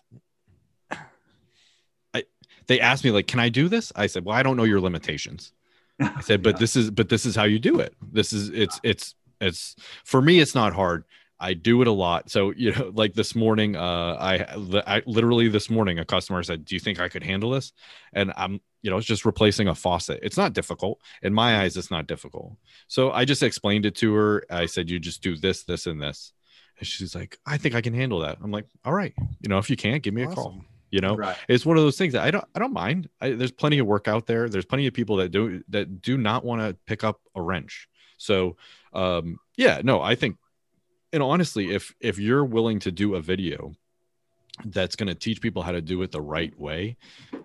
I 2.13 2.23
they 2.67 2.79
asked 2.79 3.03
me 3.03 3.11
like, 3.11 3.27
"Can 3.27 3.39
I 3.39 3.49
do 3.49 3.67
this?" 3.67 3.91
I 3.95 4.07
said, 4.07 4.25
"Well, 4.25 4.35
I 4.35 4.43
don't 4.43 4.57
know 4.57 4.63
your 4.63 4.81
limitations." 4.81 5.53
I 5.99 6.21
said, 6.21 6.43
"But 6.43 6.49
Yeah. 6.55 6.59
this 6.59 6.75
is 6.75 6.91
but 6.91 7.09
this 7.09 7.25
is 7.25 7.35
how 7.35 7.43
you 7.43 7.59
do 7.59 7.79
it. 7.79 7.93
This 8.11 8.33
is 8.33 8.49
it's 8.49 8.79
it's 8.83 9.15
it's 9.41 9.75
for 10.03 10.21
me 10.21 10.39
it's 10.39 10.55
not 10.55 10.73
hard. 10.73 11.05
I 11.39 11.53
do 11.53 11.81
it 11.81 11.88
a 11.88 11.91
lot. 11.91 12.31
So, 12.31 12.51
you 12.51 12.71
know, 12.71 12.91
like 12.93 13.13
this 13.13 13.35
morning 13.35 13.75
uh 13.75 14.17
I, 14.19 14.45
I 14.88 15.03
literally 15.05 15.49
this 15.49 15.69
morning 15.69 15.99
a 15.99 16.05
customer 16.05 16.41
said, 16.43 16.65
"Do 16.65 16.75
you 16.75 16.79
think 16.79 16.99
I 16.99 17.09
could 17.09 17.23
handle 17.23 17.51
this?" 17.51 17.73
And 18.13 18.31
I'm 18.38 18.61
you 18.86 18.91
know, 18.91 18.98
it's 18.98 19.08
just 19.08 19.26
replacing 19.26 19.67
a 19.67 19.74
faucet. 19.74 20.19
It's 20.21 20.38
not 20.38 20.54
difficult. 20.54 21.02
In 21.24 21.34
my 21.34 21.62
eyes, 21.62 21.76
it's 21.76 21.89
not 21.89 22.06
difficult. 22.06 22.56
So 22.88 23.12
I 23.12 23.26
just 23.26 23.41
explained 23.41 23.88
it 23.88 23.95
to 23.95 24.13
her. 24.13 24.45
I 24.48 24.67
said, 24.67 24.91
you 24.91 25.00
just 25.00 25.24
do 25.24 25.36
this, 25.36 25.63
this, 25.63 25.88
and 25.88 26.00
this. 26.00 26.34
And 26.78 26.88
she's 26.88 27.15
like, 27.15 27.39
I 27.48 27.58
think 27.58 27.74
I 27.74 27.82
can 27.82 27.95
handle 27.95 28.19
that. 28.19 28.38
I'm 28.43 28.52
like, 28.52 28.67
all 28.86 28.93
right. 28.93 29.12
You 29.41 29.50
know, 29.50 29.58
if 29.58 29.71
you 29.71 29.76
can't, 29.76 30.04
give 30.04 30.13
me 30.13 30.21
a 30.21 30.28
call. 30.28 30.63
You 30.91 31.02
know, 31.02 31.15
right. 31.15 31.36
it's 31.50 31.65
one 31.65 31.78
of 31.78 31.84
those 31.84 31.98
things 31.98 32.13
that 32.13 32.21
I 32.21 32.30
don't 32.30 32.45
I 32.54 32.60
don't 32.60 32.74
mind. 32.74 33.10
I, 33.19 33.32
there's 33.32 33.52
plenty 33.52 33.80
of 33.80 33.88
work 33.88 34.08
out 34.08 34.28
there. 34.28 34.48
There's 34.48 34.65
plenty 34.65 34.86
of 34.86 34.93
people 34.93 35.15
that 35.15 35.30
do 35.30 35.63
that 35.69 36.04
do 36.04 36.15
not 36.15 36.45
want 36.45 36.62
to 36.62 36.78
pick 36.86 37.04
up 37.04 37.19
a 37.34 37.41
wrench. 37.41 37.89
So 38.17 38.56
um 38.93 39.39
yeah, 39.58 39.82
no, 39.84 40.00
I 40.00 40.13
think 40.13 40.38
and 41.12 41.24
honestly, 41.24 41.74
if 41.74 41.93
if 42.00 42.19
you're 42.19 42.45
willing 42.45 42.80
to 42.82 42.91
do 42.91 43.15
a 43.15 43.19
video 43.19 43.74
that's 44.63 44.95
going 44.95 45.08
to 45.08 45.15
teach 45.15 45.41
people 45.41 45.63
how 45.63 45.71
to 45.71 45.82
do 45.82 46.02
it 46.04 46.12
the 46.12 46.21
right 46.21 46.58
way, 46.58 46.95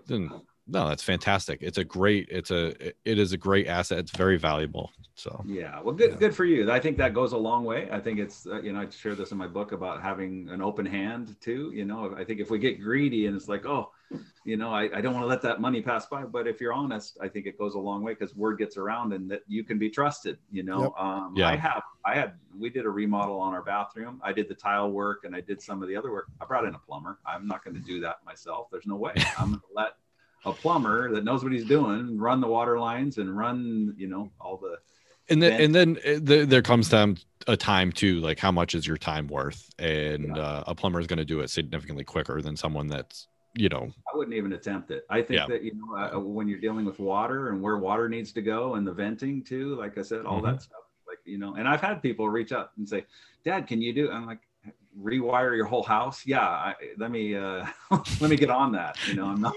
then 0.05 0.29
no, 0.71 0.87
that's 0.87 1.03
fantastic. 1.03 1.59
It's 1.61 1.77
a 1.77 1.83
great, 1.83 2.27
it's 2.31 2.49
a, 2.51 2.69
it 3.05 3.19
is 3.19 3.33
a 3.33 3.37
great 3.37 3.67
asset. 3.67 3.99
It's 3.99 4.11
very 4.11 4.37
valuable. 4.37 4.91
So 5.15 5.43
Yeah, 5.45 5.79
well, 5.81 5.93
good, 5.93 6.17
good 6.17 6.33
for 6.33 6.45
you. 6.45 6.71
I 6.71 6.79
think 6.79 6.97
that 6.97 7.13
goes 7.13 7.33
a 7.33 7.37
long 7.37 7.65
way. 7.65 7.89
I 7.91 7.99
think 7.99 8.17
it's, 8.19 8.47
uh, 8.47 8.61
you 8.61 8.71
know, 8.73 8.81
I 8.81 8.89
share 8.89 9.13
this 9.13 9.31
in 9.31 9.37
my 9.37 9.47
book 9.47 9.73
about 9.73 10.01
having 10.01 10.47
an 10.49 10.61
open 10.61 10.85
hand 10.85 11.35
too. 11.41 11.71
You 11.73 11.85
know, 11.85 12.15
I 12.17 12.23
think 12.23 12.39
if 12.39 12.49
we 12.49 12.57
get 12.57 12.79
greedy 12.81 13.27
and 13.27 13.35
it's 13.35 13.49
like, 13.49 13.65
oh, 13.65 13.91
you 14.43 14.57
know, 14.57 14.71
I, 14.73 14.89
I 14.97 15.01
don't 15.01 15.13
want 15.13 15.23
to 15.23 15.27
let 15.27 15.41
that 15.43 15.61
money 15.61 15.81
pass 15.81 16.05
by. 16.07 16.23
But 16.23 16.47
if 16.47 16.59
you're 16.59 16.73
honest, 16.73 17.17
I 17.21 17.27
think 17.27 17.45
it 17.45 17.57
goes 17.57 17.75
a 17.75 17.79
long 17.79 18.01
way 18.03 18.13
because 18.13 18.35
word 18.35 18.57
gets 18.57 18.77
around 18.77 19.13
and 19.13 19.29
that 19.29 19.41
you 19.47 19.63
can 19.63 19.77
be 19.77 19.89
trusted. 19.89 20.37
You 20.51 20.63
know, 20.63 20.81
Yep. 20.83 20.91
um, 20.97 21.33
Yeah. 21.35 21.49
I 21.49 21.55
have, 21.57 21.83
I 22.05 22.15
had, 22.15 22.33
we 22.57 22.69
did 22.69 22.85
a 22.85 22.89
remodel 22.89 23.39
on 23.39 23.53
our 23.53 23.61
bathroom. 23.61 24.19
I 24.23 24.33
did 24.33 24.47
the 24.49 24.55
tile 24.55 24.89
work 24.91 25.25
and 25.25 25.35
I 25.35 25.41
did 25.41 25.61
some 25.61 25.83
of 25.83 25.87
the 25.89 25.95
other 25.95 26.11
work. 26.11 26.27
I 26.41 26.45
brought 26.45 26.65
in 26.65 26.73
a 26.75 26.79
plumber. 26.79 27.19
I'm 27.25 27.45
not 27.47 27.63
going 27.63 27.75
to 27.75 27.81
do 27.81 27.99
that 28.01 28.17
myself. 28.25 28.67
There's 28.71 28.87
no 28.87 28.95
way. 28.95 29.13
I'm 29.37 29.49
going 29.49 29.59
to 29.59 29.65
let 29.75 29.91
a 30.45 30.53
plumber 30.53 31.11
that 31.13 31.23
knows 31.23 31.43
what 31.43 31.51
he's 31.53 31.65
doing 31.65 32.17
run 32.17 32.41
the 32.41 32.47
water 32.47 32.79
lines 32.79 33.17
and 33.17 33.35
run, 33.37 33.93
you 33.97 34.07
know, 34.07 34.31
all 34.39 34.57
the 34.57 34.77
and 35.29 35.41
then 35.41 35.61
and 35.61 35.73
then 35.75 35.97
uh, 36.05 36.19
there, 36.21 36.45
there 36.45 36.61
comes 36.61 36.89
time 36.89 37.15
a 37.47 37.55
time 37.55 37.91
too 37.91 38.19
like 38.21 38.39
how 38.39 38.51
much 38.51 38.75
is 38.75 38.85
your 38.87 38.97
time 38.97 39.27
worth 39.27 39.69
and 39.79 40.35
Yeah. 40.35 40.41
uh, 40.41 40.63
a 40.67 40.75
plumber 40.75 40.99
is 40.99 41.07
going 41.07 41.17
to 41.19 41.25
do 41.25 41.39
it 41.41 41.49
significantly 41.49 42.03
quicker 42.03 42.41
than 42.41 42.57
someone 42.57 42.87
that's 42.87 43.27
you 43.53 43.69
know 43.69 43.91
I 44.13 44.17
wouldn't 44.17 44.35
even 44.35 44.53
attempt 44.53 44.91
it. 44.91 45.05
I 45.09 45.21
think 45.21 45.39
Yeah. 45.39 45.45
that 45.47 45.63
you 45.63 45.73
know 45.75 45.95
uh, 45.95 46.19
when 46.19 46.47
you're 46.47 46.59
dealing 46.59 46.85
with 46.85 46.99
water 46.99 47.49
and 47.49 47.61
where 47.61 47.77
water 47.77 48.09
needs 48.09 48.31
to 48.33 48.41
go 48.41 48.75
and 48.75 48.85
the 48.85 48.91
venting 48.93 49.43
too, 49.43 49.75
like 49.75 49.97
I 49.97 50.01
said, 50.01 50.25
all 50.25 50.41
Mm-hmm. 50.41 50.53
that 50.53 50.61
stuff. 50.63 50.79
Like 51.07 51.19
you 51.25 51.37
know, 51.37 51.55
and 51.55 51.67
I've 51.67 51.81
had 51.81 52.01
people 52.01 52.27
reach 52.29 52.51
out 52.51 52.71
and 52.77 52.87
say, 52.87 53.05
"Dad, 53.43 53.67
can 53.67 53.81
you 53.81 53.93
do?" 53.93 54.09
I'm 54.11 54.25
like, 54.25 54.39
"Rewire 54.99 55.55
your 55.55 55.65
whole 55.65 55.83
house?" 55.83 56.25
Yeah, 56.25 56.39
I, 56.47 56.75
let 56.97 57.11
me 57.11 57.35
uh, 57.35 57.65
let 58.19 58.29
me 58.29 58.35
get 58.35 58.49
on 58.49 58.71
that. 58.73 58.97
You 59.07 59.15
know, 59.15 59.25
I'm 59.25 59.41
not 59.41 59.55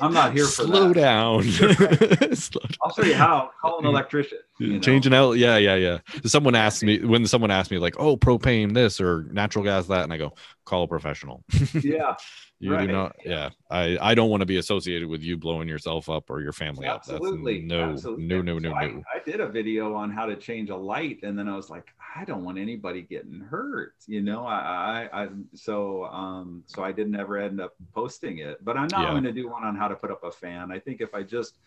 I'm 0.00 0.12
not 0.12 0.32
here 0.32 0.44
for 0.44 0.62
slow 0.64 0.92
that. 0.92 0.94
down 0.94 1.42
Slow 2.34 2.62
I'll 2.82 2.92
show 2.92 3.02
you 3.04 3.14
how. 3.14 3.50
Call 3.60 3.78
an 3.78 3.86
electrician. 3.86 4.38
You 4.60 4.74
know? 4.74 4.78
changing 4.78 5.12
out 5.12 5.32
yeah 5.32 5.56
yeah 5.56 5.74
yeah 5.74 5.98
someone 6.24 6.54
asked 6.54 6.84
me 6.84 7.00
when 7.04 7.26
someone 7.26 7.50
asked 7.50 7.72
me 7.72 7.78
like 7.78 7.96
oh 7.98 8.16
propane 8.16 8.72
this 8.72 9.00
or 9.00 9.24
natural 9.32 9.64
gas 9.64 9.88
that 9.88 10.04
and 10.04 10.12
i 10.12 10.16
go 10.16 10.32
call 10.64 10.84
a 10.84 10.86
professional 10.86 11.42
Yeah, 11.82 12.14
you 12.60 12.72
Right. 12.72 12.86
do 12.86 12.92
not 12.92 13.16
yeah 13.24 13.48
i 13.68 13.98
i 14.00 14.14
don't 14.14 14.30
want 14.30 14.42
to 14.42 14.46
be 14.46 14.58
associated 14.58 15.08
with 15.08 15.22
you 15.24 15.36
blowing 15.36 15.66
yourself 15.66 16.08
up 16.08 16.30
or 16.30 16.40
your 16.40 16.52
family 16.52 16.86
absolutely. 16.86 17.56
up 17.56 17.62
that's 17.62 17.68
no 17.68 17.90
absolutely. 17.94 18.26
no 18.26 18.42
no 18.42 18.58
no 18.60 18.70
So 18.70 18.76
I, 18.76 18.86
no 18.86 19.02
I 19.12 19.18
did 19.28 19.40
a 19.40 19.48
video 19.48 19.92
on 19.96 20.12
how 20.12 20.24
to 20.26 20.36
change 20.36 20.70
a 20.70 20.76
light, 20.76 21.24
and 21.24 21.36
then 21.36 21.48
I 21.48 21.56
was 21.56 21.68
like, 21.68 21.88
I 22.16 22.24
don't 22.24 22.44
want 22.44 22.58
anybody 22.58 23.02
getting 23.02 23.40
hurt. 23.40 23.94
You 24.06 24.22
know, 24.22 24.46
I, 24.46 25.08
I, 25.12 25.24
I 25.24 25.28
so, 25.54 26.04
um, 26.06 26.62
so 26.66 26.82
I 26.84 26.92
didn't 26.92 27.16
ever 27.16 27.38
end 27.38 27.60
up 27.60 27.74
posting 27.92 28.38
it. 28.38 28.64
But 28.64 28.76
I'm 28.76 28.88
not 28.88 29.02
Yeah. 29.02 29.10
going 29.10 29.24
to 29.24 29.32
do 29.32 29.48
one 29.48 29.64
on 29.64 29.74
how 29.76 29.88
to 29.88 29.96
put 29.96 30.10
up 30.10 30.22
a 30.24 30.30
fan. 30.30 30.70
I 30.70 30.78
think 30.78 31.00
if 31.00 31.14
I 31.14 31.22
just 31.22 31.58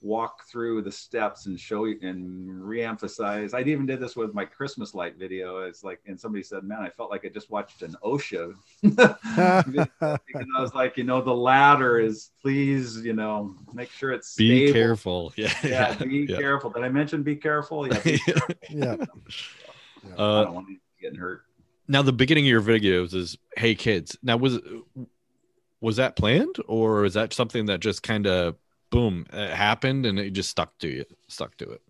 walk 0.00 0.44
through 0.50 0.82
the 0.82 0.90
steps 0.90 1.46
and 1.46 1.58
show 1.58 1.84
you 1.84 1.96
and 2.02 2.66
re-emphasize. 2.66 3.54
I 3.54 3.60
even 3.60 3.86
did 3.86 4.00
this 4.00 4.16
with 4.16 4.34
my 4.34 4.44
Christmas 4.44 4.94
light 4.94 5.16
video. 5.16 5.58
It's 5.58 5.84
like, 5.84 6.00
and 6.06 6.18
somebody 6.18 6.42
said, 6.42 6.64
"Man, 6.64 6.80
I 6.82 6.90
felt 6.90 7.10
like 7.10 7.24
I 7.24 7.28
just 7.28 7.50
watched 7.50 7.82
an 7.82 7.94
OSHA." 8.02 8.54
because 8.82 9.16
I 10.56 10.60
was 10.60 10.74
like, 10.74 10.96
you 10.96 11.04
know, 11.04 11.22
the 11.22 11.34
ladder 11.34 12.00
is 12.00 12.30
please, 12.42 13.04
you 13.04 13.12
know, 13.12 13.54
make 13.72 13.90
sure 13.92 14.10
it's 14.12 14.34
be 14.36 14.58
stable. 14.58 14.72
careful 14.72 15.32
yeah 15.36 15.54
Yeah, 15.62 15.92
be 15.92 16.26
yeah. 16.28 16.36
careful. 16.36 16.70
Did 16.70 16.82
I 16.82 16.88
mention 16.88 17.22
be 17.22 17.36
careful? 17.36 17.86
Yeah, 17.86 18.00
be 18.00 18.18
careful. 18.18 18.54
yeah. 18.70 18.96
I 20.04 20.14
uh, 20.20 20.44
don't 20.44 20.54
want 20.54 20.68
getting 21.00 21.18
hurt. 21.18 21.42
now 21.88 22.02
the 22.02 22.12
beginning 22.12 22.44
of 22.44 22.50
your 22.50 22.62
videos 22.62 23.14
is 23.14 23.36
hey 23.56 23.74
kids 23.74 24.16
now 24.22 24.36
was 24.36 24.60
was 25.80 25.96
that 25.96 26.16
planned 26.16 26.56
or 26.68 27.04
is 27.04 27.14
that 27.14 27.32
something 27.32 27.66
that 27.66 27.80
just 27.80 28.02
kind 28.02 28.26
of 28.26 28.56
boom 28.90 29.26
it 29.32 29.50
happened 29.50 30.06
and 30.06 30.18
it 30.18 30.30
just 30.30 30.50
stuck 30.50 30.76
to 30.78 30.88
you 30.88 31.04
stuck 31.28 31.56
to 31.56 31.70
it 31.70 31.82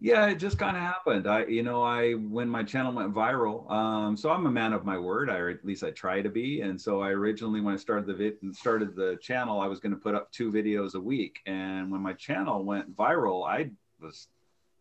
Yeah, 0.00 0.26
it 0.26 0.36
just 0.36 0.58
kind 0.58 0.76
of 0.76 0.82
happened. 0.82 1.26
I, 1.26 1.46
you 1.46 1.62
know, 1.62 1.82
I 1.82 2.12
when 2.12 2.48
my 2.48 2.62
channel 2.62 2.92
went 2.92 3.14
viral. 3.14 3.70
Um, 3.70 4.16
so 4.18 4.30
I'm 4.30 4.44
a 4.46 4.50
man 4.50 4.74
of 4.74 4.84
my 4.84 4.98
word, 4.98 5.30
I, 5.30 5.36
or 5.38 5.48
at 5.48 5.64
least 5.64 5.82
I 5.82 5.92
try 5.92 6.20
to 6.20 6.28
be. 6.28 6.60
And 6.60 6.78
so 6.78 7.00
I 7.00 7.10
originally, 7.10 7.60
when 7.62 7.72
I 7.72 7.78
started 7.78 8.06
the 8.06 8.14
vid, 8.14 8.36
started 8.54 8.94
the 8.94 9.16
channel, 9.22 9.60
I 9.60 9.66
was 9.66 9.80
going 9.80 9.94
to 9.94 10.00
put 10.00 10.14
up 10.14 10.30
two 10.30 10.52
videos 10.52 10.94
a 10.94 11.00
week. 11.00 11.38
And 11.46 11.90
when 11.90 12.02
my 12.02 12.12
channel 12.12 12.64
went 12.64 12.94
viral, 12.94 13.48
I 13.48 13.70
was 13.98 14.28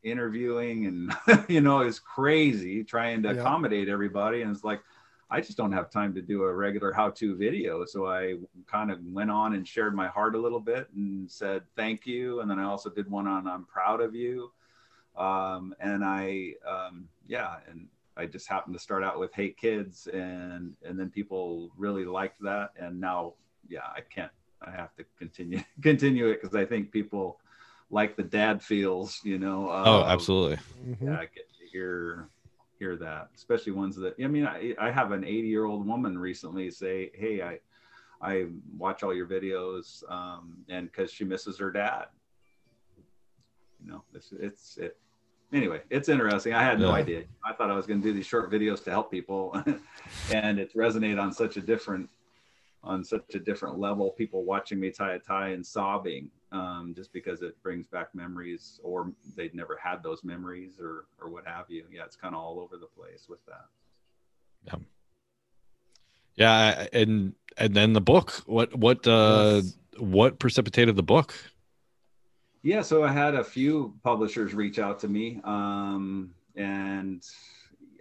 interviewing, 0.03 0.85
and 0.87 1.13
you 1.49 1.61
know, 1.61 1.79
it's 1.81 1.99
crazy 1.99 2.83
trying 2.83 3.23
to 3.23 3.33
Yeah. 3.33 3.41
accommodate 3.41 3.89
everybody. 3.89 4.41
And 4.41 4.51
it's 4.53 4.63
like, 4.63 4.81
I 5.29 5.41
just 5.41 5.57
don't 5.57 5.71
have 5.71 5.89
time 5.89 6.13
to 6.15 6.21
do 6.21 6.43
a 6.43 6.53
regular 6.53 6.91
how-to 6.91 7.35
video. 7.35 7.85
So 7.85 8.07
I 8.07 8.35
kind 8.67 8.91
of 8.91 8.99
went 9.05 9.31
on 9.31 9.53
and 9.53 9.67
shared 9.67 9.95
my 9.95 10.07
heart 10.07 10.35
a 10.35 10.39
little 10.39 10.59
bit 10.59 10.89
and 10.95 11.29
said 11.29 11.63
thank 11.75 12.05
you. 12.05 12.41
And 12.41 12.49
then 12.49 12.59
I 12.59 12.65
also 12.65 12.89
did 12.89 13.09
one 13.09 13.27
on 13.27 13.47
I'm 13.47 13.65
proud 13.65 14.01
of 14.01 14.13
you 14.15 14.51
um, 15.15 15.75
and 15.79 16.03
I, 16.03 16.53
um, 16.67 17.07
yeah, 17.27 17.57
and 17.69 17.87
I 18.17 18.25
just 18.25 18.47
happened 18.47 18.75
to 18.75 18.79
start 18.79 19.03
out 19.03 19.19
with 19.19 19.33
hate 19.33 19.57
Kids," 19.57 20.07
and 20.07 20.73
and 20.83 20.99
then 20.99 21.09
people 21.09 21.71
really 21.77 22.05
liked 22.05 22.41
that, 22.41 22.71
and 22.79 22.99
now, 22.99 23.33
yeah, 23.67 23.85
I 23.95 24.01
can't, 24.01 24.31
I 24.61 24.71
have 24.71 24.95
to 24.95 25.05
continue 25.17 25.59
continue 25.81 26.27
it 26.27 26.41
because 26.41 26.55
I 26.55 26.65
think 26.65 26.91
people 26.91 27.39
like 27.93 28.15
the 28.17 28.23
dad 28.23 28.61
feels, 28.63 29.21
you 29.23 29.37
know. 29.37 29.69
oh 29.69 30.03
absolutely 30.03 30.57
Mhm. 30.85 30.97
Yeah, 31.01 31.13
I 31.19 31.25
get 31.25 31.47
to 31.59 31.65
hear 31.71 32.29
hear 32.79 32.95
that, 32.97 33.29
especially 33.35 33.71
ones 33.71 33.95
that 33.97 34.15
I 34.21 34.27
mean, 34.27 34.45
I, 34.45 34.73
I 34.79 34.91
have 34.91 35.11
an 35.11 35.23
80 35.23 35.47
year 35.47 35.65
old 35.65 35.87
woman 35.87 36.17
recently 36.17 36.69
say, 36.71 37.11
"Hey, 37.13 37.41
I." 37.41 37.59
I 38.21 38.45
watch 38.77 39.03
all 39.03 39.13
your 39.13 39.27
videos, 39.27 40.09
um, 40.09 40.63
and 40.69 40.89
because 40.89 41.11
she 41.11 41.25
misses 41.25 41.57
her 41.59 41.69
dad, 41.71 42.05
you 43.83 43.91
know, 43.91 44.03
it's 44.13 44.31
it's 44.31 44.77
it. 44.77 44.95
Anyway, 45.51 45.81
it's 45.89 46.07
interesting. 46.07 46.53
I 46.53 46.63
had 46.63 46.79
no 46.79 46.87
Yeah. 46.87 46.93
idea. 47.03 47.23
I 47.43 47.51
thought 47.51 47.69
I 47.69 47.75
was 47.75 47.85
going 47.85 48.01
to 48.01 48.07
do 48.07 48.13
these 48.13 48.25
short 48.25 48.49
videos 48.49 48.81
to 48.85 48.91
help 48.91 49.11
people, 49.11 49.53
and 50.31 50.57
it's 50.57 50.73
resonate 50.73 51.21
on 51.21 51.33
such 51.33 51.57
a 51.57 51.61
different 51.61 52.09
on 52.81 53.03
such 53.03 53.35
a 53.35 53.39
different 53.39 53.77
level. 53.77 54.11
People 54.11 54.45
watching 54.45 54.79
me 54.79 54.89
tie 54.89 55.15
a 55.15 55.19
tie 55.19 55.49
and 55.49 55.65
sobbing 55.65 56.31
um, 56.53 56.93
just 56.95 57.11
because 57.11 57.41
it 57.41 57.61
brings 57.63 57.87
back 57.87 58.13
memories, 58.15 58.79
or 58.83 59.11
they'd 59.35 59.53
never 59.55 59.77
had 59.83 60.01
those 60.03 60.23
memories, 60.23 60.79
or 60.79 61.05
or 61.19 61.29
what 61.29 61.45
have 61.45 61.65
you. 61.69 61.85
Yeah, 61.91 62.05
it's 62.05 62.15
kind 62.15 62.35
of 62.35 62.41
all 62.41 62.59
over 62.59 62.77
the 62.77 62.87
place 62.87 63.25
with 63.27 63.43
that. 63.47 63.65
yeah 64.67 64.75
yeah 66.35 66.87
and 66.93 67.33
and 67.57 67.73
then 67.75 67.93
the 67.93 68.01
book 68.01 68.31
what 68.45 68.73
what 68.75 69.05
uh 69.07 69.61
Yes. 69.63 69.77
what 69.97 70.39
precipitated 70.39 70.95
the 70.95 71.03
book 71.03 71.33
Yeah, 72.63 72.81
so 72.81 73.03
I 73.03 73.11
had 73.11 73.35
a 73.35 73.43
few 73.43 73.93
publishers 74.03 74.53
reach 74.53 74.79
out 74.79 74.97
to 74.99 75.07
me, 75.09 75.41
um, 75.43 76.31
and 76.55 77.21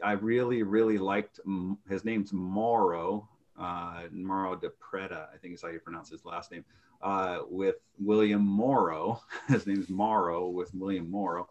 I 0.04 0.12
really, 0.12 0.62
really 0.62 0.98
liked 0.98 1.40
his 1.88 2.04
name's 2.04 2.32
Mauro, 2.32 3.28
uh, 3.58 4.02
Mauro 4.12 4.56
DiPreta, 4.56 5.26
I 5.34 5.36
think 5.40 5.54
is 5.54 5.62
how 5.62 5.68
you 5.68 5.80
pronounce 5.80 6.10
his 6.10 6.24
last 6.24 6.52
name, 6.52 6.64
uh, 7.02 7.40
with 7.48 7.76
William 7.98 8.46
Morrow. 8.46 9.22
his 9.48 9.66
name's 9.66 9.88
Morrow 9.88 10.48
with 10.48 10.74
William 10.74 11.10
Morrow. 11.10 11.48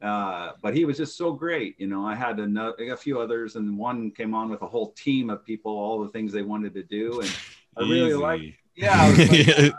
Uh, 0.00 0.52
but 0.60 0.74
he 0.74 0.84
was 0.84 0.96
just 0.96 1.16
so 1.16 1.32
great. 1.32 1.78
You 1.78 1.86
know, 1.86 2.04
I 2.04 2.16
had 2.16 2.40
a, 2.40 2.92
a 2.92 2.96
few 2.96 3.20
others, 3.20 3.54
and 3.54 3.78
one 3.78 4.10
came 4.10 4.34
on 4.34 4.50
with 4.50 4.62
a 4.62 4.66
whole 4.66 4.92
team 4.92 5.30
of 5.30 5.44
people, 5.44 5.70
all 5.70 6.02
the 6.02 6.08
things 6.08 6.32
they 6.32 6.42
wanted 6.42 6.74
to 6.74 6.82
do. 6.82 7.20
And 7.20 7.30
I 7.76 7.82
really 7.82 8.14
like 8.14 8.58
yeah, 8.74 9.14
like, 9.18 9.74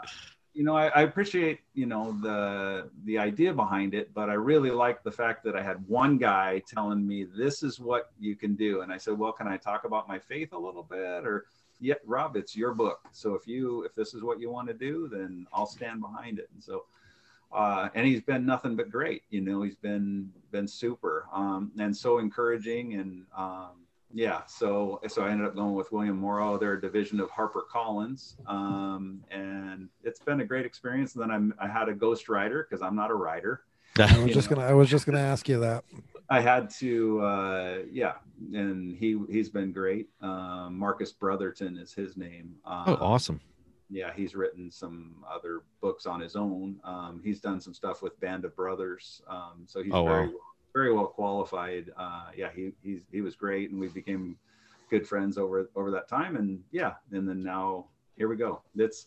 you 0.53 0.63
know, 0.63 0.75
I, 0.75 0.87
I 0.87 1.01
appreciate 1.01 1.59
you 1.73 1.85
know 1.85 2.15
the 2.21 2.89
the 3.05 3.17
idea 3.17 3.53
behind 3.53 3.93
it, 3.93 4.13
but 4.13 4.29
I 4.29 4.33
really 4.33 4.71
like 4.71 5.03
the 5.03 5.11
fact 5.11 5.43
that 5.45 5.55
I 5.55 5.63
had 5.63 5.85
one 5.87 6.17
guy 6.17 6.61
telling 6.67 7.05
me 7.05 7.25
this 7.25 7.63
is 7.63 7.79
what 7.79 8.11
you 8.19 8.35
can 8.35 8.55
do, 8.55 8.81
and 8.81 8.91
I 8.91 8.97
said, 8.97 9.17
well, 9.17 9.31
can 9.31 9.47
I 9.47 9.57
talk 9.57 9.85
about 9.85 10.07
my 10.07 10.19
faith 10.19 10.53
a 10.53 10.57
little 10.57 10.83
bit, 10.83 11.25
or 11.25 11.45
yeah, 11.83 11.95
Rob, 12.05 12.35
it's 12.35 12.55
your 12.55 12.73
book, 12.73 12.99
so 13.11 13.35
if 13.35 13.47
you 13.47 13.83
if 13.83 13.93
this 13.95 14.13
is 14.13 14.23
what 14.23 14.39
you 14.39 14.49
want 14.49 14.67
to 14.67 14.73
do, 14.73 15.09
then 15.11 15.45
I'll 15.53 15.67
stand 15.67 16.01
behind 16.01 16.39
it, 16.39 16.49
and 16.53 16.63
so. 16.63 16.85
Uh, 17.51 17.87
and 17.93 18.07
he's 18.07 18.23
been 18.23 18.47
nothing 18.47 18.75
but 18.75 18.89
great, 18.89 19.21
you 19.29 19.39
know. 19.39 19.61
He's 19.61 19.75
been 19.75 20.31
been 20.51 20.67
super, 20.67 21.27
um, 21.31 21.71
and 21.77 21.95
so 21.95 22.17
encouraging, 22.17 22.95
and 22.95 23.25
um, 23.37 23.83
yeah 24.13 24.41
so 24.45 25.01
so 25.07 25.23
i 25.23 25.29
ended 25.29 25.47
up 25.47 25.55
going 25.55 25.73
with 25.73 25.91
william 25.91 26.17
morrow 26.17 26.57
they're 26.57 26.73
a 26.73 26.81
division 26.81 27.19
of 27.19 27.29
harper 27.31 27.63
collins 27.69 28.37
um, 28.45 29.23
and 29.31 29.89
it's 30.03 30.19
been 30.19 30.41
a 30.41 30.45
great 30.45 30.65
experience 30.65 31.15
and 31.15 31.23
then 31.23 31.31
I'm, 31.31 31.53
i 31.59 31.67
had 31.67 31.89
a 31.89 31.93
ghost 31.93 32.29
writer 32.29 32.67
because 32.69 32.83
i'm 32.83 32.95
not 32.95 33.09
a 33.09 33.15
writer 33.15 33.63
I 33.99 34.17
was 34.17 34.33
just 34.33 34.49
know. 34.49 34.55
gonna 34.55 34.67
I 34.67 34.73
was 34.73 34.89
just 34.89 35.05
gonna 35.05 35.19
ask 35.19 35.47
you 35.47 35.59
that. 35.59 35.83
I 36.37 36.39
had 36.41 36.69
to 36.69 37.19
uh, 37.21 37.77
yeah 37.91 38.13
and 38.53 38.95
he 38.97 39.09
he's 39.29 39.49
been 39.49 39.71
great. 39.71 40.07
Um, 40.21 40.77
marcus 40.77 41.11
brotherton 41.11 41.77
is 41.77 41.93
his 41.93 42.17
name. 42.17 42.55
Um, 42.65 42.83
oh 42.87 42.97
awesome. 43.01 43.39
yeah 43.89 44.11
he's 44.15 44.33
written 44.35 44.71
some 44.71 45.23
other 45.35 45.61
books 45.81 46.05
on 46.05 46.19
his 46.19 46.35
own. 46.35 46.79
Um, 46.83 47.21
he's 47.23 47.39
done 47.39 47.59
some 47.61 47.73
stuff 47.73 48.01
with 48.01 48.19
band 48.19 48.43
of 48.45 48.55
brothers. 48.55 49.21
Um, 49.27 49.57
so 49.65 49.81
he's 49.83 49.93
Oh, 49.93 50.05
very 50.05 50.25
wow. 50.27 50.31
well, 50.33 50.41
very 50.73 50.91
well 50.93 51.07
qualified. 51.07 51.85
Uh, 51.95 52.27
yeah 52.35 52.49
he 52.55 52.71
he's, 52.81 53.01
he 53.11 53.21
was 53.21 53.35
great 53.35 53.69
and 53.71 53.79
we 53.79 53.87
became 53.87 54.35
good 54.89 55.07
friends 55.07 55.37
over 55.37 55.69
over 55.75 55.91
that 55.91 56.07
time. 56.07 56.35
And 56.35 56.49
yeah 56.71 56.93
and 57.11 57.27
then 57.29 57.43
now 57.43 57.85
here 58.17 58.27
we 58.27 58.35
go. 58.35 58.61
It's 58.75 59.05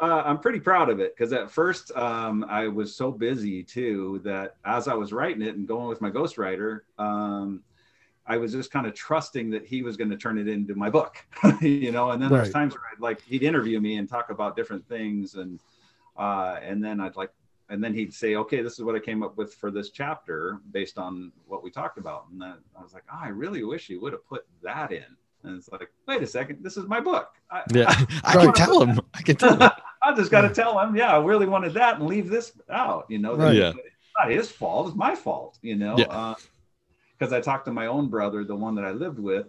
uh, 0.00 0.22
I'm 0.24 0.38
pretty 0.38 0.60
proud 0.60 0.88
of 0.90 1.00
it 1.00 1.16
because 1.16 1.32
at 1.32 1.50
first 1.50 1.90
um, 1.96 2.44
I 2.48 2.68
was 2.68 2.94
so 2.96 3.10
busy 3.10 3.62
too 3.62 4.20
that 4.24 4.56
as 4.64 4.88
I 4.88 4.94
was 4.94 5.12
writing 5.12 5.42
it 5.42 5.56
and 5.56 5.66
going 5.66 5.88
with 5.88 6.00
my 6.00 6.10
ghostwriter, 6.10 6.80
um, 6.98 7.62
I 8.26 8.38
was 8.38 8.52
just 8.52 8.70
kind 8.70 8.86
of 8.86 8.94
trusting 8.94 9.50
that 9.50 9.66
he 9.66 9.82
was 9.82 9.96
going 9.96 10.10
to 10.10 10.16
turn 10.16 10.38
it 10.38 10.48
into 10.48 10.74
my 10.74 10.88
book, 10.90 11.16
you 11.60 11.92
know. 11.92 12.10
And 12.10 12.22
then 12.22 12.30
Right. 12.30 12.38
there's 12.38 12.52
times 12.52 12.72
where 12.74 12.82
I'd 12.92 13.00
like 13.00 13.20
he'd 13.22 13.42
interview 13.42 13.80
me 13.80 13.96
and 13.98 14.08
talk 14.08 14.30
about 14.30 14.56
different 14.56 14.86
things, 14.88 15.34
and 15.34 15.60
uh, 16.16 16.58
and 16.62 16.82
then 16.82 17.00
I'd 17.00 17.16
like, 17.16 17.30
and 17.68 17.82
then 17.84 17.92
he'd 17.94 18.14
say, 18.14 18.36
okay, 18.36 18.62
this 18.62 18.74
is 18.74 18.82
what 18.84 18.94
I 18.94 18.98
came 18.98 19.22
up 19.22 19.36
with 19.36 19.54
for 19.54 19.70
this 19.70 19.90
chapter 19.90 20.58
based 20.72 20.96
on 20.98 21.32
what 21.46 21.62
we 21.62 21.70
talked 21.70 21.98
about, 21.98 22.26
and 22.32 22.40
then 22.40 22.54
I 22.78 22.82
was 22.82 22.94
like, 22.94 23.04
oh, 23.12 23.18
I 23.20 23.28
really 23.28 23.62
wish 23.62 23.86
he 23.88 23.96
would 23.96 24.12
have 24.12 24.26
put 24.26 24.46
that 24.62 24.90
in. 24.92 25.04
And 25.42 25.58
it's 25.58 25.70
like, 25.70 25.90
wait 26.08 26.22
a 26.22 26.26
second, 26.26 26.60
this 26.62 26.78
is 26.78 26.86
my 26.86 27.00
book. 27.00 27.28
I, 27.50 27.62
Yeah, 27.74 27.94
I 28.24 28.36
Right. 28.36 28.44
can 28.46 28.52
tell 28.54 28.80
him. 28.80 29.00
I 29.12 29.20
can 29.22 29.36
tell 29.36 29.56
him. 29.58 29.70
I 30.04 30.14
just 30.14 30.30
got 30.30 30.42
to 30.42 30.50
tell 30.50 30.78
him, 30.78 30.94
yeah, 30.94 31.14
I 31.14 31.22
really 31.22 31.46
wanted 31.46 31.74
that 31.74 31.98
and 31.98 32.06
leave 32.06 32.28
this 32.28 32.52
out, 32.70 33.06
you 33.08 33.18
know. 33.18 33.36
Right. 33.36 33.54
Yeah. 33.54 33.70
It's 33.70 34.12
not 34.18 34.30
his 34.30 34.50
fault, 34.50 34.88
it's 34.88 34.96
my 34.96 35.14
fault, 35.14 35.58
you 35.62 35.76
know. 35.76 35.96
Yeah. 35.96 36.34
Because 37.18 37.32
I 37.32 37.40
talked 37.40 37.64
to 37.66 37.72
my 37.72 37.86
own 37.86 38.08
brother, 38.08 38.44
the 38.44 38.56
one 38.56 38.74
that 38.74 38.84
I 38.84 38.90
lived 38.90 39.18
with, 39.18 39.46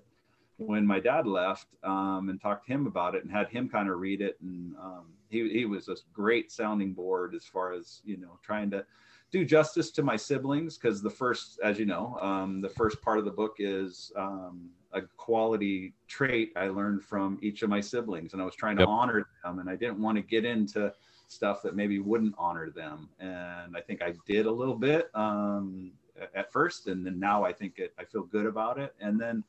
when 0.57 0.85
my 0.85 0.99
dad 0.99 1.27
left, 1.27 1.67
um, 1.83 2.29
and 2.29 2.39
talked 2.39 2.67
to 2.67 2.73
him 2.73 2.87
about 2.87 3.15
it 3.15 3.23
and 3.23 3.31
had 3.31 3.49
him 3.49 3.67
kind 3.67 3.89
of 3.89 3.99
read 3.99 4.21
it. 4.21 4.37
And 4.41 4.75
um, 4.77 5.05
he, 5.29 5.49
he 5.49 5.65
was 5.65 5.89
a 5.89 5.95
great 6.13 6.51
sounding 6.51 6.93
board 6.93 7.35
as 7.35 7.43
far 7.45 7.73
as, 7.73 8.01
you 8.05 8.17
know, 8.17 8.39
trying 8.43 8.69
to 8.71 8.85
do 9.32 9.43
justice 9.45 9.91
to 9.91 10.03
my 10.03 10.15
siblings. 10.15 10.78
Because 10.78 11.01
the 11.01 11.09
first, 11.09 11.59
as 11.63 11.80
you 11.80 11.86
know, 11.86 12.17
um, 12.21 12.61
the 12.61 12.69
first 12.69 13.01
part 13.01 13.19
of 13.19 13.26
the 13.26 13.32
book 13.32 13.55
is 13.59 14.11
um, 14.15 14.69
a 14.93 15.01
quality 15.17 15.93
trait 16.07 16.53
I 16.55 16.67
learned 16.67 17.03
from 17.03 17.39
each 17.41 17.61
of 17.63 17.69
my 17.69 17.82
siblings. 17.82 18.34
And 18.34 18.41
I 18.41 18.45
was 18.45 18.55
trying 18.55 18.78
Yep. 18.78 18.88
to 18.88 18.91
honor 18.91 19.28
them. 19.43 19.59
And 19.59 19.69
I 19.69 19.76
didn't 19.76 20.01
want 20.01 20.17
to 20.17 20.21
get 20.21 20.45
into 20.45 20.93
stuff 21.28 21.61
that 21.63 21.76
maybe 21.76 21.99
wouldn't 21.99 22.36
honor 22.38 22.69
them. 22.69 23.09
And 23.19 23.76
I 23.76 23.82
think 23.82 24.01
I 24.01 24.13
did 24.26 24.45
a 24.45 24.51
little 24.51 24.76
bit 24.78 25.09
um, 25.15 25.91
at 26.34 26.51
first. 26.51 26.88
And 26.88 27.05
then 27.05 27.19
now 27.19 27.43
I 27.43 27.51
think 27.51 27.80
it, 27.80 27.93
I 27.99 28.05
feel 28.05 28.23
good 28.23 28.45
about 28.45 28.80
it. 28.80 28.93
And 28.99 29.19
then 29.19 29.43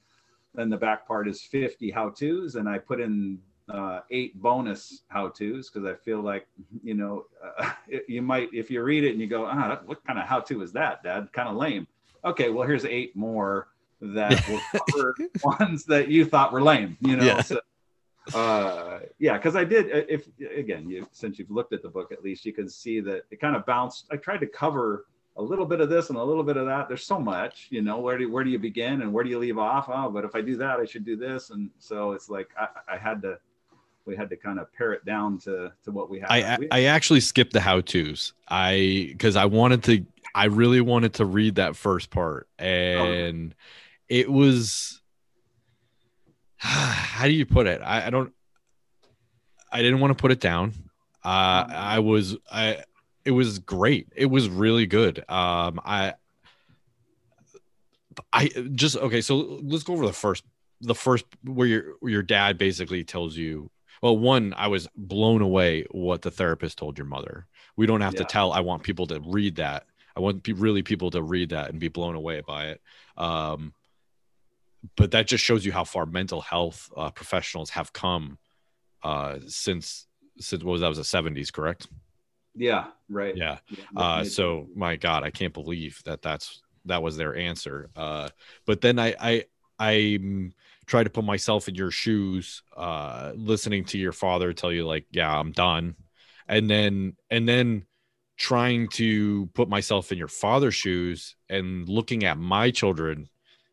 then 0.55 0.71
the 0.71 0.77
back 0.77 1.07
part 1.07 1.29
is 1.29 1.43
50 1.43 1.91
how 1.91 2.09
to's. 2.09 2.55
And 2.55 2.67
I 2.69 2.79
put 2.79 2.99
in 3.01 3.39
uh, 3.69 4.01
eight 4.11 4.41
bonus 4.41 5.03
how 5.09 5.29
to's 5.29 5.69
because 5.71 5.87
I 5.89 5.95
feel 5.95 6.21
like, 6.21 6.47
you 6.83 6.95
know, 6.95 7.27
uh, 7.59 7.73
you 8.09 8.23
might, 8.23 8.49
if 8.53 8.71
you 8.71 8.83
read 8.83 9.05
it 9.05 9.11
and 9.13 9.21
you 9.21 9.27
go, 9.27 9.47
ah, 9.47 9.69
that- 9.69 9.87
what 9.87 10.05
kind 10.07 10.19
of 10.19 10.27
how 10.27 10.41
to 10.41 10.63
is 10.63 10.73
that, 10.73 11.03
Dad? 11.03 11.33
Kind 11.33 11.49
of 11.49 11.57
lame. 11.57 11.87
Okay, 12.25 12.51
well, 12.51 12.67
here's 12.67 12.85
eight 12.85 13.15
more 13.17 13.69
that 14.01 14.47
will 14.49 14.61
cover 14.91 15.15
ones 15.43 15.85
that 15.85 16.09
you 16.09 16.25
thought 16.25 16.53
were 16.53 16.63
lame, 16.63 16.97
you 17.01 17.17
know? 17.17 17.25
Yeah. 17.25 17.41
So, 17.43 17.61
uh 18.35 18.99
yeah 19.21 19.35
because 19.35 19.55
i 19.55 19.63
did 19.63 19.87
uh, 19.87 20.05
if 20.09 20.27
again 20.57 20.91
you 20.91 21.07
since 21.13 21.39
you've 21.39 21.51
looked 21.51 21.73
at 21.73 21.81
the 21.81 21.89
book 21.89 22.11
at 22.11 22.25
least 22.25 22.45
you 22.45 22.53
can 22.53 22.69
see 22.69 22.99
that 22.99 23.23
it 23.31 23.41
kind 23.41 23.55
of 23.55 23.65
bounced 23.67 24.07
i 24.11 24.17
tried 24.17 24.39
to 24.39 24.49
cover 24.49 25.07
a 25.37 25.43
little 25.43 25.65
bit 25.65 25.81
of 25.81 25.89
this 25.89 26.09
and 26.09 26.19
a 26.19 26.23
little 26.23 26.43
bit 26.43 26.57
of 26.57 26.67
that 26.67 26.89
there's 26.89 27.05
so 27.05 27.21
much 27.21 27.69
you 27.71 27.83
know 27.83 27.99
where 28.01 28.19
do 28.19 28.29
where 28.31 28.43
do 28.43 28.51
you 28.51 28.59
begin 28.59 29.03
and 29.03 29.13
where 29.13 29.23
do 29.23 29.31
you 29.31 29.39
leave 29.39 29.59
off 29.59 29.89
oh 29.89 30.11
but 30.11 30.25
if 30.25 30.35
i 30.35 30.41
do 30.41 30.57
that 30.57 30.81
i 30.81 30.85
should 30.85 31.05
do 31.05 31.17
this 31.17 31.51
and 31.51 31.71
so 31.79 32.11
it's 32.13 32.29
like 32.29 32.49
i, 32.59 32.95
I 32.95 32.97
had 32.97 33.23
to 33.23 33.39
we 34.07 34.17
had 34.17 34.31
to 34.31 34.37
kind 34.37 34.59
of 34.59 34.73
pare 34.73 34.93
it 34.93 35.05
down 35.05 35.39
to 35.41 35.73
to 35.85 35.91
what 35.91 36.09
we 36.09 36.21
had 36.21 36.31
I 36.31 36.57
We- 36.59 36.69
I 36.71 36.83
actually 36.85 37.21
skipped 37.21 37.53
the 37.53 37.61
how 37.61 37.81
tos. 37.81 38.33
I 38.49 39.09
because 39.11 39.37
I 39.37 39.47
wanted 39.47 39.83
to. 39.85 40.07
I 40.35 40.45
really 40.47 40.81
wanted 40.81 41.15
to 41.15 41.25
read 41.25 41.57
that 41.57 41.77
first 41.77 42.11
part, 42.11 42.49
and 42.59 43.55
it 44.09 44.31
was. 44.31 45.01
How 46.59 47.27
do 47.27 47.33
you 47.33 47.47
put 47.47 47.67
it? 47.67 47.81
I, 47.83 48.07
I 48.07 48.11
don't. 48.11 48.33
I 49.73 49.83
didn't 49.83 50.01
want 50.01 50.17
to 50.17 50.21
put 50.21 50.31
it 50.33 50.41
down. 50.41 50.73
Uh, 51.25 51.67
I 51.69 51.99
was. 51.99 52.37
I. 52.51 52.85
It 53.25 53.33
was 53.33 53.59
great. 53.59 54.09
It 54.15 54.27
was 54.27 54.49
really 54.49 54.87
good. 54.87 55.19
Um, 55.29 55.81
I. 55.85 56.15
I 58.33 58.49
just 58.73 58.97
okay. 58.97 59.21
So 59.21 59.37
let's 59.63 59.85
go 59.85 59.93
over 59.95 60.07
the 60.07 60.13
first. 60.13 60.45
The 60.83 60.95
first 60.95 61.25
where 61.45 61.67
your 61.67 61.85
where 62.01 62.13
your 62.13 62.23
dad 62.23 62.59
basically 62.59 63.03
tells 63.05 63.37
you 63.37 63.71
well, 64.03 64.17
one, 64.17 64.55
I 64.57 64.69
was 64.69 64.89
blown 64.97 65.43
away 65.43 65.87
what 65.91 66.23
the 66.23 66.31
therapist 66.31 66.79
told 66.79 66.99
your 66.99 67.07
mother. 67.07 67.47
We 67.77 67.87
don't 67.87 68.01
have 68.01 68.15
to 68.17 68.25
tell. 68.25 68.53
I 68.53 68.61
want 68.61 68.83
people 68.83 69.07
to 69.09 69.21
read 69.21 69.57
that. 69.57 69.85
I 70.17 70.21
want 70.21 70.43
pe- 70.43 70.53
really 70.53 70.83
people 70.83 71.11
to 71.11 71.23
read 71.23 71.51
that 71.51 71.71
and 71.71 71.79
be 71.81 71.89
blown 71.89 72.15
away 72.15 72.41
by 72.41 72.69
it. 72.69 72.81
Um, 73.17 73.75
but 74.97 75.11
that 75.11 75.27
just 75.27 75.45
shows 75.45 75.65
you 75.65 75.73
how 75.73 75.85
far 75.85 76.07
mental 76.07 76.41
health 76.41 76.91
uh, 76.97 77.11
professionals 77.11 77.71
have 77.71 77.93
come 77.93 78.39
uh, 79.03 79.39
since 79.47 80.07
since 80.39 80.63
what 80.63 80.73
was 80.73 80.81
that 80.83 80.89
was 80.89 80.99
the 80.99 81.05
seventies, 81.05 81.51
correct? 81.51 81.89
yeah 82.57 82.87
right 83.09 83.37
Yeah. 83.37 83.59
Yeah, 83.71 84.03
Uh, 84.03 84.25
so 84.25 84.69
my 84.75 84.97
God, 84.97 85.23
I 85.23 85.31
can't 85.31 85.53
believe 85.53 86.01
that 86.05 86.23
that's 86.23 86.63
that 86.87 87.03
was 87.03 87.17
their 87.17 87.37
answer. 87.37 87.91
Uh, 87.95 88.31
but 88.67 88.81
then 88.81 88.99
I 88.99 89.15
I 89.21 89.45
I 89.79 89.93
mm, 90.21 90.53
try 90.87 91.03
to 91.03 91.11
put 91.11 91.25
myself 91.25 91.69
in 91.69 91.75
your 91.75 91.91
shoes, 91.91 92.63
uh, 92.77 93.33
listening 93.35 93.85
to 93.87 93.99
your 93.99 94.13
father 94.13 94.53
tell 94.53 94.73
you 94.73 94.87
like, 94.87 95.07
yeah, 95.11 95.33
I'm 95.33 95.53
done, 95.53 95.97
and 96.49 96.71
then 96.71 97.17
and 97.31 97.49
then 97.49 97.87
trying 98.37 98.89
to 98.89 99.47
put 99.55 99.69
myself 99.69 100.13
in 100.13 100.19
your 100.19 100.29
father's 100.29 100.75
shoes 100.75 101.37
and 101.49 101.89
looking 101.89 102.25
at 102.25 102.39
my 102.39 102.71
children, 102.71 103.29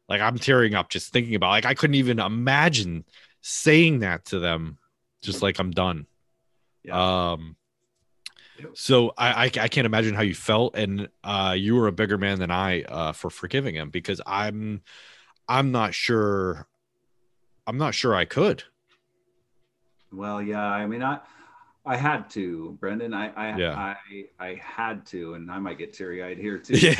like 0.07 0.21
I'm 0.21 0.39
tearing 0.39 0.73
up 0.73 0.89
just 0.89 1.11
thinking 1.11 1.35
about 1.35 1.51
like 1.51 1.65
I 1.65 1.73
couldn't 1.73 1.95
even 1.95 2.19
imagine 2.19 3.05
saying 3.41 3.99
that 3.99 4.25
to 4.25 4.39
them, 4.39 4.77
just 5.21 5.41
like 5.41 5.59
I'm 5.59 5.71
done. 5.71 6.07
yeah. 6.83 7.33
Um, 7.33 7.55
so 8.73 9.13
I, 9.17 9.45
I 9.45 9.45
I 9.45 9.67
can't 9.67 9.85
imagine 9.85 10.13
how 10.15 10.21
you 10.21 10.35
felt, 10.35 10.75
and 10.75 11.09
uh, 11.23 11.55
you 11.57 11.75
were 11.75 11.87
a 11.87 11.91
bigger 11.91 12.17
man 12.17 12.39
than 12.39 12.51
I 12.51 12.83
uh, 12.83 13.11
for 13.11 13.29
forgiving 13.29 13.75
him 13.75 13.89
because 13.89 14.21
I'm 14.25 14.81
I'm 15.47 15.71
not 15.71 15.93
sure 15.93 16.67
I'm 17.67 17.77
not 17.77 17.93
sure 17.95 18.15
I 18.15 18.25
could. 18.25 18.63
Well, 20.11 20.41
yeah, 20.41 20.63
I 20.63 20.85
mean, 20.85 21.01
I 21.01 21.19
I 21.85 21.97
had 21.97 22.29
to, 22.31 22.77
Brendan. 22.79 23.13
I 23.13 23.29
I 23.35 23.57
Yeah. 23.57 23.75
I, 23.75 23.95
I 24.39 24.61
had 24.63 25.05
to, 25.07 25.33
and 25.33 25.51
I 25.51 25.59
might 25.59 25.77
get 25.77 25.91
teary 25.93 26.23
eyed 26.23 26.37
here 26.37 26.57
too. 26.57 26.75
Yeah. 26.77 26.93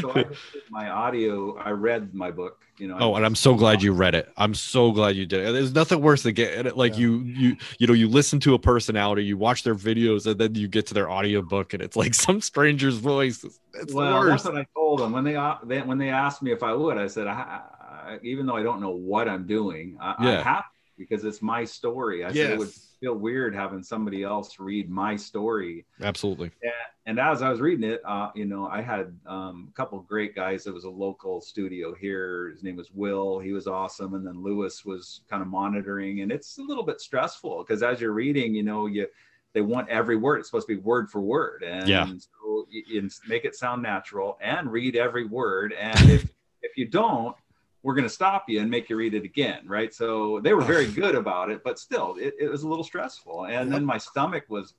so 0.00 0.10
I 0.14 0.24
just 0.24 0.40
my 0.70 0.90
audio. 0.90 1.56
I 1.56 1.70
read 1.70 2.12
my 2.12 2.30
book. 2.30 2.62
You 2.78 2.88
know. 2.88 2.96
I 2.96 3.00
oh, 3.00 3.14
and 3.14 3.24
I'm 3.24 3.34
so 3.34 3.54
glad 3.54 3.82
you 3.82 3.92
read 3.92 4.14
it. 4.14 4.30
I'm 4.36 4.52
so 4.52 4.92
glad 4.92 5.16
you 5.16 5.24
did 5.24 5.46
it. 5.46 5.52
There's 5.52 5.72
nothing 5.74 6.02
worse 6.02 6.24
than 6.24 6.34
get 6.34 6.66
it. 6.66 6.76
Like 6.76 6.92
Yeah. 6.94 7.00
you, 7.00 7.20
you, 7.22 7.56
you 7.78 7.86
know, 7.86 7.94
you 7.94 8.08
listen 8.08 8.38
to 8.40 8.52
a 8.52 8.58
personality, 8.58 9.24
you 9.24 9.38
watch 9.38 9.62
their 9.62 9.74
videos, 9.74 10.26
and 10.26 10.38
then 10.38 10.54
you 10.54 10.68
get 10.68 10.86
to 10.88 10.94
their 10.94 11.08
audio 11.08 11.40
book, 11.40 11.72
and 11.72 11.82
it's 11.82 11.96
like 11.96 12.12
some 12.26 12.42
stranger's 12.42 12.96
voice. 12.96 13.42
It's 13.74 13.94
well, 13.94 14.22
the 14.24 14.30
that's 14.30 14.44
what 14.44 14.56
I 14.56 14.66
told 14.74 15.00
them 15.00 15.12
when 15.12 15.24
they, 15.24 15.36
uh, 15.36 15.56
they 15.64 15.80
when 15.80 15.96
they 15.96 16.10
asked 16.10 16.42
me 16.42 16.50
if 16.52 16.62
I 16.62 16.74
would. 16.74 16.98
I 16.98 17.06
said, 17.06 17.26
I, 17.26 17.62
I, 18.06 18.18
even 18.22 18.46
though 18.46 18.56
I 18.56 18.62
don't 18.62 18.80
know 18.80 18.90
what 18.90 19.28
I'm 19.28 19.46
doing, 19.46 19.96
I, 20.00 20.14
I 20.18 20.24
Yeah. 20.32 20.42
have 20.44 20.64
because 20.98 21.24
it's 21.24 21.42
my 21.42 21.62
story. 21.64 22.24
I 22.24 22.32
said 22.32 22.52
it 22.52 22.58
would 22.58 22.72
feel 23.00 23.14
weird 23.14 23.54
having 23.54 23.82
somebody 23.82 24.22
else 24.22 24.58
read 24.58 24.88
my 24.88 25.14
story. 25.14 25.84
Absolutely. 26.00 26.50
Yeah. 26.64 26.70
And 27.04 27.20
as 27.20 27.42
I 27.42 27.50
was 27.50 27.60
reading 27.60 27.88
it, 27.90 28.00
uh, 28.06 28.30
you 28.34 28.46
know, 28.46 28.66
I 28.66 28.80
had 28.80 29.14
um, 29.26 29.68
a 29.70 29.76
couple 29.76 30.00
great 30.00 30.34
guys. 30.34 30.64
There 30.64 30.72
was 30.72 30.84
a 30.84 30.90
local 30.90 31.40
studio 31.42 31.94
here. 31.94 32.48
His 32.50 32.62
name 32.64 32.76
was 32.76 32.90
Will. 32.92 33.38
He 33.38 33.52
was 33.52 33.66
awesome, 33.66 34.14
and 34.14 34.26
then 34.26 34.42
Lewis 34.42 34.84
was 34.86 35.20
kind 35.28 35.42
of 35.42 35.48
monitoring. 35.48 36.22
And 36.22 36.32
it's 36.32 36.56
a 36.58 36.62
little 36.62 36.82
bit 36.82 37.00
stressful 37.00 37.62
because 37.62 37.82
as 37.82 38.00
you're 38.00 38.12
reading, 38.12 38.54
you 38.54 38.62
know, 38.62 38.86
you 38.86 39.06
they 39.52 39.60
want 39.62 39.88
every 39.88 40.16
word. 40.16 40.38
It's 40.40 40.48
supposed 40.48 40.66
to 40.68 40.74
be 40.76 40.80
word 40.80 41.10
for 41.10 41.20
word, 41.20 41.62
and 41.62 41.88
Yeah. 41.88 42.06
so 42.06 42.66
you, 42.70 42.82
you 42.88 43.10
make 43.28 43.44
it 43.44 43.54
sound 43.54 43.82
natural 43.82 44.38
and 44.42 44.70
read 44.72 44.96
every 44.96 45.26
word. 45.26 45.74
And 45.74 46.10
if 46.10 46.24
if 46.62 46.76
you 46.76 46.86
don't, 46.88 47.36
we're 47.82 47.94
going 47.94 48.04
to 48.04 48.10
stop 48.12 48.44
you 48.48 48.60
and 48.60 48.70
make 48.70 48.90
you 48.90 48.96
read 48.96 49.14
it 49.14 49.24
again, 49.24 49.60
right? 49.66 49.94
So 49.94 50.40
they 50.42 50.54
were 50.54 50.62
very 50.62 50.86
good 50.92 51.14
about 51.14 51.50
it, 51.50 51.62
but 51.64 51.78
still, 51.78 52.16
it, 52.18 52.34
it 52.38 52.48
was 52.48 52.62
a 52.62 52.68
little 52.68 52.84
stressful. 52.84 53.44
And 53.46 53.72
then 53.72 53.84
my 53.84 53.98
stomach 53.98 54.44
was. 54.48 54.74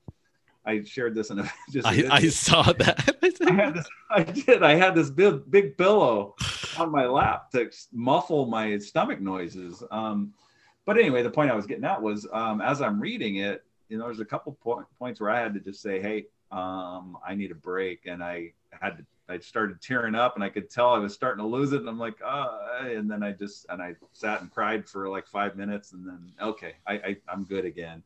I 0.66 0.84
shared 0.84 1.16
this 1.16 1.30
in 1.30 1.39
a 1.39 1.50
just. 1.72 1.88
I. 1.88 2.06
I 2.12 2.28
saw 2.28 2.64
that. 2.64 3.16
I 3.48 3.52
had 3.54 3.74
this. 3.76 3.88
I 4.10 4.24
did. 4.24 4.64
I 4.64 4.76
had 4.76 4.95
this 4.95 5.10
big 5.10 5.50
big 5.50 5.78
pillow 5.78 6.36
on 6.78 6.91
my 6.91 7.06
lap 7.06 7.50
to 7.52 7.72
muffle 7.93 8.48
my 8.48 8.78
stomach 8.78 9.22
noises. 9.22 9.82
Um, 9.89 10.34
but 10.86 10.98
anyway, 10.98 11.24
the 11.24 11.30
point 11.30 11.52
I 11.52 11.56
was 11.56 11.66
getting 11.66 11.86
at 11.86 12.02
was 12.02 12.28
um, 12.34 12.60
as 12.60 12.82
I'm 12.82 13.00
reading 13.00 13.38
it, 13.38 13.64
you 13.89 13.98
know, 13.98 14.06
there's 14.06 14.20
a 14.20 14.26
couple 14.26 14.54
point, 14.54 14.86
points 15.00 15.22
where 15.22 15.30
I 15.30 15.39
had 15.39 15.54
to 15.54 15.60
just 15.60 15.82
say, 15.82 16.02
"Hey, 16.02 16.26
um, 16.52 17.18
I 17.26 17.36
need 17.36 17.52
a 17.52 17.56
break," 17.56 18.06
and 18.06 18.24
I 18.24 18.54
had 18.72 18.98
to. 18.98 19.06
I 19.30 19.39
started 19.39 19.82
tearing 19.82 20.15
up, 20.15 20.36
and 20.36 20.43
I 20.43 20.49
could 20.49 20.69
tell 20.69 20.89
I 20.89 20.99
was 20.99 21.13
starting 21.13 21.43
to 21.43 21.47
lose 21.49 21.73
it. 21.73 21.82
And 21.82 21.89
I'm 21.89 21.99
like, 21.99 22.15
uh, 22.23 22.59
and 22.82 23.09
then 23.09 23.23
I 23.23 23.32
just 23.32 23.65
and 23.69 23.82
I 23.82 23.95
sat 24.13 24.41
and 24.41 24.51
cried 24.51 24.88
for 24.88 25.09
like 25.09 25.28
five 25.28 25.55
minutes, 25.55 25.93
and 25.93 26.07
then 26.07 26.32
okay, 26.41 26.75
I, 26.86 26.93
I 26.93 27.17
I'm 27.30 27.43
good 27.43 27.65
again 27.65 28.03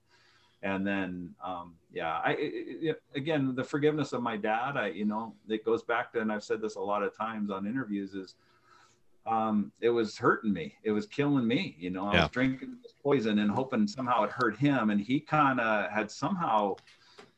and 0.64 0.86
then 0.86 1.34
um, 1.44 1.74
yeah 1.92 2.22
i 2.24 2.36
it, 2.38 3.02
again 3.16 3.56
the 3.56 3.64
forgiveness 3.64 4.14
of 4.14 4.22
my 4.22 4.38
dad 4.38 4.78
i 4.78 4.86
you 4.90 5.06
know 5.06 5.34
it 5.50 5.66
goes 5.66 5.82
back 5.82 6.12
to 6.12 6.20
and 6.20 6.32
i've 6.32 6.44
said 6.44 6.62
this 6.62 6.76
a 6.76 6.80
lot 6.80 7.02
of 7.02 7.18
times 7.18 7.50
on 7.50 7.66
interviews 7.66 8.14
is 8.14 8.36
um, 9.26 9.72
it 9.82 9.90
was 9.90 10.18
hurting 10.18 10.52
me. 10.52 10.76
It 10.84 10.92
was 10.92 11.06
killing 11.06 11.48
me. 11.48 11.76
You 11.80 11.92
know, 11.92 12.08
I 12.08 12.14
Yeah. 12.14 12.22
was 12.22 12.30
drinking 12.32 12.78
this 12.82 12.94
poison 13.04 13.40
and 13.40 13.52
hoping 13.52 13.88
somehow 13.88 14.24
it 14.24 14.32
hurt 14.32 14.58
him. 14.58 14.90
And 14.90 15.00
he 15.00 15.20
kind 15.20 15.60
of 15.60 15.92
had 15.92 16.10
somehow 16.10 16.76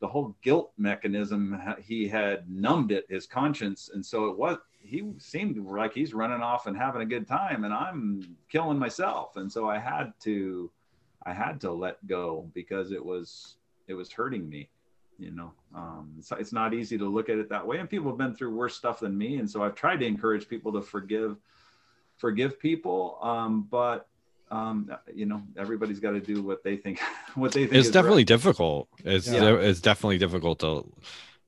the 0.04 0.08
whole 0.08 0.36
guilt 0.42 0.70
mechanism 0.76 1.58
he 1.82 2.06
had 2.06 2.50
numbed 2.50 2.92
it, 2.92 3.06
his 3.08 3.26
conscience. 3.26 3.88
And 3.94 4.04
so 4.04 4.26
it 4.26 4.36
was, 4.36 4.58
he 4.78 5.02
seemed 5.16 5.56
like 5.66 5.94
he's 5.94 6.12
running 6.12 6.42
off 6.42 6.66
and 6.66 6.76
having 6.76 7.00
a 7.00 7.06
good 7.06 7.26
time 7.26 7.64
and 7.64 7.72
I'm 7.72 8.36
killing 8.50 8.78
myself. 8.78 9.38
And 9.38 9.50
so 9.50 9.66
I 9.66 9.78
had 9.78 10.12
to, 10.24 10.70
I 11.24 11.32
had 11.32 11.58
to 11.62 11.72
let 11.72 12.06
go 12.06 12.50
because 12.52 12.92
it 12.92 13.02
was, 13.02 13.56
it 13.88 13.94
was 13.94 14.12
hurting 14.12 14.46
me. 14.46 14.68
You 15.18 15.30
know, 15.30 15.52
um, 15.74 16.12
it's, 16.18 16.30
it's 16.32 16.52
not 16.52 16.74
easy 16.74 16.98
to 16.98 17.08
look 17.08 17.30
at 17.30 17.38
it 17.38 17.48
that 17.48 17.66
way. 17.66 17.78
And 17.78 17.88
people 17.88 18.10
have 18.10 18.18
been 18.18 18.34
through 18.34 18.54
worse 18.54 18.76
stuff 18.76 19.00
than 19.00 19.16
me. 19.16 19.38
And 19.38 19.50
so 19.50 19.62
I've 19.62 19.74
tried 19.74 20.00
to 20.00 20.06
encourage 20.06 20.50
people 20.50 20.70
to 20.74 20.82
forgive 20.82 21.38
forgive 22.16 22.60
people 22.60 23.18
um 23.22 23.66
but 23.72 24.06
um 24.50 24.90
you 25.14 25.26
know 25.26 25.42
everybody's 25.56 26.00
got 26.00 26.12
to 26.12 26.20
do 26.20 26.42
what 26.42 26.62
they 26.62 26.76
think 26.76 27.00
what 27.34 27.52
they 27.52 27.62
think 27.66 27.74
it's 27.74 27.90
definitely 27.90 28.20
right. 28.20 28.26
difficult 28.26 28.88
it's 29.04 29.26
Yeah. 29.26 29.40
de- 29.40 29.68
it's 29.68 29.80
definitely 29.80 30.18
difficult 30.18 30.58
to 30.60 30.84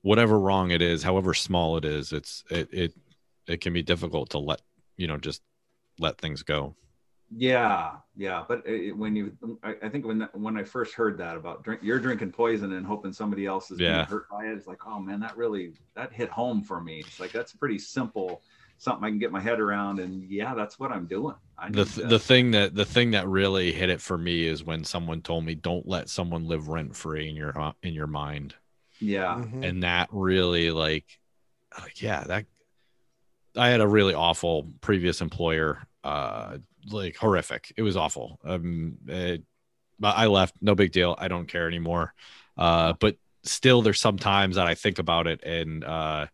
whatever 0.03 0.39
wrong 0.39 0.71
it 0.71 0.81
is 0.83 1.03
however 1.03 1.35
small 1.35 1.77
it 1.77 1.85
is 1.85 2.13
it's 2.13 2.43
it 2.51 2.69
it 2.73 2.95
it 3.47 3.61
can 3.61 3.73
be 3.73 3.83
difficult 3.83 4.31
to 4.31 4.39
let 4.39 4.61
you 4.97 5.07
know 5.07 5.19
just 5.19 5.43
let 5.99 6.19
things 6.19 6.43
go 6.43 6.75
yeah 7.37 7.93
yeah 8.17 8.45
but 8.47 8.63
it, 8.67 8.97
when 8.97 9.17
you 9.17 9.33
I, 9.65 9.75
I 9.83 9.89
think 9.89 10.07
when 10.07 10.29
when 10.33 10.57
i 10.57 10.63
first 10.63 10.95
heard 10.95 11.19
that 11.19 11.37
about 11.37 11.65
drink 11.65 11.81
you're 11.83 11.99
drinking 11.99 12.31
poison 12.33 12.73
and 12.73 12.87
hoping 12.87 13.13
somebody 13.13 13.47
else 13.47 13.71
is 13.73 13.81
Yeah. 13.81 13.97
being 13.97 14.07
hurt 14.07 14.29
by 14.31 14.45
it 14.47 14.53
it's 14.57 14.69
like 14.69 14.87
oh 14.87 15.01
man 15.01 15.19
that 15.21 15.37
really 15.37 15.73
that 15.97 16.13
hit 16.13 16.29
home 16.31 16.63
for 16.63 16.81
me 16.81 17.01
it's 17.01 17.19
like 17.19 17.33
that's 17.33 17.53
pretty 17.53 17.79
simple 17.79 18.43
something 18.79 19.05
i 19.05 19.09
can 19.09 19.19
get 19.19 19.33
my 19.33 19.41
head 19.41 19.59
around 19.59 19.99
and 19.99 20.23
yeah 20.31 20.55
that's 20.55 20.79
what 20.79 20.93
i'm 20.93 21.07
doing 21.07 21.35
the 21.71 21.85
th- 21.85 21.95
to- 21.97 22.07
the 22.07 22.19
thing 22.19 22.51
that 22.53 22.75
the 22.75 22.85
thing 22.85 23.13
that 23.13 23.27
really 23.29 23.73
hit 23.73 23.91
it 23.91 24.01
for 24.01 24.17
me 24.19 24.47
is 24.47 24.63
when 24.65 24.85
someone 24.85 25.23
told 25.23 25.45
me 25.45 25.55
don't 25.55 25.87
let 25.89 26.09
someone 26.09 26.47
live 26.47 26.69
rent 26.69 26.95
free 26.95 27.29
in 27.29 27.37
your 27.37 27.59
uh, 27.59 27.73
in 27.83 27.95
your 27.95 28.07
mind. 28.07 28.55
Yeah. 29.01 29.35
Mhm. 29.35 29.65
and 29.69 29.83
that 29.83 30.09
really 30.11 30.71
like 30.71 31.05
like 31.79 32.01
yeah 32.01 32.25
that 32.25 32.47
i 33.57 33.69
had 33.69 33.81
a 33.81 33.87
really 33.89 34.15
awful 34.15 34.71
previous 34.81 35.21
employer 35.21 35.87
uh 36.05 36.59
like 36.91 37.17
horrific. 37.17 37.73
It 37.77 37.83
was 37.83 37.97
awful. 37.97 38.39
Um 38.45 38.99
it, 39.09 39.43
but 39.99 40.17
i 40.17 40.27
left. 40.27 40.55
No 40.61 40.75
big 40.75 40.93
deal. 40.93 41.17
I 41.19 41.29
don't 41.29 41.49
care 41.49 41.67
anymore. 41.67 42.15
Uh 42.57 42.93
but 43.01 43.17
still 43.43 43.83
there's 43.83 44.01
some 44.01 44.19
times 44.19 44.57
that 44.57 44.67
i 44.67 44.75
think 44.75 44.99
about 44.99 45.27
it 45.27 45.43
and 45.45 45.85
uh 45.85 46.27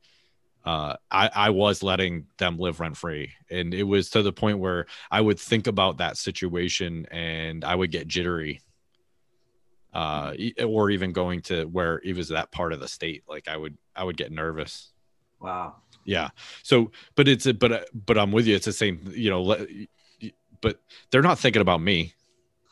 uh, 0.64 0.96
I, 1.10 1.30
I 1.34 1.50
was 1.50 1.82
letting 1.82 2.26
them 2.38 2.58
live 2.58 2.80
rent 2.80 2.96
free. 2.96 3.32
And 3.50 3.74
it 3.74 3.82
was 3.82 4.10
to 4.10 4.22
the 4.22 4.32
point 4.32 4.58
where 4.58 4.86
I 5.10 5.20
would 5.20 5.38
think 5.38 5.66
about 5.66 5.98
that 5.98 6.16
situation 6.16 7.06
and 7.10 7.64
I 7.64 7.74
would 7.74 7.90
get 7.90 8.08
jittery. 8.08 8.60
Uh, 9.94 10.32
or 10.64 10.88
even 10.88 11.12
going 11.12 11.42
to 11.42 11.64
where 11.64 12.00
it 12.02 12.16
was 12.16 12.28
that 12.28 12.50
part 12.50 12.72
of 12.72 12.80
the 12.80 12.88
state, 12.88 13.24
like 13.28 13.46
I 13.46 13.58
would, 13.58 13.76
I 13.94 14.04
would 14.04 14.16
get 14.16 14.32
nervous. 14.32 14.90
wow 15.38 15.74
Yeah. 16.06 16.30
So, 16.62 16.92
but 17.14 17.28
it's 17.28 17.44
a, 17.44 17.52
but, 17.52 17.72
uh, 17.72 17.80
but 17.92 18.16
I'm 18.16 18.32
with 18.32 18.46
you. 18.46 18.56
It's 18.56 18.64
the 18.64 18.72
same, 18.72 19.12
you 19.14 19.28
know, 19.28 19.54
but 20.62 20.80
they're 21.10 21.20
not 21.20 21.38
thinking 21.38 21.60
about 21.60 21.82
me. 21.82 22.14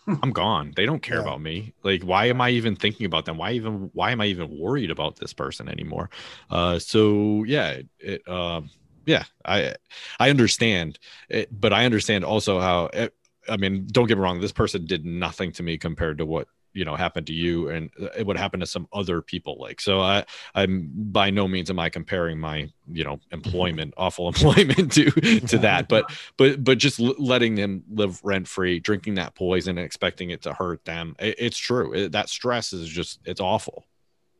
I'm 0.22 0.32
gone. 0.32 0.72
They 0.76 0.86
don't 0.86 1.02
care 1.02 1.18
Yeah. 1.18 1.20
about 1.20 1.40
me. 1.40 1.74
Like, 1.82 2.02
why 2.02 2.26
am 2.26 2.40
I 2.40 2.50
even 2.50 2.76
thinking 2.76 3.06
about 3.06 3.24
them? 3.24 3.38
Why 3.38 3.52
even, 3.52 3.90
why 3.92 4.10
am 4.12 4.20
I 4.20 4.26
even 4.26 4.50
worried 4.50 4.90
about 4.90 5.16
this 5.16 5.32
person 5.32 5.68
anymore? 5.68 6.10
Uh, 6.50 6.78
so 6.78 7.44
yeah, 7.44 7.70
it, 7.70 7.88
it 7.98 8.28
um, 8.28 8.70
yeah, 9.06 9.24
I, 9.44 9.74
I 10.18 10.30
understand 10.30 10.98
it, 11.28 11.48
but 11.50 11.72
I 11.72 11.84
understand 11.86 12.24
also 12.24 12.60
how, 12.60 12.86
it, 12.92 13.14
I 13.48 13.56
mean, 13.56 13.86
don't 13.90 14.06
get 14.06 14.18
me 14.18 14.22
wrong. 14.22 14.40
This 14.40 14.52
person 14.52 14.84
did 14.86 15.04
nothing 15.04 15.52
to 15.52 15.62
me 15.62 15.78
compared 15.78 16.18
to 16.18 16.26
what, 16.26 16.48
you 16.72 16.84
know, 16.84 16.96
happened 16.96 17.26
to 17.26 17.32
you 17.32 17.64
mm-hmm. 17.64 17.76
and 17.76 17.90
uh, 18.00 18.12
it 18.16 18.26
would 18.26 18.36
happen 18.36 18.60
to 18.60 18.66
some 18.66 18.86
other 18.92 19.22
people. 19.22 19.56
Like, 19.58 19.80
so 19.80 20.00
I, 20.00 20.24
I'm 20.54 20.90
by 20.94 21.30
no 21.30 21.48
means 21.48 21.70
am 21.70 21.78
I 21.78 21.88
comparing 21.88 22.38
my, 22.38 22.70
you 22.90 23.04
know, 23.04 23.20
employment, 23.32 23.94
awful 23.96 24.28
employment 24.34 24.92
to, 24.92 25.10
to 25.40 25.58
that, 25.58 25.88
but, 25.88 26.12
but, 26.36 26.62
but 26.62 26.78
just 26.78 27.00
letting 27.00 27.54
them 27.54 27.84
live 27.90 28.20
rent 28.24 28.48
free, 28.48 28.78
drinking 28.80 29.14
that 29.14 29.34
poison 29.34 29.78
and 29.78 29.84
expecting 29.84 30.30
it 30.30 30.42
to 30.42 30.52
hurt 30.52 30.84
them. 30.84 31.16
It, 31.18 31.36
it's 31.38 31.58
true. 31.58 31.92
It, 31.92 32.12
that 32.12 32.28
stress 32.28 32.72
is 32.72 32.88
just, 32.88 33.20
it's 33.24 33.40
awful. 33.40 33.86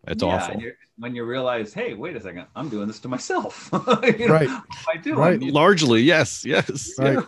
It's 0.07 0.23
yeah, 0.23 0.37
awful. 0.37 0.61
you're- 0.61 0.75
when 0.97 1.15
you 1.15 1.25
realize 1.25 1.73
hey 1.73 1.95
wait 1.95 2.15
a 2.15 2.21
second 2.21 2.45
i'm 2.55 2.69
doing 2.69 2.87
this 2.87 3.01
to 3.01 3.09
myself 3.09 3.71
You 3.73 4.29
know, 4.29 4.35
Right. 4.35 4.49
i 4.93 4.99
do. 4.99 5.15
Right. 5.15 5.41
Largely, 5.41 6.03
yes, 6.03 6.45
yes. 6.45 6.93
Right. 6.99 7.25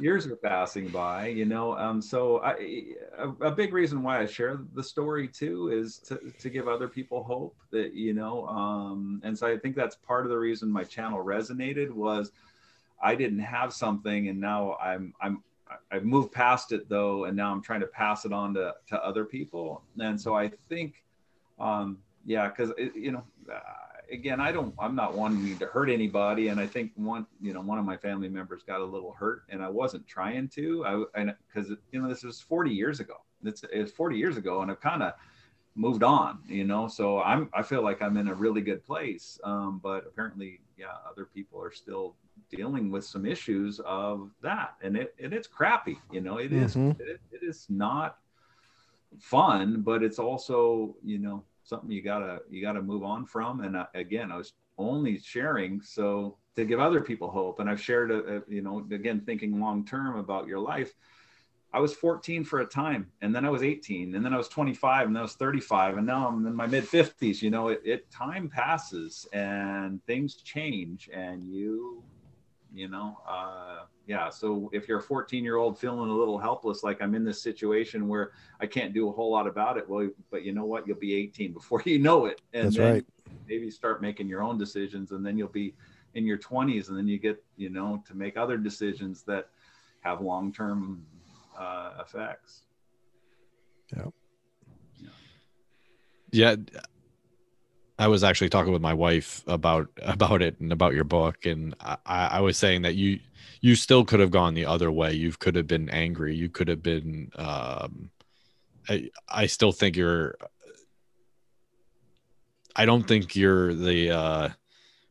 Years 0.00 0.26
are 0.26 0.36
passing 0.36 0.88
by 0.88 1.26
you 1.26 1.44
know 1.44 1.76
um 1.78 2.00
so 2.00 2.40
i 2.42 2.84
a, 3.18 3.28
a 3.46 3.50
big 3.50 3.72
reason 3.72 4.02
why 4.02 4.20
i 4.20 4.26
share 4.26 4.60
the 4.74 4.82
story 4.82 5.26
too 5.26 5.70
is 5.70 5.98
to, 5.98 6.20
to 6.38 6.50
give 6.50 6.68
other 6.68 6.88
people 6.88 7.22
hope 7.22 7.56
that 7.70 7.94
you 7.94 8.14
know 8.14 8.46
um 8.48 9.20
and 9.24 9.36
so 9.36 9.46
i 9.46 9.56
think 9.56 9.74
that's 9.74 9.96
part 9.96 10.24
of 10.24 10.30
the 10.30 10.38
reason 10.38 10.70
my 10.70 10.84
channel 10.84 11.22
resonated 11.24 11.90
was 11.90 12.32
i 13.02 13.14
didn't 13.14 13.38
have 13.38 13.72
something 13.72 14.28
and 14.28 14.40
now 14.40 14.76
i'm 14.80 15.14
i'm 15.20 15.42
i've 15.90 16.04
moved 16.04 16.32
past 16.32 16.72
it 16.72 16.88
though 16.88 17.24
and 17.24 17.36
now 17.36 17.52
i'm 17.52 17.62
trying 17.62 17.80
to 17.80 17.86
pass 17.86 18.24
it 18.24 18.32
on 18.32 18.54
to 18.54 18.74
to 18.86 19.02
other 19.04 19.24
people. 19.24 19.82
And 20.00 20.20
so 20.20 20.34
i 20.34 20.50
think 20.68 21.02
um 21.58 21.98
yeah 22.24 22.48
because 22.48 22.72
you 22.94 23.12
know 23.12 23.24
uh, 23.52 23.58
again 24.10 24.40
i 24.40 24.50
don't 24.50 24.74
i'm 24.78 24.94
not 24.94 25.14
wanting 25.14 25.58
to 25.58 25.66
hurt 25.66 25.88
anybody. 25.90 26.48
And 26.48 26.60
i 26.60 26.66
think 26.66 26.92
one 26.94 27.26
you 27.40 27.52
know 27.52 27.60
one 27.60 27.78
of 27.78 27.84
my 27.84 27.96
family 27.96 28.28
members 28.28 28.62
got 28.62 28.80
a 28.80 28.84
little 28.84 29.12
hurt 29.12 29.42
and 29.48 29.62
i 29.62 29.68
wasn't 29.68 30.06
trying 30.06 30.48
to. 30.50 30.84
I 30.86 31.20
and 31.20 31.34
because 31.52 31.70
you 31.92 32.00
know 32.00 32.08
this 32.08 32.22
was 32.22 32.40
40 32.40 32.70
years 32.70 33.00
ago. 33.00 33.14
It's, 33.44 33.64
it's 33.72 33.92
40 33.92 34.16
years 34.16 34.36
ago 34.36 34.62
and 34.62 34.70
i've 34.70 34.80
kind 34.80 35.02
of 35.02 35.12
moved 35.74 36.02
on 36.02 36.38
you 36.46 36.64
know? 36.64 36.88
So 36.88 37.22
i'm 37.22 37.48
i 37.52 37.62
feel 37.62 37.82
like 37.82 38.02
i'm 38.02 38.16
in 38.16 38.28
a 38.28 38.34
really 38.34 38.60
good 38.62 38.82
place. 38.84 39.38
Um, 39.44 39.80
but 39.82 40.04
apparently 40.06 40.60
yeah 40.76 40.94
other 41.10 41.24
people 41.24 41.60
are 41.62 41.72
still 41.72 42.16
dealing 42.50 42.90
with 42.90 43.04
some 43.04 43.26
issues 43.26 43.80
of 43.80 44.30
that. 44.42 44.74
And 44.82 44.96
it 44.96 45.14
and 45.22 45.32
it's 45.32 45.46
crappy 45.48 45.98
you 46.10 46.20
know? 46.20 46.38
It 46.38 46.52
is- 46.52 46.74
Mhm. 46.76 46.98
it, 47.00 47.20
it 47.30 47.42
is 47.42 47.66
not 47.68 48.18
fun 49.18 49.80
but 49.82 50.02
it's 50.02 50.18
also 50.18 50.94
you 51.02 51.18
know 51.18 51.42
something 51.68 51.90
you 51.90 52.02
gotta 52.02 52.40
you 52.50 52.62
gotta 52.62 52.82
move 52.82 53.02
on 53.02 53.26
from. 53.26 53.60
And 53.60 53.76
uh, 53.76 53.86
again 53.94 54.32
i 54.32 54.36
was 54.36 54.52
only 54.78 55.18
sharing 55.18 55.80
so 55.80 56.36
to 56.56 56.64
give 56.64 56.80
other 56.80 57.00
people 57.00 57.30
hope. 57.30 57.60
And 57.60 57.68
i've 57.68 57.80
shared 57.80 58.10
a, 58.10 58.36
a, 58.36 58.42
you 58.48 58.62
know 58.62 58.86
again 58.90 59.22
thinking 59.24 59.60
long 59.60 59.84
term 59.84 60.16
about 60.16 60.46
your 60.46 60.60
life. 60.60 60.94
I 61.70 61.80
was 61.80 61.92
14 61.92 62.44
for 62.44 62.60
a 62.60 62.66
time 62.66 63.10
and 63.20 63.34
then 63.36 63.44
i 63.44 63.50
was 63.50 63.62
18 63.62 64.14
and 64.14 64.24
then 64.24 64.32
i 64.32 64.38
was 64.38 64.48
25 64.48 65.06
and 65.06 65.14
then 65.14 65.20
i 65.20 65.22
was 65.22 65.34
35 65.34 65.98
and 65.98 66.06
now 66.06 66.26
i'm 66.26 66.46
in 66.46 66.56
my 66.56 66.66
mid 66.66 66.84
50s 66.84 67.42
you 67.42 67.50
know 67.50 67.68
it, 67.68 67.82
it 67.84 68.10
time 68.10 68.48
passes 68.48 69.26
and 69.34 70.02
things 70.06 70.36
change 70.36 71.10
and 71.12 71.46
you 71.46 72.02
you 72.78 72.88
know 72.88 73.18
uh 73.28 73.80
yeah 74.06 74.30
so 74.30 74.70
if 74.72 74.86
you're 74.86 75.00
a 75.00 75.02
14 75.02 75.42
year 75.42 75.56
old 75.56 75.76
feeling 75.78 76.08
a 76.08 76.14
little 76.14 76.38
helpless 76.38 76.84
like 76.84 77.02
i'm 77.02 77.14
in 77.14 77.24
this 77.24 77.42
situation 77.42 78.06
where 78.06 78.30
i 78.60 78.66
can't 78.66 78.94
do 78.94 79.08
a 79.08 79.12
whole 79.12 79.32
lot 79.32 79.46
about 79.48 79.76
it 79.76 79.88
well 79.88 80.08
but 80.30 80.44
you 80.44 80.52
know 80.52 80.64
what 80.64 80.86
you'll 80.86 80.96
be 80.96 81.14
18 81.14 81.52
before 81.52 81.82
you 81.86 81.98
know 81.98 82.26
it 82.26 82.40
and 82.52 82.66
That's 82.66 82.76
then 82.76 82.94
right. 82.94 83.06
maybe 83.48 83.70
start 83.70 84.00
making 84.00 84.28
your 84.28 84.42
own 84.42 84.56
decisions 84.56 85.10
and 85.10 85.26
then 85.26 85.36
you'll 85.36 85.48
be 85.48 85.74
in 86.14 86.24
your 86.24 86.38
20s 86.38 86.88
and 86.88 86.96
then 86.96 87.08
you 87.08 87.18
get 87.18 87.42
you 87.56 87.68
know 87.68 88.02
to 88.06 88.14
make 88.14 88.36
other 88.36 88.56
decisions 88.56 89.22
that 89.24 89.48
have 90.00 90.20
long-term 90.20 91.04
uh, 91.58 91.94
effects 92.00 92.62
Yeah. 93.92 94.04
Yeah. 96.30 96.54
yeah 96.72 96.80
i 97.98 98.08
was 98.08 98.24
actually 98.24 98.48
talking 98.48 98.72
with 98.72 98.82
my 98.82 98.94
wife 98.94 99.42
about 99.46 99.88
about 100.02 100.42
it 100.42 100.58
and 100.60 100.72
about 100.72 100.94
your 100.94 101.04
book 101.04 101.46
and 101.46 101.74
i 101.82 101.98
i 102.06 102.40
was 102.40 102.56
saying 102.56 102.82
that 102.82 102.94
you 102.94 103.18
you 103.60 103.74
still 103.74 104.04
could 104.04 104.20
have 104.20 104.30
gone 104.30 104.54
the 104.54 104.66
other 104.66 104.90
way. 104.90 105.12
You 105.12 105.32
could 105.32 105.56
have 105.56 105.66
been 105.66 105.90
angry. 105.90 106.36
You 106.36 106.48
could 106.48 106.68
have 106.68 106.82
been 106.82 107.30
um 107.36 108.10
i 108.88 109.10
i 109.28 109.46
still 109.46 109.72
think 109.72 109.96
you're 109.96 110.36
i 112.76 112.84
don't 112.84 113.06
think 113.06 113.36
you're 113.36 113.74
the 113.74 114.10
uh 114.10 114.48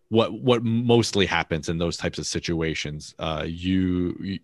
what 0.09 0.33
what 0.33 0.63
mostly 0.63 1.25
happens 1.25 1.69
in 1.69 1.77
those 1.77 1.97
types 1.97 2.17
of 2.17 2.25
situations 2.25 3.13
uh 3.19 3.43
you 3.45 4.17
you, 4.21 4.39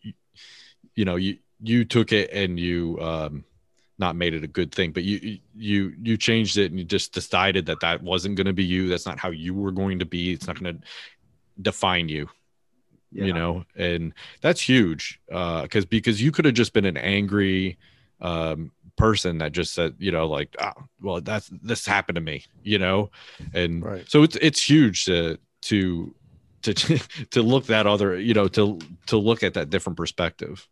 you 0.95 1.05
know 1.05 1.15
you 1.15 1.37
you 1.61 1.85
took 1.85 2.11
it 2.11 2.29
and 2.31 2.59
you 2.59 2.99
um 3.01 3.45
not 3.99 4.15
made 4.15 4.33
it 4.33 4.43
a 4.43 4.47
good 4.47 4.71
thing 4.71 4.91
but 4.91 5.03
you 5.03 5.39
you 5.55 5.93
you 6.01 6.17
changed 6.17 6.57
it 6.57 6.71
and 6.71 6.79
you 6.79 6.85
just 6.85 7.13
decided 7.13 7.65
that 7.67 7.79
that 7.81 8.01
wasn't 8.01 8.35
going 8.35 8.47
to 8.47 8.53
be 8.53 8.63
you. 8.63 8.87
That's 8.87 9.05
not 9.05 9.19
how 9.19 9.29
you 9.29 9.53
were 9.53 9.71
going 9.71 9.99
to 9.99 10.05
be. 10.05 10.33
It's 10.33 10.47
not 10.47 10.59
going 10.59 10.75
to 10.75 10.83
define 11.61 12.09
you 12.09 12.29
yeah. 13.13 13.25
you 13.25 13.33
know? 13.33 13.65
And 13.75 14.13
that's 14.41 14.61
huge 14.61 15.19
uh 15.31 15.63
because 15.63 15.85
because 15.85 16.21
you 16.21 16.31
could 16.31 16.45
have 16.45 16.53
just 16.53 16.73
been 16.73 16.85
an 16.85 16.97
angry 16.97 17.77
um 18.21 18.71
person 18.95 19.39
that 19.39 19.51
just 19.51 19.73
said 19.73 19.95
you 19.97 20.11
know 20.11 20.27
like 20.27 20.55
oh, 20.59 20.71
well 21.01 21.19
that's 21.21 21.49
this 21.61 21.85
happened 21.85 22.15
to 22.15 22.21
me 22.21 22.45
you 22.63 22.79
know? 22.79 23.11
And 23.53 23.83
Right. 23.83 24.09
so 24.09 24.23
it's 24.23 24.35
it's 24.37 24.67
huge 24.67 25.05
to 25.05 25.37
to 25.63 26.13
to 26.63 26.73
to 27.31 27.41
look 27.41 27.67
that 27.67 27.87
other 27.87 28.19
you 28.19 28.33
know 28.33 28.47
to 28.49 28.79
to 29.07 29.17
look 29.17 29.43
at 29.43 29.53
that 29.53 29.69
different 29.69 29.97
perspective 29.97 30.67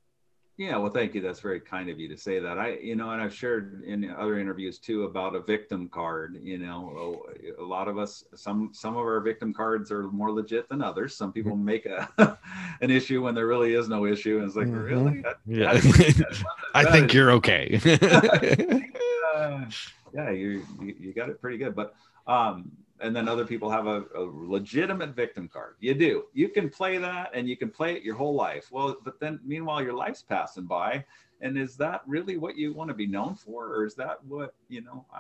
Yeah, 0.62 0.78
well, 0.78 0.92
thank 0.92 1.16
you. 1.16 1.22
That's 1.22 1.40
very 1.40 1.60
kind 1.60 1.90
of 1.90 2.00
you 2.00 2.08
to 2.08 2.16
say 2.16 2.38
that. 2.38 2.60
I, 2.60 2.74
you 2.74 2.96
know, 2.96 3.10
and 3.10 3.20
I've 3.20 3.34
shared 3.34 3.84
in 3.84 4.08
other 4.12 4.38
interviews 4.38 4.78
too 4.78 5.06
about 5.06 5.34
a 5.34 5.40
victim 5.42 5.90
card. 5.90 6.40
You 6.44 6.60
know, 6.60 7.24
a 7.58 7.64
lot 7.64 7.88
of 7.88 7.98
us, 7.98 8.24
some 8.36 8.70
some 8.72 8.94
of 8.96 9.00
our 9.00 9.20
victim 9.22 9.56
cards 9.56 9.92
are 9.92 10.04
more 10.04 10.32
legit 10.32 10.70
than 10.70 10.84
others. 10.84 11.16
Some 11.16 11.34
people 11.34 11.56
make 11.56 11.88
a 11.88 12.38
an 12.82 12.92
issue 12.92 13.24
when 13.24 13.34
there 13.34 13.48
really 13.48 13.74
is 13.74 13.90
no 13.90 14.06
issue, 14.06 14.38
and 14.38 14.46
it's 14.46 14.56
like, 14.56 14.68
Mhm. 14.68 14.86
really? 14.86 15.22
That- 15.22 15.40
yeah 15.48 15.74
that- 15.74 16.44
i 16.76 16.86
think 16.86 17.12
you're 17.12 17.32
okay 17.32 17.80
uh, 19.36 19.66
yeah, 20.14 20.30
you, 20.30 20.64
you 20.80 20.96
you 21.00 21.14
got 21.14 21.30
it 21.30 21.42
pretty 21.42 21.58
good. 21.58 21.74
But 21.76 21.96
um, 22.28 22.72
and 23.02 23.16
then 23.16 23.28
other 23.28 23.46
people 23.46 23.70
have 23.70 23.88
a, 23.88 24.04
a 24.16 24.22
legitimate 24.22 25.16
victim 25.16 25.48
card. 25.48 25.76
You 25.80 25.94
do. 25.94 26.26
You 26.34 26.50
can 26.50 26.70
play 26.70 26.98
that, 26.98 27.32
and 27.34 27.50
you 27.50 27.58
can 27.58 27.70
play 27.70 27.96
it 27.96 28.04
your 28.04 28.16
whole 28.16 28.36
life. 28.36 28.70
Well, 28.72 28.98
but 29.04 29.20
then 29.20 29.40
meanwhile, 29.44 29.82
your 29.82 29.94
life's 29.94 30.22
passing 30.22 30.66
by, 30.66 31.06
and 31.42 31.58
is 31.58 31.76
that 31.78 32.02
really 32.06 32.38
what 32.38 32.56
you 32.58 32.74
want 32.74 32.90
to 32.90 32.94
be 32.94 33.08
known 33.08 33.36
for, 33.36 33.68
or 33.68 33.86
is 33.86 33.96
that 33.96 34.24
what 34.26 34.54
you 34.70 34.82
know? 34.82 35.06
Uh, 35.14 35.20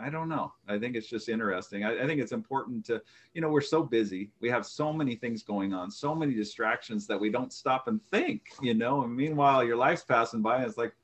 I 0.00 0.10
don't 0.10 0.28
know. 0.28 0.52
I 0.68 0.78
think 0.78 0.94
it's 0.94 1.08
just 1.08 1.28
interesting. 1.28 1.84
I, 1.84 2.04
I 2.04 2.06
think 2.06 2.20
it's 2.20 2.30
important 2.30 2.86
to, 2.86 3.02
you 3.34 3.40
know, 3.40 3.48
we're 3.48 3.60
so 3.60 3.82
busy. 3.82 4.30
We 4.40 4.48
have 4.48 4.64
so 4.64 4.92
many 4.92 5.16
things 5.16 5.42
going 5.42 5.74
on, 5.74 5.90
so 5.90 6.14
many 6.14 6.34
distractions 6.34 7.06
that 7.08 7.18
we 7.18 7.30
don't 7.30 7.52
stop 7.52 7.88
and 7.88 8.00
think, 8.10 8.42
you 8.62 8.74
know. 8.74 9.02
And 9.02 9.16
meanwhile, 9.16 9.64
your 9.64 9.76
life's 9.76 10.04
passing 10.04 10.40
by, 10.40 10.58
and 10.58 10.66
it's 10.66 10.78
like, 10.78 10.94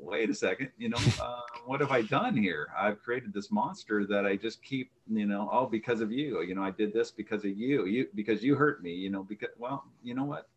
wait 0.00 0.30
a 0.30 0.34
second, 0.34 0.70
you 0.78 0.88
know, 0.88 0.98
uh, 1.20 1.40
what 1.66 1.80
have 1.80 1.90
I 1.90 2.02
done 2.02 2.36
here? 2.36 2.68
I've 2.76 3.00
created 3.02 3.32
this 3.32 3.50
monster 3.50 4.06
that 4.06 4.26
I 4.26 4.36
just 4.36 4.62
keep, 4.62 4.90
you 5.08 5.26
know, 5.26 5.48
oh, 5.52 5.66
because 5.66 6.00
of 6.00 6.12
you, 6.12 6.42
you 6.42 6.54
know, 6.54 6.62
I 6.62 6.70
did 6.70 6.92
this 6.92 7.10
because 7.10 7.44
of 7.44 7.56
you, 7.56 7.86
you 7.86 8.08
because 8.14 8.42
you 8.42 8.54
hurt 8.54 8.82
me, 8.82 8.92
you 8.92 9.10
know, 9.10 9.22
because 9.22 9.50
well, 9.58 9.84
you 10.02 10.14
know 10.14 10.24
what, 10.24 10.48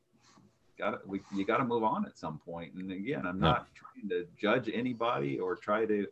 got 0.78 0.92
to 0.92 1.00
we 1.06 1.22
you 1.36 1.46
got 1.46 1.58
to 1.58 1.66
move 1.66 1.84
on 1.84 2.06
at 2.06 2.18
some 2.18 2.40
point. 2.40 2.74
And 2.74 2.92
again, 2.92 3.26
I'm 3.26 3.40
Yeah. 3.40 3.48
not 3.48 3.68
trying 3.76 4.10
to 4.10 4.28
judge 4.38 4.70
anybody 4.74 5.40
or 5.40 5.56
try 5.56 5.86
to 5.86 6.08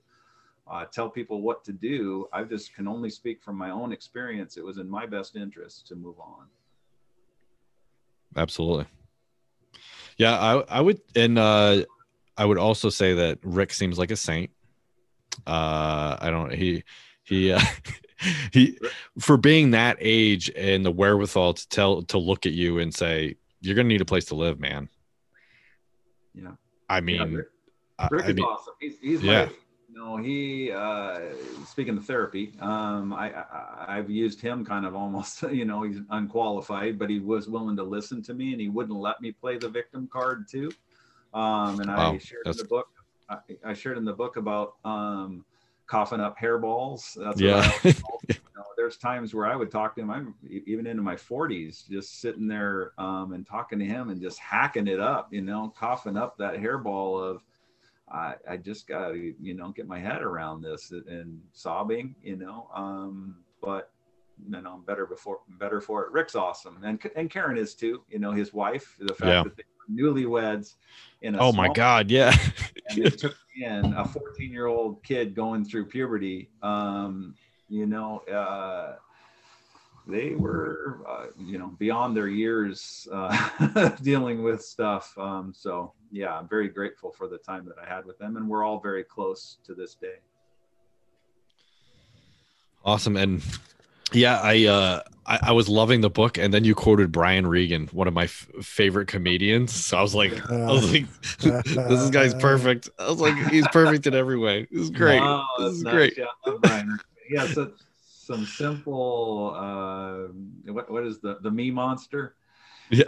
uh, 0.68 0.86
tell 0.86 1.10
people 1.10 1.42
what 1.42 1.64
to 1.66 1.72
do. 1.74 2.28
I 2.34 2.44
just 2.44 2.74
can 2.76 2.88
only 2.88 3.10
speak 3.10 3.42
from 3.42 3.58
my 3.58 3.70
own 3.70 3.92
experience. 3.94 4.58
It 4.58 4.64
was 4.66 4.78
in 4.78 4.90
my 4.90 5.06
best 5.06 5.36
interest 5.36 5.88
to 5.88 5.96
move 5.96 6.20
on. 6.20 6.48
absolutely 8.36 8.86
yeah 10.18 10.38
i 10.40 10.54
i 10.78 10.82
would 10.82 11.00
and 11.16 11.38
uh 11.40 11.84
i 12.38 12.46
would 12.46 12.58
also 12.58 12.90
say 12.90 13.14
that 13.14 13.40
rick 13.44 13.74
seems 13.74 13.98
like 13.98 14.12
a 14.12 14.16
saint 14.16 14.50
uh 15.46 16.18
i 16.20 16.30
don't 16.30 16.54
he 16.54 16.84
he 17.24 17.52
uh, 17.52 17.60
he 18.52 18.78
for 19.20 19.38
being 19.38 19.72
that 19.72 19.98
age 20.00 20.50
and 20.56 20.86
the 20.86 20.92
wherewithal 20.92 21.54
to 21.54 21.68
tell 21.70 22.02
to 22.04 22.18
look 22.18 22.46
at 22.46 22.54
you 22.54 22.80
and 22.80 22.94
say 22.94 23.36
you're 23.62 23.76
gonna 23.76 23.88
need 23.88 24.02
a 24.02 24.06
place 24.06 24.26
to 24.26 24.36
live 24.36 24.60
man 24.60 24.90
Yeah. 26.34 26.52
i 26.90 26.96
Yeah, 26.98 27.02
mean 27.02 27.34
Rick- 27.34 27.48
I- 28.00 28.08
Rick 28.12 28.26
I 28.26 28.34
mean, 28.34 28.46
awesome. 28.46 28.74
He's, 28.80 29.00
he's 29.00 29.24
Yeah. 29.24 29.42
like, 29.46 29.60
you 29.90 29.98
know, 29.98 30.18
he, 30.18 30.72
uh, 30.72 31.20
speaking 31.66 31.98
of 31.98 32.06
therapy, 32.06 32.54
um, 32.60 33.12
I, 33.12 33.34
I, 33.34 33.86
I've 33.98 34.12
used 34.12 34.40
him 34.40 34.64
kind 34.64 34.86
of 34.86 34.94
almost, 34.96 35.42
you 35.52 35.66
know, 35.66 35.82
he's 35.82 35.98
unqualified, 36.12 37.00
but 37.00 37.10
he 37.10 37.18
was 37.20 37.48
willing 37.50 37.76
to 37.78 37.82
listen 37.84 38.22
to 38.22 38.36
me 38.36 38.52
and 38.52 38.62
he 38.62 38.70
wouldn't 38.70 39.00
let 39.00 39.20
me 39.20 39.32
play 39.32 39.58
the 39.58 39.68
victim 39.68 40.08
card 40.14 40.46
too. 40.48 40.72
Um, 41.34 41.80
and 41.82 41.90
Wow, 41.90 42.14
I 42.14 42.18
shared 42.18 42.48
in 42.48 42.58
the 42.58 42.66
book, 42.66 42.88
I, 43.30 43.38
I 43.66 43.74
shared 43.74 43.98
in 43.98 44.06
the 44.06 44.14
book 44.14 44.38
about, 44.38 44.76
um, 44.86 45.46
coughing 45.88 46.20
up 46.20 46.38
hairballs. 46.38 47.14
That's 47.16 47.42
Yeah. 47.42 47.56
what 47.58 47.66
I 47.66 47.80
was 47.84 48.02
told. 48.02 48.22
you 48.28 48.36
know, 48.56 48.64
there's 48.76 48.98
times 48.98 49.34
where 49.34 49.46
I 49.46 49.56
would 49.56 49.72
talk 49.72 49.96
to 49.96 50.02
him. 50.02 50.10
I'm 50.10 50.36
even 50.50 50.86
into 50.88 51.02
my 51.02 51.16
40s, 51.16 51.88
just 51.88 52.20
sitting 52.20 52.48
there 52.48 52.92
um, 52.98 53.34
and 53.34 53.46
talking 53.46 53.80
to 53.80 53.86
him 53.86 54.10
and 54.10 54.22
just 54.22 54.40
hacking 54.40 54.88
it 54.88 55.00
up, 55.00 55.32
you 55.32 55.42
know, 55.42 55.74
coughing 55.78 56.18
up 56.18 56.38
that 56.38 56.56
hairball 56.56 57.22
of, 57.22 57.44
I, 58.10 58.36
I 58.50 58.58
just 58.58 58.88
got 58.88 59.10
to, 59.10 59.34
you 59.40 59.54
know, 59.54 59.72
get 59.72 59.88
my 59.88 60.00
head 60.00 60.22
around 60.22 60.62
this 60.62 60.92
and 60.92 61.42
sobbing, 61.54 62.16
you 62.22 62.38
know. 62.38 62.70
Um, 62.74 63.44
but 63.62 63.92
you 64.46 64.62
know, 64.62 64.74
I'm 64.74 64.84
better 64.84 65.06
before, 65.06 65.40
better 65.60 65.82
for 65.82 66.06
it. 66.06 66.12
Rick's 66.12 66.36
awesome, 66.36 66.80
and 66.84 67.00
and 67.16 67.30
Karen 67.30 67.58
is 67.58 67.74
too. 67.76 68.04
You 68.08 68.20
know, 68.20 68.32
his 68.32 68.54
wife, 68.54 68.96
the 69.00 69.14
fact 69.14 69.26
Yeah. 69.26 69.44
that 69.44 69.58
they 69.58 69.64
newlyweds. 69.92 70.76
In 71.22 71.36
a 71.36 71.40
oh 71.40 71.52
my 71.52 71.68
god 71.74 72.12
yeah 72.12 72.32
and 72.90 73.00
it 73.00 73.18
took 73.20 73.36
me 73.56 73.66
in 73.66 73.94
a 73.94 74.08
14 74.08 74.52
year 74.52 74.68
old 74.68 75.04
kid 75.04 75.34
going 75.34 75.66
through 75.66 75.86
puberty 75.86 76.52
um 76.62 77.34
you 77.70 77.88
know 77.88 78.20
uh 78.32 78.98
they 80.06 80.36
were 80.36 81.02
uh, 81.10 81.26
you 81.40 81.58
know 81.58 81.70
beyond 81.80 82.16
their 82.16 82.28
years 82.28 83.08
uh 83.12 83.90
dealing 84.04 84.44
with 84.44 84.62
stuff 84.62 85.18
um 85.18 85.52
so 85.56 85.92
yeah 86.12 86.38
i'm 86.38 86.48
very 86.48 86.70
grateful 86.70 87.12
for 87.12 87.28
the 87.28 87.40
time 87.40 87.66
that 87.66 87.84
i 87.84 87.92
had 87.92 88.06
with 88.06 88.20
them 88.20 88.38
and 88.38 88.48
we're 88.48 88.64
all 88.64 88.80
very 88.80 89.04
close 89.04 89.58
to 89.66 89.74
this 89.74 89.96
day 89.96 90.18
Awesome. 92.88 93.18
And 93.18 93.44
yeah, 94.14 94.40
I 94.42 94.66
uh 94.66 95.02
I, 95.26 95.40
I 95.44 95.52
was 95.52 95.68
loving 95.68 96.02
the 96.02 96.10
book, 96.10 96.38
and 96.38 96.54
then 96.54 96.64
you 96.64 96.74
quoted 96.74 97.12
Brian 97.12 97.46
Regan, 97.48 97.88
one 97.92 98.08
of 98.08 98.14
my 98.14 98.24
f- 98.24 98.48
favorite 98.62 99.08
comedians. 99.08 99.74
So 99.74 99.98
I 99.98 100.02
was 100.02 100.16
like, 100.16 100.32
I 100.50 100.72
was 100.72 100.92
like, 100.92 101.06
this 101.66 102.10
guy's 102.10 102.34
perfect. 102.36 102.90
I 102.98 103.10
was 103.10 103.20
like, 103.20 103.36
he's 103.50 103.68
perfect 103.68 104.08
in 104.08 104.14
every 104.14 104.38
way. 104.38 104.68
This 104.72 104.84
is 104.84 104.90
great. 104.90 105.22
Oh, 105.22 105.46
this 105.60 105.74
is 105.74 105.84
that's 105.84 105.94
great. 105.94 106.18
Yeah, 106.18 106.26
I 106.46 106.50
love 106.50 106.62
Brian. 106.62 106.98
yeah 107.30 107.46
so 107.48 107.72
some 108.00 108.46
simple 108.46 109.54
uh 109.56 110.72
what, 110.72 110.90
what 110.92 111.06
is 111.06 111.20
the 111.20 111.38
the 111.42 111.52
me 111.52 111.72
monster 111.72 112.36
Yeah. 112.90 113.04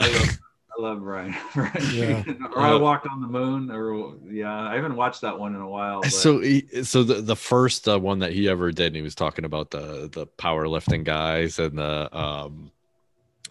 Love, 0.80 1.02
Ryan. 1.02 1.36
Brian 1.54 1.74
Yeah. 1.94 2.24
Or 2.56 2.62
I 2.62 2.76
walked 2.76 3.06
on 3.06 3.20
the 3.20 3.28
moon, 3.28 3.70
or 3.70 4.16
yeah, 4.32 4.70
I 4.70 4.76
haven't 4.76 4.96
watched 4.96 5.22
that 5.22 5.38
one 5.38 5.54
in 5.54 5.60
a 5.60 5.68
while. 5.68 6.02
But 6.02 6.14
So, 6.14 6.40
he, 6.40 6.66
so 6.84 7.04
the 7.04 7.16
the 7.16 7.36
first 7.36 7.88
uh, 7.88 8.00
one 8.00 8.20
that 8.20 8.32
he 8.32 8.48
ever 8.48 8.72
did, 8.72 8.88
and 8.88 8.96
he 8.96 9.02
was 9.02 9.14
talking 9.14 9.44
about 9.44 9.72
the 9.72 10.10
the 10.10 10.26
powerlifting 10.26 11.04
guys 11.04 11.60
and 11.60 11.78
the 11.78 12.18
um, 12.18 12.72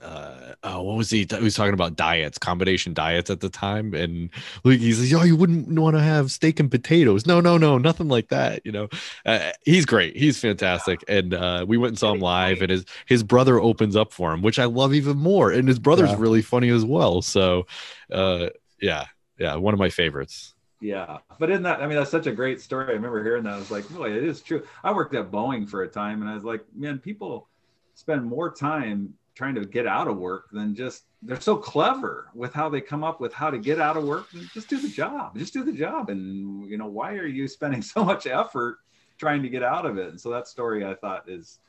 uh, 0.03 0.55
oh, 0.63 0.83
what 0.83 0.97
was 0.97 1.11
he? 1.11 1.27
He 1.29 1.43
was 1.43 1.55
talking 1.55 1.75
about 1.75 1.97
diets, 1.97 2.39
combination 2.39 2.95
diets 2.95 3.31
at 3.31 3.41
the 3.41 3.49
time, 3.49 3.95
and 3.95 4.31
like 4.65 4.79
he's 4.81 5.13
like, 5.13 5.21
oh, 5.21 5.25
you 5.25 5.37
wouldn't 5.37 5.69
want 5.69 5.97
to 5.97 6.03
have 6.03 6.31
steak 6.31 6.61
and 6.61 6.71
potatoes. 6.71 7.27
No, 7.27 7.41
no, 7.41 7.59
no, 7.59 7.79
nothing 7.79 8.09
like 8.09 8.29
that. 8.29 8.63
You 8.65 8.73
know, 8.73 8.89
uh, 9.27 9.51
he's 9.65 9.87
great. 9.87 10.17
He's 10.17 10.39
fantastic, 10.41 11.03
and 11.09 11.35
uh, 11.35 11.65
we 11.69 11.77
went 11.77 11.91
and 11.93 11.99
saw 11.99 12.13
him 12.13 12.21
live, 12.21 12.63
and 12.63 12.71
his 12.71 12.85
his 13.07 13.23
brother 13.23 13.61
opens 13.61 13.97
up 13.97 14.13
for 14.13 14.33
him, 14.33 14.43
which 14.43 14.59
I 14.59 14.65
love 14.67 14.95
even 14.95 15.17
more, 15.17 15.51
and 15.51 15.67
his 15.69 15.79
brother's 15.79 16.11
Yeah. 16.11 16.17
really 16.19 16.43
funny 16.43 16.71
as 16.71 16.85
well. 16.85 17.23
So, 17.23 17.67
uh, 18.13 18.49
yeah, 18.81 19.07
yeah, 19.39 19.57
one 19.57 19.75
of 19.75 19.81
my 19.81 19.91
favorites. 19.91 20.55
yeah, 20.81 21.19
but 21.41 21.51
isn't 21.51 21.65
that? 21.65 21.81
I 21.83 21.87
mean, 21.89 21.97
that's 21.97 22.11
such 22.11 22.27
a 22.29 22.33
great 22.33 22.61
story. 22.61 22.87
I 22.91 22.93
remember 22.93 23.23
hearing 23.25 23.43
that. 23.45 23.55
I 23.55 23.59
was 23.59 23.71
like, 23.71 23.89
boy, 23.89 24.11
it 24.17 24.23
is 24.23 24.41
true. 24.43 24.63
I 24.85 24.93
worked 24.93 25.15
at 25.17 25.31
Boeing 25.33 25.69
for 25.69 25.83
a 25.83 25.89
time, 25.89 26.21
and 26.23 26.31
I 26.31 26.35
was 26.35 26.45
like, 26.45 26.61
man, 26.77 26.99
people 26.99 27.49
spend 27.95 28.25
more 28.25 28.53
time 28.55 29.13
trying 29.39 29.55
to 29.55 29.65
get 29.65 29.87
out 29.87 30.09
of 30.09 30.17
work 30.19 30.47
than 30.51 30.75
just 30.75 31.05
they're 31.23 31.41
so 31.41 31.57
clever 31.57 32.29
with 32.35 32.53
how 32.53 32.69
they 32.69 32.81
come 32.81 33.05
up 33.05 33.21
with 33.21 33.33
how 33.33 33.49
to 33.51 33.57
get 33.59 33.81
out 33.81 33.97
of 33.97 34.03
work 34.03 34.27
just 34.53 34.69
do 34.69 34.81
the 34.81 34.89
job 34.89 35.39
just 35.39 35.53
do 35.53 35.63
the 35.63 35.73
job 35.73 36.11
and 36.11 36.69
you 36.69 36.77
know 36.77 36.89
why 36.89 37.15
are 37.15 37.25
you 37.27 37.47
spending 37.47 37.81
so 37.95 38.05
much 38.05 38.27
effort 38.27 38.79
trying 39.17 39.41
to 39.41 39.49
get 39.49 39.63
out 39.63 39.87
of 39.87 39.97
it 39.97 40.09
and 40.09 40.21
so 40.21 40.29
that 40.29 40.49
story 40.49 40.85
i 40.85 40.93
thought 40.95 41.29
is 41.29 41.61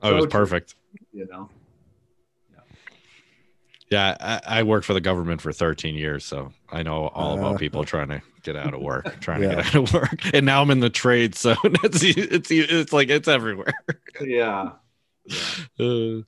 Oh, 0.00 0.10
it 0.12 0.14
was 0.14 0.26
perfect. 0.28 0.74
you 1.12 1.26
know 1.30 1.50
Yeah, 3.90 4.16
I, 4.20 4.60
I 4.60 4.62
worked 4.62 4.86
for 4.86 4.94
the 4.94 5.00
government 5.00 5.40
for 5.40 5.50
13 5.52 5.94
years, 5.94 6.24
so 6.24 6.52
I 6.70 6.82
know 6.82 7.08
all 7.08 7.32
Uh, 7.32 7.38
about 7.40 7.58
people 7.58 7.84
trying 7.84 8.08
to 8.08 8.20
get 8.42 8.54
out 8.54 8.74
of 8.74 8.80
work, 8.80 9.04
trying 9.20 9.42
Yeah. 9.42 9.48
to 9.48 9.56
get 9.56 9.66
out 9.66 9.74
of 9.74 9.92
work. 9.94 10.20
And 10.34 10.44
now 10.46 10.60
I'm 10.62 10.70
in 10.70 10.80
the 10.80 10.90
trade, 10.90 11.34
so 11.34 11.54
it's 11.64 12.02
it's 12.04 12.50
it's 12.50 12.92
like 12.92 13.08
it's 13.08 13.28
everywhere. 13.28 13.72
yeah, 14.20 14.72
yeah. 15.24 15.36
Uh, 15.80 16.22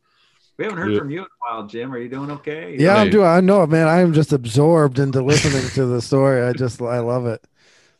we 0.60 0.66
haven't 0.66 0.78
heard 0.78 0.92
Yeah. 0.92 0.98
from 0.98 1.10
you 1.10 1.18
in 1.20 1.24
a 1.24 1.28
while 1.56 1.66
jim 1.66 1.92
are 1.92 1.98
you 1.98 2.08
doing 2.08 2.30
okay 2.30 2.76
Yeah, 2.78 2.96
I'm 2.96 3.10
doing. 3.10 3.26
I 3.26 3.40
know, 3.40 3.66
man. 3.66 3.88
I 3.88 4.00
am 4.00 4.12
just 4.12 4.32
absorbed 4.32 4.98
into 4.98 5.22
listening 5.22 5.66
to 5.70 5.86
the 5.86 6.00
story. 6.02 6.42
I 6.42 6.52
just, 6.52 6.80
I 6.82 6.98
love 7.00 7.26
it. 7.26 7.42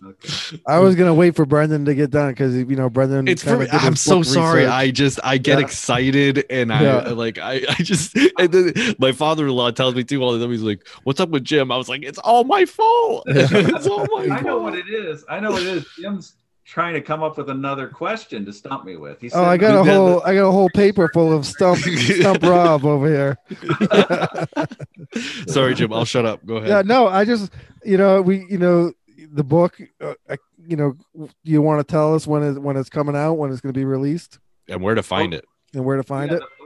okay. 0.07 0.61
I 0.67 0.79
was 0.79 0.95
gonna 0.95 1.15
wait 1.15 1.37
for 1.37 1.45
Brendan 1.47 1.85
to 1.87 1.95
get 1.95 2.11
done 2.11 2.31
because 2.33 2.55
you 2.55 2.65
know 2.77 2.89
Brendan. 2.91 3.29
it's 3.29 3.43
for, 3.43 3.67
I'm 3.73 3.97
so 3.97 4.23
sorry. 4.23 4.61
research. 4.61 4.73
I 4.73 4.91
just 4.91 5.21
I 5.25 5.39
get 5.39 5.59
Yeah. 5.59 5.65
excited 5.65 6.45
and 6.51 6.73
I 6.73 6.83
Yeah. 6.83 7.09
like 7.11 7.39
I 7.39 7.63
I 7.69 7.75
just 7.83 8.15
and 8.39 8.53
then 8.53 8.95
my 8.99 9.13
father-in-law 9.13 9.71
tells 9.73 9.95
me 9.95 10.05
too 10.05 10.23
all 10.23 10.33
the 10.33 10.39
time. 10.41 10.51
He's 10.53 10.63
like, 10.63 10.87
"What's 11.05 11.21
up 11.21 11.31
with 11.31 11.45
Jim?" 11.45 11.71
I 11.73 11.77
was 11.79 11.89
like, 11.89 12.03
"It's 12.03 12.19
all 12.19 12.45
my 12.45 12.65
fault. 12.67 13.25
it's 13.29 13.87
all 13.87 14.01
my 14.01 14.27
fault." 14.27 14.31
i 14.31 14.41
know 14.41 14.59
what 14.59 14.75
it 14.75 14.89
is 14.89 15.25
i 15.29 15.41
know 15.41 15.51
what 15.51 15.63
it 15.63 15.69
is 15.69 15.87
jim's 15.99 16.35
trying 16.71 16.95
to 16.95 17.01
come 17.01 17.21
up 17.23 17.37
with 17.37 17.51
another 17.51 17.89
question 17.89 18.45
to 18.45 18.53
stump 18.53 18.85
me 18.85 18.97
with 18.97 19.21
He's 19.21 19.35
Oh, 19.35 19.43
I 19.45 19.57
got 19.57 19.81
a 19.81 19.85
Then- 19.85 19.97
whole, 19.97 20.23
I 20.23 20.35
got 20.35 20.49
a 20.49 20.53
whole 20.53 20.71
paper 20.71 21.11
full 21.13 21.33
of 21.37 21.45
stump, 21.45 21.79
stump 22.21 22.43
Rob 22.45 22.85
over 22.85 23.09
here. 23.09 23.37
Sorry, 25.49 25.75
Jim. 25.75 25.93
I'll 25.93 26.05
shut 26.05 26.25
up. 26.25 26.45
Go 26.47 26.57
ahead. 26.57 26.69
Yeah, 26.69 26.83
no, 26.83 27.09
I 27.09 27.25
just, 27.25 27.53
you 27.85 27.97
know, 27.97 28.23
we, 28.23 28.47
you 28.49 28.59
know, 28.59 28.93
the 29.33 29.45
book, 29.45 29.81
uh, 30.01 30.15
I, 30.29 30.37
you 30.67 30.77
know, 30.77 30.97
you 31.43 31.61
want 31.63 31.87
to 31.87 31.91
tell 31.91 32.15
us 32.15 32.27
when 32.27 32.43
it 32.43 32.61
when 32.63 32.77
it's 32.77 32.89
coming 32.89 33.17
out, 33.17 33.35
when 33.35 33.51
it's 33.51 33.61
going 33.61 33.73
to 33.73 33.79
be 33.79 33.85
released, 33.85 34.39
And 34.69 34.81
where 34.83 34.95
to 34.95 35.03
find 35.03 35.35
it? 35.35 35.45
and 35.75 35.85
where 35.85 35.97
to 35.97 36.03
find 36.03 36.31
Yeah, 36.31 36.37
it? 36.39 36.41
the 36.41 36.47
book- 36.59 36.60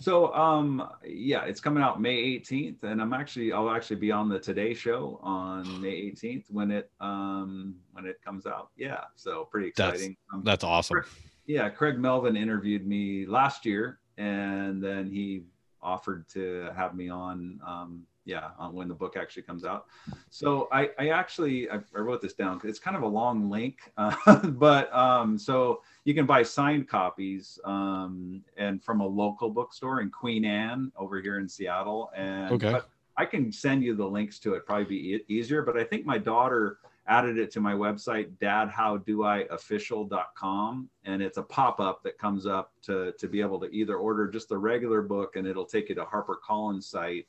So 0.00 0.32
um 0.34 0.88
yeah, 1.04 1.44
it's 1.44 1.60
coming 1.60 1.82
out 1.82 2.00
May 2.00 2.38
18th, 2.38 2.82
and 2.82 3.00
I'm 3.00 3.12
actually 3.12 3.52
I'll 3.52 3.70
actually 3.70 3.96
be 3.96 4.10
on 4.10 4.28
the 4.28 4.38
Today 4.38 4.74
Show 4.74 5.20
on 5.22 5.80
May 5.80 6.10
18th 6.10 6.50
when 6.50 6.70
it 6.70 6.90
um 7.00 7.76
when 7.92 8.06
it 8.06 8.20
comes 8.24 8.46
out. 8.46 8.70
Yeah, 8.76 9.04
so 9.16 9.44
pretty 9.50 9.72
That's- 9.76 9.94
exciting. 9.94 10.16
Um, 10.32 10.42
That's 10.44 10.64
awesome. 10.64 11.02
yeah, 11.46 11.68
Craig 11.68 11.98
Melvin 11.98 12.36
interviewed 12.36 12.86
me 12.86 13.26
last 13.26 13.66
year, 13.66 14.00
and 14.16 14.82
then 14.82 15.06
he 15.10 15.44
offered 15.82 16.28
to 16.30 16.70
have 16.76 16.94
me 16.94 17.08
on. 17.08 17.60
Um, 17.66 18.02
yeah, 18.24 18.50
on 18.58 18.74
when 18.74 18.88
the 18.88 18.94
book 18.94 19.16
actually 19.16 19.42
comes 19.42 19.64
out. 19.64 19.86
So 20.30 20.68
I, 20.70 20.90
I 20.98 21.08
actually 21.08 21.70
I, 21.70 21.80
I 21.94 21.98
wrote 21.98 22.22
this 22.22 22.34
down. 22.34 22.56
Because 22.56 22.70
it's 22.70 22.78
kind 22.78 22.96
of 22.96 23.02
a 23.02 23.08
long 23.08 23.50
link, 23.50 23.78
uh, 23.96 24.46
but 24.48 24.94
um, 24.94 25.38
so 25.38 25.82
you 26.04 26.14
can 26.14 26.26
buy 26.26 26.42
signed 26.42 26.88
copies 26.88 27.58
um, 27.64 28.42
and 28.56 28.82
from 28.82 29.00
a 29.00 29.06
local 29.06 29.50
bookstore 29.50 30.00
in 30.00 30.10
Queen 30.10 30.44
Anne 30.44 30.92
over 30.96 31.20
here 31.20 31.38
in 31.38 31.48
Seattle. 31.48 32.10
And 32.16 32.52
Okay. 32.52 32.78
I 33.16 33.24
can 33.26 33.52
send 33.52 33.84
you 33.84 33.94
the 33.94 34.06
links 34.06 34.38
to 34.40 34.54
it. 34.54 34.64
Probably 34.64 34.84
be 34.84 35.14
e- 35.14 35.24
easier. 35.28 35.62
But 35.62 35.76
I 35.76 35.84
think 35.84 36.06
my 36.06 36.18
daughter 36.18 36.78
added 37.06 37.36
it 37.36 37.50
to 37.50 37.60
my 37.60 37.74
website 37.74 38.30
dadhowdoiofficial.com 38.38 40.88
and 41.04 41.20
it's 41.20 41.36
a 41.36 41.42
pop-up 41.42 42.00
that 42.04 42.16
comes 42.16 42.46
up 42.46 42.72
to 42.80 43.12
to 43.18 43.26
be 43.26 43.40
able 43.40 43.58
to 43.58 43.66
either 43.74 43.96
order 43.96 44.28
just 44.28 44.48
the 44.48 44.56
regular 44.56 45.02
book 45.02 45.34
and 45.34 45.44
it'll 45.46 45.66
take 45.66 45.88
you 45.88 45.96
to 45.96 46.04
HarperCollins 46.04 46.84
site 46.84 47.26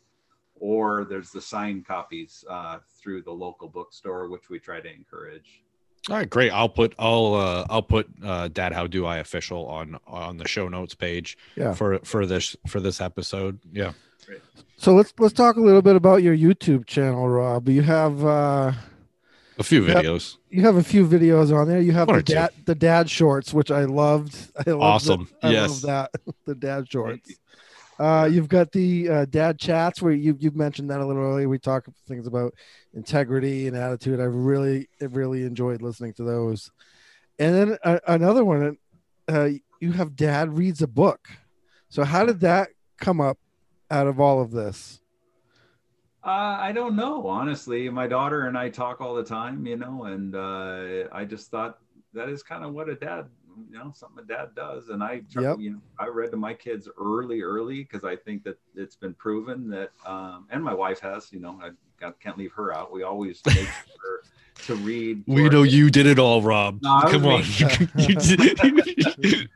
or 0.60 1.06
there's 1.06 1.32
the 1.32 1.42
signed 1.42 1.86
copies 1.86 2.44
uh, 2.50 2.78
through 3.02 3.22
the 3.22 3.32
local 3.32 3.68
bookstore 3.68 4.30
which 4.30 4.50
we 4.50 4.60
try 4.60 4.80
to 4.80 4.92
encourage 4.94 5.64
All 6.10 6.16
right, 6.18 6.30
great. 6.30 6.52
I'll 6.52 6.70
put 6.70 6.94
I'll 7.00 7.34
uh 7.36 7.66
I'll 7.70 7.82
put 7.82 8.08
uh 8.24 8.48
Dad 8.50 8.74
How 8.74 8.88
Do 8.88 9.06
I 9.06 9.18
official 9.18 9.66
on 9.68 9.98
on 10.06 10.38
the 10.38 10.48
show 10.48 10.68
notes 10.68 10.96
page 10.96 11.38
Yeah. 11.56 11.74
for 11.74 12.00
for 12.04 12.26
this 12.26 12.56
for 12.68 12.80
this 12.80 13.00
episode. 13.02 13.60
Yeah. 13.72 13.94
So 14.78 14.94
let's 14.94 15.14
let's 15.18 15.34
talk 15.34 15.56
a 15.56 15.62
little 15.62 15.82
bit 15.82 15.96
about 15.96 16.24
your 16.24 16.36
YouTube 16.36 16.86
channel, 16.88 17.28
Rob. 17.30 17.70
You 17.70 17.82
have 17.84 18.24
uh 18.26 18.74
A 19.58 19.64
few 19.64 19.82
videos. 19.84 20.38
you 20.50 20.62
have 20.64 20.76
a 20.76 20.84
few 20.84 21.08
videos 21.08 21.56
on 21.58 21.68
there. 21.70 21.80
You 21.80 21.94
have 21.94 22.08
One 22.10 22.18
the 22.18 22.20
or 22.20 22.24
two. 22.24 22.34
dad 22.34 22.50
the 22.66 22.76
dad 22.76 23.10
shorts, 23.10 23.54
which 23.54 23.72
I 23.72 23.86
loved. 23.86 24.36
I 24.68 24.72
loved 24.72 24.84
Awesome. 24.84 25.30
the- 25.42 25.48
I 25.48 25.52
Yes. 25.52 25.70
love 25.70 25.82
that 25.84 26.36
the 26.46 26.56
dad 26.56 26.92
shorts. 26.92 27.32
You. 28.00 28.06
Uh, 28.06 28.26
you've 28.26 28.50
got 28.50 28.72
the 28.72 29.10
uh, 29.10 29.26
dad 29.26 29.60
chats 29.60 30.02
where 30.02 30.14
you 30.14 30.36
you've 30.40 30.56
mentioned 30.56 30.90
that 30.90 31.00
a 31.00 31.06
little 31.06 31.24
earlier. 31.24 31.50
We 31.50 31.60
talk 31.60 31.86
things 32.08 32.28
about 32.28 32.54
integrity 32.94 33.68
and 33.68 33.76
attitude. 33.76 34.20
I've 34.20 34.34
really 34.34 34.88
really 35.02 35.44
enjoyed 35.44 35.82
listening 35.82 36.14
to 36.14 36.24
those. 36.24 36.72
And 37.40 37.56
then 37.56 37.78
uh, 37.84 38.00
another 38.08 38.46
one, 38.46 38.78
uh, 39.28 39.50
you 39.80 39.92
have 39.92 40.16
dad 40.16 40.58
reads 40.58 40.82
a 40.82 40.88
book. 40.88 41.28
So 41.90 42.04
how 42.04 42.26
did 42.26 42.40
that 42.42 42.70
come 43.00 43.20
up 43.20 43.38
out 43.92 44.08
of 44.08 44.20
all 44.20 44.42
of 44.42 44.52
this? 44.52 45.02
Uh, 46.26 46.58
I 46.60 46.72
don't 46.72 46.96
know, 46.96 47.28
honestly. 47.28 47.90
My 47.90 48.08
daughter 48.08 48.48
and 48.48 48.58
I 48.58 48.70
talk 48.70 49.02
all 49.02 49.14
the 49.14 49.26
time, 49.26 49.66
you 49.66 49.76
know, 49.76 50.06
and 50.06 50.36
uh, 50.36 51.10
I 51.12 51.26
just 51.26 51.52
thought 51.52 51.80
that 52.14 52.30
is 52.30 52.42
kind 52.42 52.64
of 52.64 52.74
what 52.74 52.88
a 52.88 52.96
dad, 52.96 53.26
you 53.70 53.78
know, 53.78 53.92
something 53.96 54.24
a 54.24 54.28
dad 54.28 54.50
does. 54.56 54.90
And 54.90 55.04
I, 55.04 55.22
try, 55.32 55.44
Yep. 55.44 55.58
you 55.60 55.72
know, 55.72 55.82
I 56.00 56.08
read 56.08 56.32
to 56.32 56.38
my 56.38 56.54
kids 56.54 56.88
early, 57.00 57.42
early 57.42 57.84
because 57.84 58.04
I 58.04 58.16
think 58.16 58.44
that 58.44 58.58
it's 58.76 58.96
been 58.96 59.14
proven 59.14 59.70
that, 59.70 59.92
um, 60.06 60.48
and 60.52 60.64
my 60.64 60.74
wife 60.74 61.00
has, 61.00 61.32
you 61.32 61.40
know, 61.40 61.60
I 61.62 61.70
got, 62.04 62.20
can't 62.20 62.38
leave 62.38 62.52
her 62.54 62.76
out. 62.76 62.92
We 62.92 63.04
always 63.04 63.42
make 63.46 63.56
sure 63.58 64.22
to 64.66 64.76
read. 64.76 65.24
We 65.28 65.50
know 65.50 65.64
you 65.64 65.90
did 65.90 66.06
it 66.06 66.20
all, 66.20 66.42
Rob. 66.42 66.80
No, 66.82 67.02
Come 67.08 67.26
on. 67.26 67.44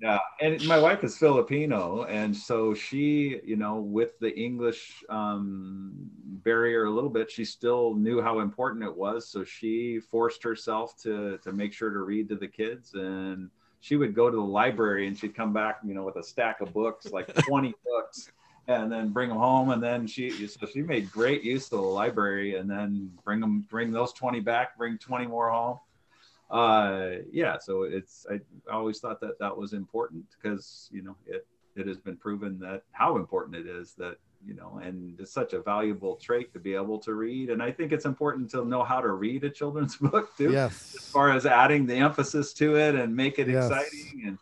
Yeah 0.00 0.18
and 0.40 0.64
my 0.66 0.78
wife 0.78 1.04
is 1.04 1.16
filipino 1.16 2.04
and 2.04 2.34
so 2.34 2.74
she 2.74 3.40
you 3.44 3.56
know 3.56 3.76
with 3.76 4.18
the 4.18 4.34
english 4.38 5.04
um, 5.10 5.92
barrier 6.42 6.84
a 6.84 6.90
little 6.90 7.10
bit 7.10 7.30
she 7.30 7.44
still 7.44 7.94
knew 7.94 8.20
how 8.20 8.40
important 8.40 8.82
it 8.82 8.96
was 8.96 9.28
so 9.28 9.44
she 9.44 10.00
forced 10.00 10.42
herself 10.42 10.96
to 11.02 11.38
to 11.38 11.52
make 11.52 11.72
sure 11.72 11.90
to 11.90 12.00
read 12.00 12.28
to 12.28 12.36
the 12.36 12.48
kids 12.48 12.94
and 12.94 13.50
she 13.80 13.96
would 13.96 14.14
go 14.14 14.30
to 14.30 14.36
the 14.36 14.42
library 14.42 15.06
and 15.06 15.18
she'd 15.18 15.34
come 15.34 15.52
back 15.52 15.78
you 15.84 15.94
know 15.94 16.04
with 16.04 16.16
a 16.16 16.22
stack 16.22 16.60
of 16.60 16.72
books 16.72 17.12
like 17.12 17.32
20 17.34 17.74
books 17.84 18.30
and 18.76 18.90
then 18.90 19.10
bring 19.10 19.28
them 19.28 19.38
home 19.38 19.70
and 19.70 19.82
then 19.82 20.06
she 20.06 20.46
so 20.46 20.66
she 20.66 20.82
made 20.82 21.10
great 21.10 21.42
use 21.42 21.64
of 21.66 21.78
the 21.78 21.80
library 21.80 22.56
and 22.56 22.70
then 22.70 23.10
bring 23.24 23.40
them 23.40 23.66
bring 23.70 23.90
those 23.90 24.12
20 24.12 24.40
back 24.40 24.76
bring 24.78 24.98
20 24.98 25.26
more 25.26 25.50
home 25.50 25.78
uh 26.50 27.10
yeah 27.32 27.58
so 27.58 27.82
it's 27.82 28.26
i 28.30 28.38
always 28.72 28.98
thought 29.00 29.20
that 29.20 29.38
that 29.38 29.56
was 29.56 29.72
important 29.72 30.24
because 30.40 30.88
you 30.92 31.02
know 31.02 31.16
it 31.26 31.46
it 31.76 31.86
has 31.86 31.98
been 31.98 32.16
proven 32.16 32.58
that 32.58 32.82
how 32.92 33.16
important 33.16 33.56
it 33.56 33.66
is 33.66 33.94
that 33.94 34.16
you 34.44 34.54
know 34.54 34.80
and 34.82 35.20
it's 35.20 35.32
such 35.32 35.52
a 35.52 35.60
valuable 35.62 36.16
trait 36.16 36.52
to 36.52 36.58
be 36.58 36.74
able 36.74 36.98
to 36.98 37.14
read 37.14 37.50
and 37.50 37.62
i 37.62 37.70
think 37.70 37.92
it's 37.92 38.06
important 38.06 38.50
to 38.50 38.64
know 38.64 38.82
how 38.82 39.00
to 39.00 39.10
read 39.10 39.44
a 39.44 39.50
children's 39.50 39.96
book 40.08 40.36
too 40.36 40.50
yes. 40.50 40.94
as 40.96 41.04
far 41.08 41.30
as 41.30 41.46
adding 41.46 41.86
the 41.86 41.94
emphasis 41.94 42.52
to 42.52 42.76
it 42.76 42.94
and 42.94 43.14
make 43.14 43.38
it 43.38 43.48
Yes. 43.48 43.70
exciting 43.70 44.22
and 44.26 44.38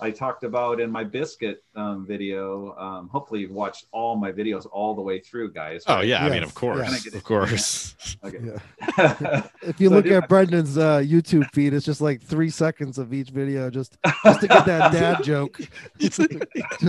i 0.00 0.10
talked 0.10 0.44
about 0.44 0.80
in 0.80 0.90
my 0.90 1.02
biscuit 1.04 1.64
um, 1.74 2.06
video 2.06 2.76
um, 2.78 3.08
hopefully 3.08 3.40
you've 3.40 3.50
watched 3.50 3.86
all 3.92 4.16
my 4.16 4.30
videos 4.30 4.66
all 4.70 4.94
the 4.94 5.02
way 5.02 5.18
through 5.18 5.52
guys 5.52 5.82
oh 5.88 6.00
yeah, 6.00 6.24
I 6.24 6.30
mean, 6.30 6.42
of 6.42 6.54
course, 6.54 6.88
yes. 7.04 7.14
of 7.14 7.24
course. 7.24 7.96
okay 8.24 8.38
Yeah. 8.42 9.46
If 9.62 9.80
you 9.80 9.88
So 9.88 9.94
look 9.96 10.04
do- 10.04 10.14
at 10.14 10.28
Brendan's 10.28 10.78
uh, 10.78 10.98
YouTube 10.98 11.50
feed, 11.52 11.74
it's 11.74 11.84
just 11.84 12.00
like 12.00 12.22
three 12.22 12.48
seconds 12.50 12.98
of 12.98 13.12
each 13.12 13.30
video, 13.30 13.70
just 13.70 13.98
just 14.24 14.40
to 14.40 14.48
get 14.48 14.64
that 14.66 14.92
dad 14.98 15.22
joke. 15.24 15.60
just 15.98 16.18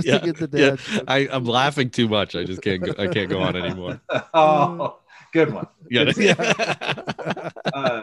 Yeah, 0.05 0.19
to 0.19 0.25
get 0.31 0.37
the 0.37 0.49
yeah. 0.57 0.69
dad 0.71 0.79
joke. 0.79 1.03
I, 1.07 1.27
I'm 1.31 1.45
laughing 1.45 1.89
too 1.89 2.07
much. 2.07 2.35
I 2.35 2.43
just 2.43 2.61
can't. 2.61 2.81
Go, 2.81 2.93
I 2.97 3.07
can't 3.07 3.29
go 3.29 3.41
on 3.41 3.55
anymore. 3.55 3.99
oh 4.33 4.99
good 5.33 5.53
one 5.53 5.67
Yeah. 5.89 6.11
uh, 7.73 8.01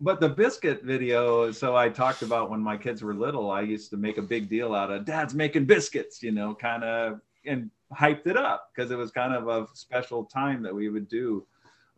but 0.00 0.18
the 0.18 0.28
biscuit 0.28 0.82
video 0.82 1.50
so 1.52 1.76
i 1.76 1.88
talked 1.88 2.22
about 2.22 2.50
when 2.50 2.60
my 2.60 2.76
kids 2.76 3.02
were 3.02 3.14
little 3.14 3.50
i 3.50 3.60
used 3.60 3.90
to 3.90 3.96
make 3.96 4.18
a 4.18 4.22
big 4.22 4.48
deal 4.48 4.74
out 4.74 4.90
of 4.90 5.04
dad's 5.04 5.34
making 5.34 5.64
biscuits 5.64 6.22
you 6.22 6.32
know 6.32 6.54
kind 6.54 6.82
of 6.82 7.20
and 7.46 7.70
hyped 7.92 8.26
it 8.26 8.36
up 8.36 8.70
because 8.74 8.90
it 8.90 8.96
was 8.96 9.10
kind 9.10 9.34
of 9.34 9.48
a 9.48 9.66
special 9.74 10.24
time 10.24 10.62
that 10.62 10.74
we 10.74 10.88
would 10.88 11.08
do 11.08 11.44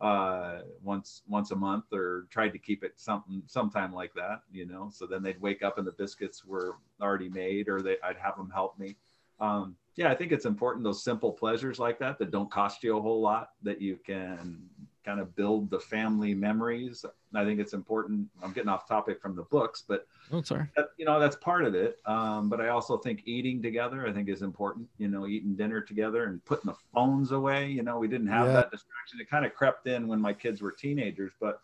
uh 0.01 0.59
once 0.81 1.21
once 1.27 1.51
a 1.51 1.55
month 1.55 1.85
or 1.93 2.27
tried 2.29 2.49
to 2.49 2.57
keep 2.57 2.83
it 2.83 2.93
something 2.97 3.41
sometime 3.45 3.93
like 3.93 4.13
that 4.13 4.41
you 4.51 4.65
know? 4.65 4.89
So 4.91 5.05
then 5.05 5.23
they'd 5.23 5.39
wake 5.39 5.63
up 5.63 5.77
and 5.77 5.87
the 5.87 5.91
biscuits 5.91 6.43
were 6.43 6.77
already 7.01 7.29
made 7.29 7.69
or 7.69 7.81
they 7.81 7.97
i'd 8.03 8.17
have 8.17 8.35
them 8.35 8.49
help 8.49 8.77
me. 8.77 8.97
Um 9.39 9.75
yeah 9.95 10.11
i 10.11 10.15
think 10.15 10.31
it's 10.31 10.45
important 10.45 10.83
those 10.83 11.03
simple 11.03 11.31
pleasures 11.31 11.79
like 11.79 11.99
that 11.99 12.17
that 12.17 12.31
don't 12.31 12.51
cost 12.51 12.83
you 12.83 12.97
a 12.97 13.01
whole 13.01 13.21
lot 13.21 13.49
that 13.61 13.79
you 13.79 13.97
can 14.05 14.67
kind 15.03 15.19
of 15.19 15.35
build 15.35 15.69
the 15.69 15.79
family 15.79 16.33
memories 16.33 17.05
i 17.35 17.43
think 17.43 17.59
it's 17.59 17.73
important 17.73 18.27
i'm 18.41 18.51
getting 18.53 18.69
off 18.69 18.87
topic 18.87 19.21
from 19.21 19.35
the 19.35 19.43
books 19.43 19.83
but 19.87 20.07
oh, 20.31 20.41
sorry. 20.41 20.65
that, 20.75 20.87
you 20.97 21.05
know 21.05 21.19
that's 21.19 21.35
part 21.37 21.65
of 21.65 21.75
it 21.75 21.99
um, 22.05 22.49
but 22.49 22.61
i 22.61 22.69
also 22.69 22.97
think 22.97 23.21
eating 23.25 23.61
together 23.61 24.07
i 24.07 24.11
think 24.11 24.29
is 24.29 24.41
important 24.41 24.87
you 24.97 25.07
know 25.07 25.27
eating 25.27 25.55
dinner 25.55 25.81
together 25.81 26.25
and 26.25 26.43
putting 26.45 26.69
the 26.71 26.77
phones 26.93 27.31
away 27.31 27.69
you 27.69 27.83
know 27.83 27.97
we 27.97 28.07
didn't 28.07 28.27
have 28.27 28.47
Yeah. 28.47 28.53
that 28.53 28.71
distraction 28.71 29.19
it 29.19 29.29
kind 29.29 29.45
of 29.45 29.53
crept 29.53 29.87
in 29.87 30.07
when 30.07 30.21
my 30.21 30.33
kids 30.33 30.61
were 30.61 30.71
teenagers 30.71 31.33
but 31.39 31.61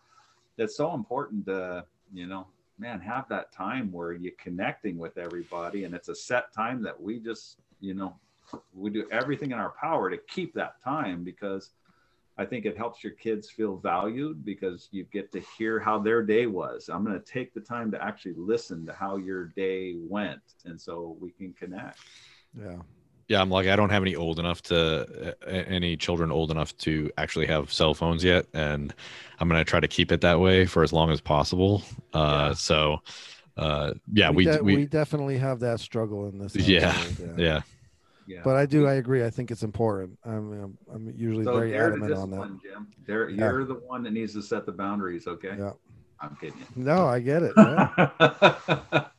it's 0.58 0.76
so 0.76 0.94
important 0.94 1.46
to 1.46 1.84
you 2.12 2.26
know 2.26 2.46
man 2.78 3.00
have 3.00 3.28
that 3.28 3.52
time 3.52 3.90
where 3.92 4.12
you're 4.12 4.32
connecting 4.38 4.98
with 4.98 5.18
everybody 5.18 5.84
and 5.84 5.94
it's 5.94 6.08
a 6.08 6.14
set 6.14 6.52
time 6.52 6.82
that 6.82 7.00
we 7.00 7.18
just 7.18 7.56
you 7.80 7.94
know 7.94 8.14
we 8.74 8.90
do 8.90 9.06
everything 9.12 9.52
in 9.52 9.58
our 9.58 9.70
power 9.80 10.10
to 10.10 10.16
keep 10.28 10.52
that 10.54 10.82
time 10.82 11.22
because 11.22 11.70
I 12.40 12.46
think 12.46 12.64
it 12.64 12.74
helps 12.74 13.04
your 13.04 13.12
kids 13.12 13.50
feel 13.50 13.76
valued 13.76 14.46
because 14.46 14.88
you 14.92 15.04
get 15.12 15.30
to 15.32 15.40
hear 15.58 15.78
how 15.78 15.98
their 15.98 16.22
day 16.22 16.46
was. 16.46 16.88
I'm 16.88 17.04
going 17.04 17.20
to 17.20 17.24
take 17.24 17.52
the 17.52 17.60
time 17.60 17.90
to 17.90 18.02
actually 18.02 18.32
listen 18.38 18.86
to 18.86 18.94
how 18.94 19.18
your 19.18 19.48
day 19.48 19.96
went. 19.98 20.40
And 20.64 20.80
so 20.80 21.18
we 21.20 21.32
can 21.32 21.52
connect. 21.52 21.98
Yeah. 22.58 22.76
Yeah, 23.28 23.42
I'm 23.42 23.50
like 23.50 23.68
I 23.68 23.76
don't 23.76 23.90
have 23.90 24.02
any 24.02 24.16
old 24.16 24.40
enough 24.40 24.60
to 24.62 25.36
uh, 25.46 25.50
any 25.50 25.96
children 25.96 26.32
old 26.32 26.50
enough 26.50 26.76
to 26.78 27.12
actually 27.16 27.46
have 27.46 27.72
cell 27.72 27.94
phones 27.94 28.24
yet, 28.24 28.46
and 28.54 28.92
I'm 29.38 29.48
gonna 29.48 29.64
try 29.64 29.78
to 29.78 29.86
keep 29.86 30.10
it 30.10 30.22
that 30.22 30.40
way 30.40 30.66
for 30.66 30.82
as 30.82 30.92
long 30.92 31.12
as 31.12 31.20
possible. 31.20 31.84
Uh, 32.12 32.48
Yeah. 32.48 32.54
so, 32.54 33.02
uh, 33.56 33.92
yeah, 34.12 34.30
we 34.30 34.46
de- 34.46 34.60
we, 34.64 34.74
we 34.78 34.84
definitely 34.84 35.38
have 35.38 35.60
that 35.60 35.78
struggle 35.78 36.26
in 36.26 36.40
this. 36.40 36.56
Yeah. 36.56 36.90
household, 36.90 37.38
yeah. 37.38 37.60
Yeah. 38.30 38.42
But 38.44 38.56
I 38.56 38.64
do. 38.66 38.86
I 38.86 38.94
agree. 38.94 39.24
I 39.24 39.30
think 39.30 39.50
it's 39.50 39.62
important. 39.64 40.16
I'm. 40.24 40.52
I'm, 40.52 40.78
I'm 40.94 41.12
usually 41.16 41.44
so 41.44 41.54
very 41.54 41.76
adamant 41.76 42.12
on 42.14 42.30
that. 42.30 42.36
discipline, 42.36 42.60
Jim. 42.62 42.86
Dare, 43.06 43.28
Yeah. 43.28 43.50
You're 43.50 43.64
the 43.64 43.74
one 43.74 44.02
that 44.04 44.12
needs 44.12 44.32
to 44.34 44.42
set 44.42 44.66
the 44.66 44.72
boundaries. 44.72 45.26
Okay. 45.26 45.54
Yeah. 45.58 45.72
I'm 46.20 46.36
kidding 46.36 46.58
you. 46.58 46.84
No, 46.84 47.06
I 47.06 47.18
get 47.20 47.42
it. 47.42 47.52
yeah. 47.56 49.04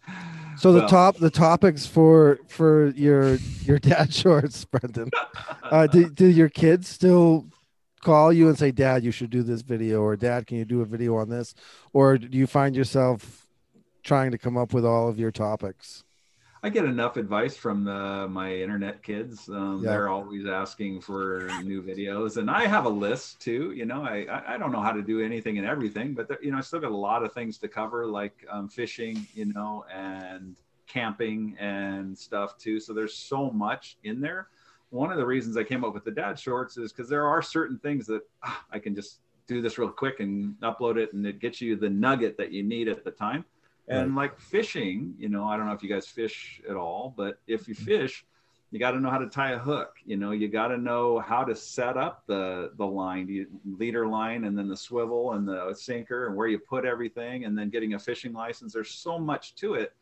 So 0.58 0.72
the 0.74 0.80
Well, 0.82 0.90
top, 0.90 1.18
the 1.18 1.32
topics 1.32 1.88
for 1.88 2.38
for 2.48 2.90
your 2.90 3.36
your 3.64 3.80
dad 3.80 4.14
shorts, 4.22 4.64
Brendan. 4.66 5.10
Uh, 5.64 5.88
do, 5.88 6.08
do 6.10 6.28
your 6.28 6.50
kids 6.50 6.88
still 6.88 7.48
call 8.02 8.32
you 8.32 8.48
and 8.48 8.56
say, 8.60 8.70
"Dad, 8.72 9.04
you 9.04 9.10
should 9.12 9.32
do 9.32 9.42
this 9.42 9.62
video," 9.64 10.02
or 10.04 10.16
"Dad, 10.16 10.46
can 10.46 10.58
you 10.58 10.66
do 10.66 10.82
a 10.82 10.86
video 10.86 11.16
on 11.16 11.30
this?" 11.30 11.56
Or 11.94 12.20
do 12.20 12.38
you 12.38 12.46
find 12.46 12.76
yourself 12.76 13.48
trying 14.04 14.32
to 14.32 14.38
come 14.38 14.56
up 14.56 14.72
with 14.72 14.86
all 14.86 15.08
of 15.10 15.18
your 15.18 15.32
topics? 15.32 16.04
I 16.64 16.70
get 16.70 16.86
enough 16.86 17.18
advice 17.18 17.58
from 17.58 17.84
the, 17.84 18.28
my 18.30 18.54
internet 18.54 19.02
kids. 19.02 19.50
Um, 19.50 19.82
Yeah. 19.84 19.92
They're 19.92 20.10
always 20.10 20.46
asking 20.46 21.02
for 21.02 21.50
new 21.64 21.82
videos, 21.82 22.38
and 22.38 22.52
I 22.52 22.68
have 22.68 22.86
a 22.86 22.90
list 22.90 23.42
too. 23.42 23.72
You 23.72 23.86
know, 23.86 24.04
I 24.04 24.26
I- 24.30 24.54
I 24.54 24.58
don't 24.58 24.72
know 24.72 24.82
how 24.82 24.92
to 24.92 25.02
do 25.02 25.22
anything 25.22 25.58
and 25.58 25.66
everything, 25.68 26.14
but 26.14 26.28
there, 26.28 26.38
you 26.44 26.52
know, 26.52 26.58
I 26.60 26.62
still 26.62 26.80
got 26.80 26.92
a 26.92 26.96
lot 26.96 27.24
of 27.24 27.34
things 27.34 27.58
to 27.60 27.68
cover, 27.68 28.06
like 28.06 28.46
um, 28.50 28.70
fishing, 28.70 29.26
you 29.34 29.46
know, 29.46 29.86
and 29.92 30.56
camping 30.86 31.56
and 31.58 32.16
stuff 32.18 32.58
too. 32.60 32.80
So 32.80 32.94
there's 32.94 33.16
so 33.16 33.50
much 33.50 33.98
in 34.04 34.20
there. 34.22 34.50
One 34.92 35.10
of 35.12 35.18
the 35.18 35.26
reasons 35.26 35.56
I 35.58 35.64
came 35.64 35.84
up 35.86 35.94
with 35.94 36.04
the 36.04 36.12
dad 36.12 36.38
shorts 36.38 36.78
is 36.78 36.92
because 36.92 37.10
there 37.10 37.26
are 37.26 37.42
certain 37.42 37.80
things 37.80 38.06
that 38.08 38.22
ah, 38.44 38.64
I 38.72 38.78
can 38.78 38.94
just 38.94 39.22
do 39.48 39.62
this 39.64 39.78
real 39.80 39.90
quick 39.90 40.20
and 40.20 40.56
upload 40.62 40.98
it, 40.98 41.14
and 41.14 41.26
it 41.26 41.40
gets 41.40 41.60
you 41.60 41.76
the 41.76 41.90
nugget 41.90 42.38
that 42.38 42.52
you 42.52 42.62
need 42.62 42.88
at 42.88 43.04
the 43.04 43.12
time. 43.12 43.46
And 43.92 44.16
like 44.16 44.40
fishing, 44.40 45.14
you 45.18 45.30
know, 45.30 45.46
I 45.46 45.58
don't 45.58 45.66
know 45.66 45.74
if 45.74 45.84
you 45.84 45.90
guys 45.90 46.08
fish 46.08 46.62
at 46.70 46.76
all, 46.76 47.14
but 47.18 47.40
if 47.48 47.68
you 47.68 47.76
fish, 47.76 48.26
you 48.72 48.80
got 48.80 48.92
to 48.92 49.00
know 49.00 49.10
how 49.10 49.18
to 49.18 49.28
tie 49.28 49.52
a 49.52 49.60
hook. 49.60 49.96
You 50.06 50.16
know, 50.16 50.32
you 50.32 50.48
got 50.48 50.70
to 50.70 50.78
know 50.78 51.20
how 51.20 51.44
to 51.44 51.54
set 51.56 51.98
up 51.98 52.24
the 52.26 52.72
the 52.78 52.86
line, 52.86 53.28
the 53.28 53.48
leader 53.78 54.08
line, 54.08 54.46
and 54.46 54.58
then 54.58 54.70
the 54.70 54.78
swivel 54.78 55.34
and 55.34 55.46
the 55.48 55.74
sinker, 55.74 56.28
and 56.28 56.36
where 56.36 56.48
you 56.48 56.58
put 56.58 56.86
everything, 56.86 57.44
and 57.46 57.58
then 57.58 57.70
getting 57.70 57.96
a 57.96 58.00
fishing 58.00 58.32
license. 58.32 58.74
There's 58.74 58.92
so 58.92 59.20
much 59.20 59.56
to 59.56 59.74
it. 59.74 59.94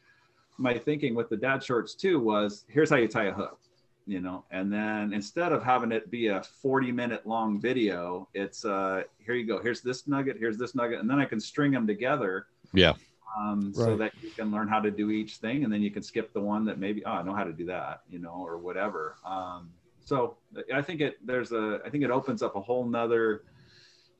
My 0.58 0.78
thinking 0.78 1.16
with 1.16 1.30
the 1.30 1.38
dad 1.38 1.64
shorts 1.64 1.96
too 1.96 2.20
was, 2.20 2.66
here's 2.68 2.90
how 2.90 2.98
you 2.98 3.08
tie 3.08 3.26
a 3.26 3.34
hook. 3.34 3.60
You 4.06 4.22
know, 4.22 4.44
and 4.52 4.72
then 4.72 5.14
instead 5.14 5.52
of 5.52 5.64
having 5.64 5.92
it 5.92 6.10
be 6.10 6.28
a 6.28 6.42
40 6.42 6.92
minute 6.92 7.28
long 7.28 7.60
video, 7.60 8.28
it's 8.34 8.66
uh, 8.66 9.04
here 9.20 9.36
you 9.36 9.46
go. 9.48 9.60
Here's 9.62 9.82
this 9.82 10.08
nugget. 10.08 10.38
Here's 10.38 10.58
this 10.58 10.76
nugget, 10.76 11.00
and 11.00 11.10
then 11.10 11.20
I 11.20 11.26
can 11.26 11.40
string 11.40 11.72
them 11.72 11.88
together 11.88 12.48
Yeah. 12.74 12.94
Um, 13.38 13.74
so 13.74 13.96
that 13.96 14.12
you 14.22 14.30
can 14.32 14.52
learn 14.52 14.68
how 14.68 14.80
to 14.80 14.92
do 14.92 15.12
each 15.12 15.38
thing 15.38 15.64
and 15.64 15.72
then 15.72 15.82
you 15.82 15.92
can 15.92 16.02
skip 16.02 16.34
the 16.34 16.40
one 16.42 16.66
that 16.66 16.80
maybe 16.80 17.04
oh 17.06 17.12
i 17.12 17.22
know 17.22 17.34
how 17.34 17.44
to 17.44 17.54
do 17.54 17.66
that 17.66 18.02
you 18.10 18.20
know 18.20 18.44
or 18.46 18.58
whatever. 18.58 19.16
Um, 19.26 19.70
so 20.04 20.38
i 20.74 20.82
think 20.82 21.02
it 21.02 21.18
there's 21.26 21.52
a 21.52 21.80
i 21.86 21.90
think 21.90 22.04
it 22.04 22.12
opens 22.12 22.42
up 22.42 22.56
a 22.56 22.62
whole 22.62 22.86
nother 22.86 23.44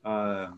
uh, 0.04 0.48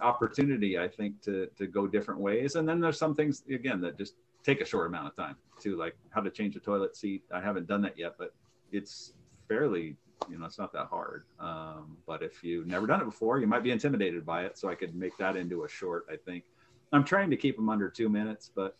opportunity 0.00 0.78
i 0.78 0.88
think 0.88 1.20
to 1.22 1.46
to 1.56 1.66
go 1.66 1.86
different 1.86 2.20
ways. 2.20 2.56
And 2.56 2.68
then 2.68 2.80
there's 2.80 2.98
some 2.98 3.14
things 3.14 3.42
again 3.50 3.80
that 3.82 3.98
just 3.98 4.14
take 4.42 4.60
a 4.60 4.64
short 4.64 4.86
amount 4.86 5.08
of 5.08 5.16
time 5.16 5.36
to 5.60 5.76
like 5.76 5.96
how 6.10 6.20
to 6.20 6.30
change 6.30 6.54
a 6.56 6.60
toilet 6.60 6.96
seat. 6.96 7.24
I 7.32 7.40
haven't 7.40 7.66
done 7.66 7.82
that 7.82 7.98
yet 7.98 8.14
but 8.18 8.34
it's 8.72 9.12
fairly 9.48 9.96
you 10.30 10.38
know 10.38 10.46
it's 10.46 10.58
not 10.58 10.72
that 10.72 10.86
hard. 10.86 11.24
Um, 11.38 11.98
but 12.06 12.22
if 12.22 12.42
you've 12.42 12.66
never 12.66 12.86
done 12.86 13.02
it 13.02 13.04
before 13.04 13.38
you 13.38 13.46
might 13.46 13.62
be 13.62 13.70
intimidated 13.70 14.24
by 14.24 14.44
it. 14.46 14.56
So 14.58 14.68
i 14.68 14.74
could 14.74 14.94
make 14.94 15.16
that 15.18 15.36
into 15.36 15.64
a 15.64 15.68
short 15.68 16.06
i 16.10 16.16
think 16.16 16.44
i'm 16.92 17.04
trying 17.04 17.30
to 17.30 17.36
keep 17.36 17.56
them 17.56 17.68
under 17.68 17.88
two 17.88 18.08
minutes 18.08 18.50
but 18.54 18.76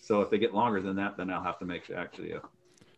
so 0.00 0.20
if 0.20 0.30
they 0.30 0.38
get 0.38 0.54
longer 0.54 0.80
than 0.80 0.96
that 0.96 1.16
then 1.16 1.30
i'll 1.30 1.42
have 1.42 1.58
to 1.58 1.64
make 1.64 1.90
actually 1.90 2.32
a, 2.32 2.40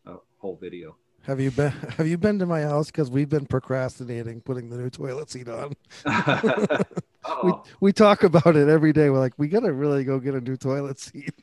a 0.07 0.17
whole 0.39 0.57
video 0.61 0.97
Have 1.23 1.41
you 1.41 1.51
been 1.51 1.71
Have 1.97 2.07
you 2.07 2.19
been 2.19 2.39
to 2.39 2.47
my 2.47 2.63
house? 2.63 2.87
Because 2.87 3.11
we've 3.11 3.29
been 3.29 3.47
procrastinating 3.47 4.41
putting 4.41 4.71
the 4.71 4.77
new 4.77 4.91
toilet 4.91 5.31
seat 5.31 5.49
on. 5.49 5.75
We 7.45 7.53
we 7.81 7.93
talk 7.93 8.25
about 8.25 8.57
it 8.57 8.69
every 8.69 8.93
day. 8.93 9.11
We're 9.11 9.19
like, 9.19 9.35
we 9.37 9.49
gotta 9.49 9.73
really 9.73 10.03
go 10.03 10.19
get 10.19 10.35
a 10.35 10.41
new 10.41 10.57
toilet 10.57 10.99
seat. 10.99 11.35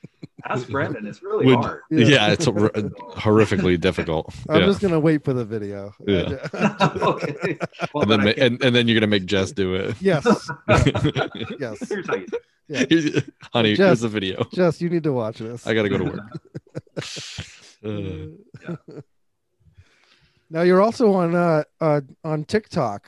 Ask 0.48 0.68
brendan 0.76 1.06
it's 1.08 1.22
really 1.24 1.46
Would- 1.48 1.56
hard 1.66 1.82
Yeah. 1.90 2.06
Yeah, 2.06 2.32
it's 2.32 2.46
hor- 2.46 2.70
horrifically 2.70 3.80
difficult. 3.80 4.34
I'm 4.50 4.62
yeah. 4.62 4.66
just 4.68 4.82
gonna 4.82 5.00
wait 5.00 5.24
for 5.24 5.34
the 5.34 5.46
video. 5.46 5.94
Yeah. 6.06 6.38
okay. 7.02 7.58
Well, 7.94 8.04
and 8.04 8.12
then 8.12 8.20
I 8.22 8.24
ma- 8.26 8.34
and, 8.38 8.64
and 8.64 8.76
then 8.76 8.88
you're 8.88 9.00
gonna 9.00 9.08
make 9.08 9.26
Jess 9.26 9.52
do 9.52 9.76
it. 9.76 9.96
yes, 10.02 10.26
yes. 11.60 11.90
here's 11.90 12.08
how 12.08 12.16
you 12.16 12.26
do 12.28 12.38
it. 12.68 13.26
Honey, 13.54 13.76
Jess- 13.76 13.86
here's 13.88 14.02
the 14.02 14.10
video. 14.10 14.46
Jess, 14.54 14.82
you 14.82 14.90
need 14.90 15.04
to 15.04 15.14
watch 15.14 15.38
this. 15.40 15.66
I 15.68 15.74
gotta 15.74 15.90
go 15.90 15.98
to 15.98 16.04
work. 16.06 16.20
Uh, 17.86 19.02
Now 20.50 20.62
you're 20.62 20.82
also 20.82 21.12
on 21.14 21.36
uh, 21.36 21.64
uh 21.82 22.02
on 22.24 22.44
TikTok, 22.46 23.06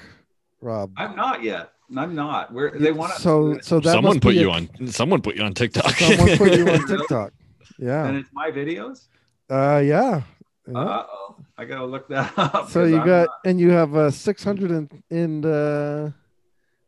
Rob. 0.62 0.92
i'm 0.98 1.16
not 1.16 1.44
yet 1.44 1.72
i'm 1.96 2.14
not 2.16 2.52
where 2.54 2.72
they 2.72 2.92
want 2.92 3.14
to 3.14 3.22
so 3.22 3.58
so 3.62 3.80
that 3.80 3.92
someone 3.92 4.20
put 4.20 4.36
you 4.36 4.50
a- 4.50 4.54
on. 4.54 4.88
Someone 4.88 5.22
put 5.22 5.36
you 5.36 5.44
on 5.44 5.54
TikTok. 5.54 5.92
Someone 5.92 6.38
put 6.38 6.54
you 6.58 6.68
on 6.68 6.82
Really? 6.82 6.98
TikTok. 6.98 7.32
and 7.80 8.18
it's 8.18 8.30
my 8.34 8.52
videos 8.52 9.08
Uh 9.50 9.82
yeah. 9.86 10.22
Yeah. 10.68 10.78
uh-oh 10.78 11.36
i 11.58 11.64
gotta 11.66 11.86
look 11.86 12.08
that 12.10 12.34
up 12.38 12.70
So 12.70 12.84
you 12.84 13.00
I'm 13.00 13.06
got 13.06 13.28
not- 13.28 13.40
and 13.46 13.60
you 13.60 13.70
have 13.72 13.96
uh 13.96 14.12
600 14.12 14.72
and, 14.72 15.04
and 15.10 15.46
uh 15.46 16.10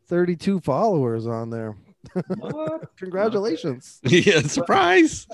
32 0.08 0.60
followers 0.62 1.28
on 1.28 1.50
there. 1.52 1.76
what? 2.38 2.96
Congratulations. 2.98 4.00
yeah, 4.04 4.42
surprise. 4.42 5.28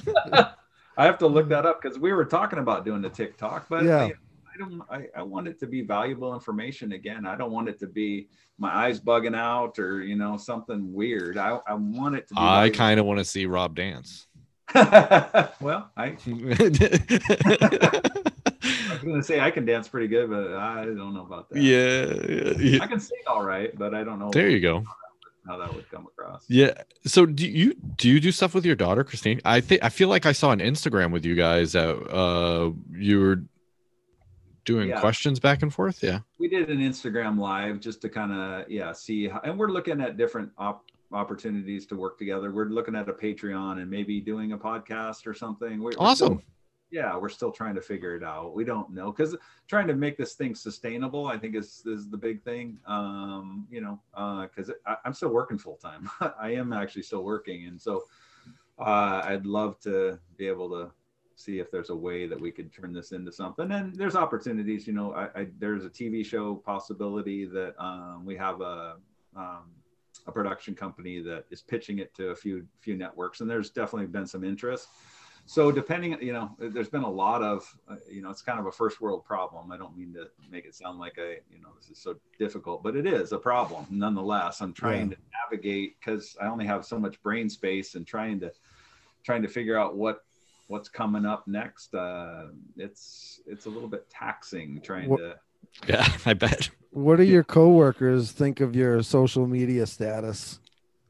I 0.97 1.05
have 1.05 1.17
to 1.19 1.27
look 1.27 1.47
that 1.49 1.65
up 1.65 1.81
because 1.81 1.97
we 1.97 2.11
were 2.11 2.25
talking 2.25 2.59
about 2.59 2.83
doing 2.83 3.01
the 3.01 3.09
TikTok, 3.09 3.67
but 3.69 3.85
Yeah. 3.85 4.03
I, 4.05 4.13
I 4.55 4.57
don't. 4.57 4.81
I, 4.89 5.07
I 5.17 5.21
want 5.23 5.47
it 5.47 5.59
to 5.59 5.67
be 5.67 5.81
valuable 5.81 6.33
information. 6.33 6.93
Again, 6.93 7.25
I 7.25 7.35
don't 7.35 7.51
want 7.51 7.67
it 7.67 7.77
to 7.79 7.87
be 7.87 8.29
my 8.57 8.73
eyes 8.73 8.99
bugging 9.01 9.35
out 9.35 9.77
or 9.79 10.01
you 10.01 10.15
know 10.15 10.37
something 10.37 10.93
weird. 10.93 11.37
I, 11.37 11.59
I 11.67 11.73
want 11.73 12.15
it 12.15 12.27
to 12.29 12.33
be. 12.35 12.39
I 12.39 12.69
kind 12.69 12.99
of 12.99 13.05
want 13.05 13.19
to 13.19 13.25
see 13.25 13.45
Rob 13.45 13.75
dance. 13.75 14.27
well, 14.73 15.91
I, 15.95 16.17
yeah, 16.25 16.55
I 17.85 18.93
was 18.93 19.03
going 19.03 19.15
to 19.15 19.23
say 19.23 19.39
I 19.39 19.51
can 19.51 19.65
dance 19.65 19.87
pretty 19.87 20.07
good, 20.07 20.29
but 20.29 20.53
I 20.53 20.85
don't 20.85 21.13
know 21.13 21.25
about 21.25 21.49
that. 21.49 21.61
yeah, 21.61 22.05
yeah. 22.59 22.83
I 22.83 22.87
can 22.87 22.99
sing 22.99 23.19
all 23.27 23.43
right, 23.45 23.77
but 23.77 23.93
I 23.93 24.03
don't 24.03 24.17
know 24.19 24.31
There 24.31 24.49
you 24.49 24.59
go. 24.59 24.83
how 25.47 25.57
that 25.57 25.73
would 25.73 25.89
come 25.91 26.07
across. 26.07 26.45
Yeah. 26.49 26.73
So 27.05 27.25
do 27.27 27.47
you 27.47 27.75
do 27.97 28.09
you 28.09 28.19
do 28.19 28.31
stuff 28.31 28.55
with 28.55 28.65
your 28.65 28.75
daughter, 28.75 29.03
Christine? 29.03 29.39
I 29.45 29.61
think 29.61 29.83
I 29.83 29.89
feel 29.89 30.09
like 30.09 30.25
I 30.25 30.31
saw 30.31 30.51
an 30.51 30.59
Instagram 30.59 31.11
with 31.11 31.25
you 31.25 31.35
guys 31.35 31.73
that 31.73 31.95
uh 32.11 32.71
you 32.91 33.19
were 33.19 33.43
doing 34.65 34.89
Yeah. 34.89 34.99
questions 34.99 35.39
back 35.39 35.61
and 35.63 35.73
forth. 35.73 36.03
Yeah. 36.03 36.19
we 36.39 36.47
did 36.47 36.69
an 36.69 36.79
Instagram 36.79 37.37
live 37.39 37.79
just 37.79 38.01
to 38.01 38.09
kind 38.09 38.31
of 38.33 38.69
yeah 38.69 38.91
see 38.91 39.27
how, 39.27 39.39
and 39.43 39.57
we're 39.57 39.69
looking 39.69 40.01
at 40.01 40.17
different 40.17 40.51
op- 40.57 40.85
opportunities 41.11 41.85
to 41.87 41.95
work 41.95 42.17
together. 42.17 42.51
We're 42.51 42.65
looking 42.69 42.95
at 42.95 43.07
a 43.07 43.13
Patreon 43.13 43.79
and 43.81 43.89
maybe 43.89 44.19
doing 44.19 44.51
a 44.51 44.57
podcast 44.57 45.25
or 45.27 45.33
something. 45.33 45.79
We're, 45.79 45.85
we're 45.85 45.91
still- 45.91 46.05
Awesome. 46.05 46.41
yeah, 46.91 47.15
we're 47.17 47.29
still 47.29 47.51
trying 47.51 47.75
to 47.75 47.81
figure 47.81 48.15
it 48.15 48.23
out. 48.23 48.55
We 48.55 48.63
don't 48.63 48.89
know 48.91 49.11
because 49.11 49.35
trying 49.67 49.87
to 49.87 49.93
make 49.95 50.17
this 50.17 50.33
thing 50.33 50.55
sustainable, 50.55 51.27
I 51.27 51.37
think 51.37 51.55
is 51.55 51.83
is 51.85 52.09
the 52.09 52.17
big 52.17 52.43
thing. 52.43 52.77
Um, 52.87 53.67
you 53.71 53.81
know, 53.81 54.01
uh 54.15 54.47
because 54.47 54.71
I'm 55.05 55.13
still 55.13 55.29
working 55.29 55.57
full 55.57 55.77
time. 55.77 56.09
I 56.39 56.51
am 56.51 56.73
actually 56.73 57.03
still 57.03 57.23
working, 57.23 57.65
and 57.67 57.79
so 57.79 58.03
uh, 58.77 59.21
I'd 59.23 59.45
love 59.45 59.79
to 59.81 60.19
be 60.37 60.47
able 60.47 60.69
to 60.71 60.91
see 61.35 61.59
if 61.59 61.71
there's 61.71 61.89
a 61.89 61.95
way 61.95 62.27
that 62.27 62.39
we 62.39 62.51
could 62.51 62.73
turn 62.73 62.93
this 62.93 63.11
into 63.11 63.31
something. 63.31 63.71
And 63.71 63.95
there's 63.95 64.15
opportunities. 64.15 64.87
You 64.87 64.93
know, 64.93 65.13
I, 65.13 65.41
I 65.41 65.47
there's 65.59 65.85
a 65.85 65.89
TV 65.89 66.25
show 66.25 66.55
possibility 66.55 67.45
that 67.45 67.75
um, 67.77 68.23
we 68.25 68.35
have 68.37 68.61
a 68.61 68.97
um, 69.35 69.71
a 70.27 70.31
production 70.31 70.75
company 70.75 71.19
that 71.21 71.45
is 71.51 71.61
pitching 71.61 71.99
it 71.99 72.13
to 72.15 72.29
a 72.29 72.35
few 72.35 72.65
few 72.79 72.95
networks, 72.95 73.41
and 73.41 73.49
there's 73.49 73.69
definitely 73.69 74.07
been 74.07 74.27
some 74.27 74.43
interest 74.43 74.87
so 75.45 75.71
depending 75.71 76.17
you 76.21 76.33
know 76.33 76.49
there's 76.57 76.89
been 76.89 77.03
a 77.03 77.09
lot 77.09 77.41
of 77.41 77.77
uh, 77.87 77.95
you 78.09 78.21
know 78.21 78.29
it's 78.29 78.41
kind 78.41 78.59
of 78.59 78.65
a 78.65 78.71
first 78.71 78.99
world 78.99 79.23
problem 79.23 79.71
i 79.71 79.77
don't 79.77 79.95
mean 79.95 80.13
to 80.13 80.27
make 80.49 80.65
it 80.65 80.73
sound 80.73 80.99
like 80.99 81.17
a 81.17 81.37
you 81.51 81.61
know 81.61 81.69
this 81.79 81.89
is 81.89 82.01
so 82.01 82.15
difficult 82.39 82.81
but 82.81 82.95
it 82.95 83.05
is 83.05 83.31
a 83.31 83.37
problem 83.37 83.85
nonetheless 83.89 84.61
i'm 84.61 84.73
trying 84.73 85.09
to 85.09 85.17
navigate 85.43 85.95
because 85.99 86.35
i 86.41 86.47
only 86.47 86.65
have 86.65 86.83
so 86.83 86.99
much 86.99 87.21
brain 87.21 87.49
space 87.49 87.95
and 87.95 88.07
trying 88.07 88.39
to 88.39 88.51
trying 89.23 89.41
to 89.41 89.47
figure 89.47 89.77
out 89.77 89.95
what 89.95 90.23
what's 90.67 90.89
coming 90.89 91.25
up 91.25 91.47
next 91.47 91.93
uh 91.93 92.47
it's 92.77 93.39
it's 93.45 93.65
a 93.65 93.69
little 93.69 93.87
bit 93.89 94.09
taxing 94.09 94.81
trying 94.81 95.09
What- 95.09 95.19
to 95.19 95.35
Yeah, 95.87 96.07
I 96.25 96.33
bet. 96.33 96.69
What 96.91 97.17
do 97.17 97.23
your 97.23 97.43
coworkers 97.43 98.31
think 98.31 98.61
of 98.61 98.75
your 98.75 99.03
social 99.03 99.45
media 99.47 99.85
status? 99.85 100.59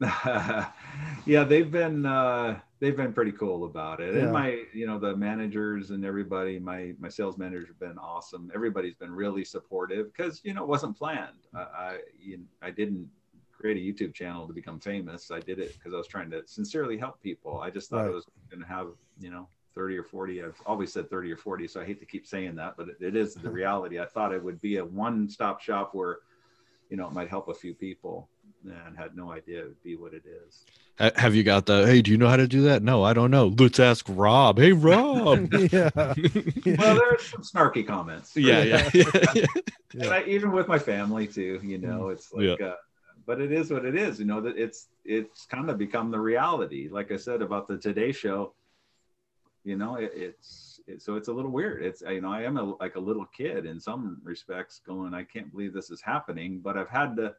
yeah, 1.26 1.44
they've 1.44 1.70
been 1.70 2.04
uh, 2.04 2.58
they've 2.80 2.96
been 2.96 3.12
pretty 3.12 3.32
cool 3.32 3.64
about 3.64 4.00
it. 4.00 4.14
Yeah. 4.14 4.22
And 4.22 4.32
my, 4.32 4.62
you 4.72 4.86
know, 4.86 4.98
the 4.98 5.16
managers 5.16 5.90
and 5.90 6.04
everybody, 6.04 6.58
my 6.58 6.94
my 6.98 7.08
sales 7.08 7.38
managers 7.38 7.68
have 7.68 7.78
been 7.78 7.98
awesome. 7.98 8.50
Everybody's 8.54 8.94
been 8.94 9.12
really 9.12 9.44
supportive 9.44 10.12
because 10.12 10.40
you 10.44 10.54
know 10.54 10.62
it 10.62 10.68
wasn't 10.68 10.96
planned. 10.98 11.46
I 11.54 11.58
I, 11.60 11.98
you 12.20 12.40
I 12.62 12.70
didn't 12.70 13.08
create 13.52 13.76
a 13.76 13.80
YouTube 13.80 14.12
channel 14.14 14.46
to 14.46 14.52
become 14.52 14.78
famous. 14.80 15.30
I 15.30 15.40
did 15.40 15.58
it 15.58 15.74
because 15.74 15.94
I 15.94 15.96
was 15.96 16.06
trying 16.08 16.30
to 16.30 16.42
sincerely 16.46 16.98
help 16.98 17.22
people. 17.22 17.60
I 17.60 17.70
just 17.70 17.88
thought 17.90 18.02
Right. 18.02 18.10
it 18.10 18.14
was 18.14 18.26
going 18.50 18.60
to 18.62 18.68
have 18.68 18.88
you 19.20 19.30
know 19.30 19.48
30 19.74 19.98
or 19.98 20.04
40. 20.04 20.42
I've 20.42 20.60
always 20.64 20.92
said 20.92 21.10
30 21.10 21.32
or 21.32 21.36
40, 21.36 21.68
so 21.68 21.80
I 21.80 21.84
hate 21.84 22.00
to 22.00 22.06
keep 22.06 22.26
saying 22.26 22.56
that, 22.56 22.76
but 22.76 22.88
it, 22.88 22.96
it 23.00 23.16
is 23.16 23.34
the 23.34 23.50
reality. 23.62 24.00
I 24.00 24.06
thought 24.06 24.32
it 24.32 24.42
would 24.42 24.60
be 24.60 24.78
a 24.78 24.84
one-stop 24.84 25.60
shop 25.60 25.94
where 25.94 26.18
you 26.90 26.96
know 26.96 27.06
it 27.06 27.12
might 27.12 27.28
help 27.28 27.48
a 27.48 27.54
few 27.54 27.74
people 27.74 28.28
and 28.64 28.96
had 28.96 29.16
no 29.16 29.32
idea 29.32 29.60
it 29.60 29.66
would 29.68 29.82
be 29.82 29.96
what 29.96 30.12
it 30.12 30.24
is. 30.26 30.64
Have 31.16 31.34
you 31.34 31.42
got 31.42 31.66
the? 31.66 31.86
Hey, 31.86 32.00
do 32.00 32.10
you 32.10 32.16
know 32.16 32.28
how 32.28 32.38
to 32.38 32.48
do 32.48 32.62
that? 32.62 32.82
No, 32.82 33.02
I 33.02 33.12
don't 33.12 33.30
know. 33.30 33.54
Let's 33.58 33.78
ask 33.78 34.06
Rob. 34.08 34.58
Hey, 34.58 34.72
Rob. 34.72 35.52
yeah. 35.72 35.90
Well, 36.78 36.94
there's 36.96 37.26
some 37.26 37.42
snarky 37.42 37.86
comments. 37.86 38.34
yeah, 38.34 38.62
yeah, 38.62 38.90
yeah, 38.92 39.04
yeah. 39.34 39.46
And 39.94 40.06
I, 40.06 40.24
even 40.24 40.52
with 40.52 40.68
my 40.68 40.78
family 40.78 41.26
too, 41.26 41.60
you 41.62 41.78
know, 41.78 42.08
it's 42.08 42.32
like, 42.32 42.60
uh, 42.60 42.74
but 43.26 43.40
it 43.40 43.52
is 43.52 43.70
what 43.70 43.84
it 43.84 43.94
is. 43.94 44.18
You 44.18 44.24
know 44.24 44.40
that 44.40 44.56
it's 44.56 44.88
it's 45.04 45.46
kind 45.46 45.70
of 45.70 45.78
become 45.78 46.10
the 46.10 46.18
reality. 46.18 46.88
Like 46.90 47.12
I 47.12 47.16
said 47.16 47.42
about 47.42 47.68
the 47.68 47.76
Today 47.76 48.10
Show, 48.10 48.54
you 49.66 49.76
know, 49.76 49.96
it, 49.96 50.12
it's 50.14 50.80
so 50.98 51.16
it's 51.16 51.28
a 51.28 51.32
little 51.32 51.50
weird. 51.50 51.82
It's 51.82 52.00
you 52.02 52.20
know 52.20 52.32
I 52.32 52.42
am 52.42 52.56
a, 52.56 52.76
like 52.80 52.94
a 52.94 53.00
little 53.00 53.26
kid 53.26 53.66
in 53.66 53.80
some 53.80 54.20
respects, 54.22 54.80
going 54.86 55.12
I 55.12 55.24
can't 55.24 55.50
believe 55.50 55.72
this 55.72 55.90
is 55.90 56.00
happening, 56.00 56.60
but 56.60 56.78
I've 56.78 56.88
had 56.88 57.16
to 57.16 57.34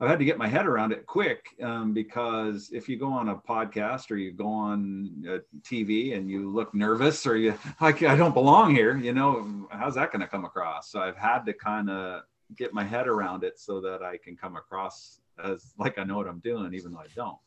I've 0.00 0.08
had 0.08 0.18
to 0.18 0.24
get 0.24 0.38
my 0.38 0.48
head 0.48 0.66
around 0.66 0.92
it 0.92 1.06
quick 1.06 1.46
um, 1.62 1.92
because 1.92 2.70
if 2.72 2.88
you 2.88 2.96
go 2.96 3.12
on 3.12 3.28
a 3.28 3.36
podcast 3.36 4.10
or 4.10 4.16
you 4.16 4.32
go 4.32 4.46
on 4.46 5.24
uh, 5.28 5.38
TV 5.62 6.16
and 6.16 6.30
you 6.30 6.50
look 6.50 6.74
nervous 6.74 7.26
or 7.26 7.36
you 7.36 7.58
like 7.80 8.02
I 8.02 8.16
don't 8.16 8.34
belong 8.34 8.74
here, 8.74 8.96
you 8.96 9.12
know, 9.12 9.68
how's 9.70 9.96
that 9.96 10.12
going 10.12 10.20
to 10.20 10.28
come 10.28 10.44
across? 10.44 10.90
So 10.90 11.00
I've 11.00 11.16
had 11.16 11.44
to 11.46 11.52
kind 11.52 11.90
of 11.90 12.22
get 12.56 12.72
my 12.72 12.84
head 12.84 13.08
around 13.08 13.44
it 13.44 13.58
so 13.58 13.80
that 13.80 14.02
I 14.02 14.16
can 14.16 14.36
come 14.36 14.56
across 14.56 15.20
as 15.42 15.74
like 15.78 15.98
I 15.98 16.04
know 16.04 16.16
what 16.16 16.28
I'm 16.28 16.40
doing, 16.40 16.74
even 16.74 16.92
though 16.92 17.00
I 17.00 17.06
don't. 17.16 17.38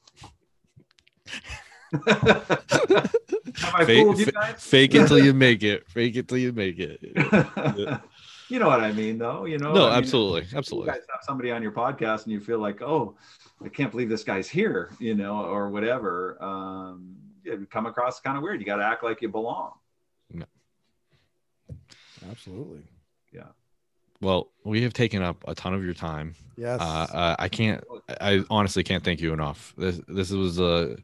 Have 1.93 3.75
I 3.75 3.85
Fake, 3.85 4.17
you 4.17 4.25
guys? 4.31 4.55
fake 4.63 4.95
it 4.95 5.07
till 5.07 5.19
you 5.19 5.33
make 5.45 5.63
it. 5.63 5.89
Fake 5.89 6.15
it 6.15 6.27
till 6.27 6.37
you 6.37 6.51
make 6.51 6.77
it. 6.79 6.99
you 8.49 8.59
know 8.59 8.67
what 8.67 8.81
I 8.81 8.91
mean, 8.91 9.17
though. 9.17 9.45
You 9.45 9.57
know. 9.57 9.73
No, 9.73 9.85
I 9.87 9.89
mean, 9.91 9.97
absolutely, 9.99 10.41
if 10.41 10.51
You 10.51 10.57
absolutely. 10.57 10.91
guys 10.91 11.01
have 11.11 11.21
somebody 11.23 11.51
on 11.51 11.61
your 11.61 11.71
podcast 11.71 12.23
and 12.23 12.33
you 12.33 12.39
feel 12.39 12.59
like, 12.59 12.81
oh, 12.81 13.15
I 13.63 13.69
can't 13.69 13.91
believe 13.91 14.09
this 14.09 14.23
guy's 14.23 14.49
here, 14.49 14.91
you 14.99 15.15
know, 15.15 15.41
or 15.45 15.69
whatever. 15.69 16.37
Um, 16.43 17.15
it 17.43 17.69
come 17.69 17.85
across 17.85 18.19
kind 18.19 18.37
of 18.37 18.43
weird. 18.43 18.59
You 18.59 18.65
got 18.65 18.77
to 18.77 18.85
act 18.85 19.03
like 19.03 19.21
you 19.21 19.29
belong. 19.29 19.71
No. 20.31 20.45
Absolutely. 22.29 22.81
Yeah. 23.31 23.43
Well, 24.21 24.51
we 24.63 24.81
have 24.83 24.93
taken 24.93 25.21
up 25.21 25.43
a 25.47 25.53
ton 25.53 25.73
of 25.73 25.83
your 25.83 25.93
time. 25.93 26.35
Yes. 26.57 26.79
Uh, 26.81 27.07
uh, 27.11 27.35
I 27.37 27.49
can't. 27.49 27.83
I 28.21 28.43
honestly 28.49 28.83
can't 28.83 29.03
thank 29.03 29.19
you 29.21 29.33
enough. 29.33 29.73
This 29.77 29.99
this 30.07 30.31
was 30.31 30.59
uh, 30.59 30.95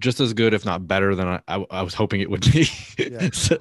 just 0.00 0.18
as 0.20 0.32
good, 0.32 0.54
if 0.54 0.64
not 0.64 0.86
better, 0.88 1.14
than 1.14 1.28
I, 1.28 1.40
I, 1.46 1.64
I 1.70 1.82
was 1.82 1.94
hoping 1.94 2.20
it 2.20 2.30
would 2.30 2.40
be. 2.52 2.68
Yeah. 2.98 3.28
So, 3.40 3.56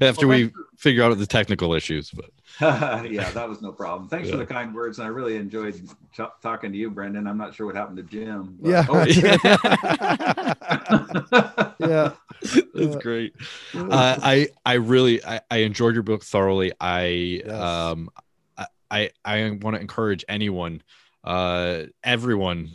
after 0.00 0.26
Well, 0.26 0.38
we 0.38 0.52
figure 0.78 1.02
out 1.04 1.16
the 1.18 1.26
technical 1.26 1.74
issues, 1.74 2.10
but 2.10 2.30
yeah, 2.60 3.30
that 3.32 3.48
was 3.48 3.60
no 3.62 3.70
problem. 3.72 4.08
Thanks 4.08 4.30
for 4.30 4.36
the 4.36 4.46
kind 4.46 4.74
words. 4.74 4.98
And 4.98 5.06
I 5.06 5.10
really 5.10 5.36
enjoyed 5.36 5.74
ch- 6.12 6.20
talking 6.42 6.72
to 6.72 6.78
you, 6.78 6.90
Brendan. 6.90 7.26
I'm 7.26 7.38
not 7.38 7.54
sure 7.54 7.66
what 7.66 7.76
happened 7.76 7.98
to 7.98 8.02
Jim. 8.02 8.58
but- 8.60 8.70
yeah. 8.70 8.86
Oh, 8.88 9.04
yeah. 11.78 12.12
that's 12.40 12.64
Yeah. 12.74 12.98
great. 13.00 13.34
uh, 13.74 14.18
I 14.22 14.48
I 14.64 14.74
really 14.74 15.24
I, 15.24 15.40
I 15.50 15.58
enjoyed 15.58 15.94
your 15.94 16.02
book 16.02 16.24
thoroughly. 16.24 16.72
I 16.80 17.04
Yes. 17.44 17.50
um 17.50 18.10
I 18.56 18.66
I, 18.90 19.10
I 19.24 19.50
want 19.60 19.74
to 19.76 19.80
encourage 19.80 20.24
anyone, 20.28 20.82
uh, 21.24 21.84
everyone. 22.02 22.70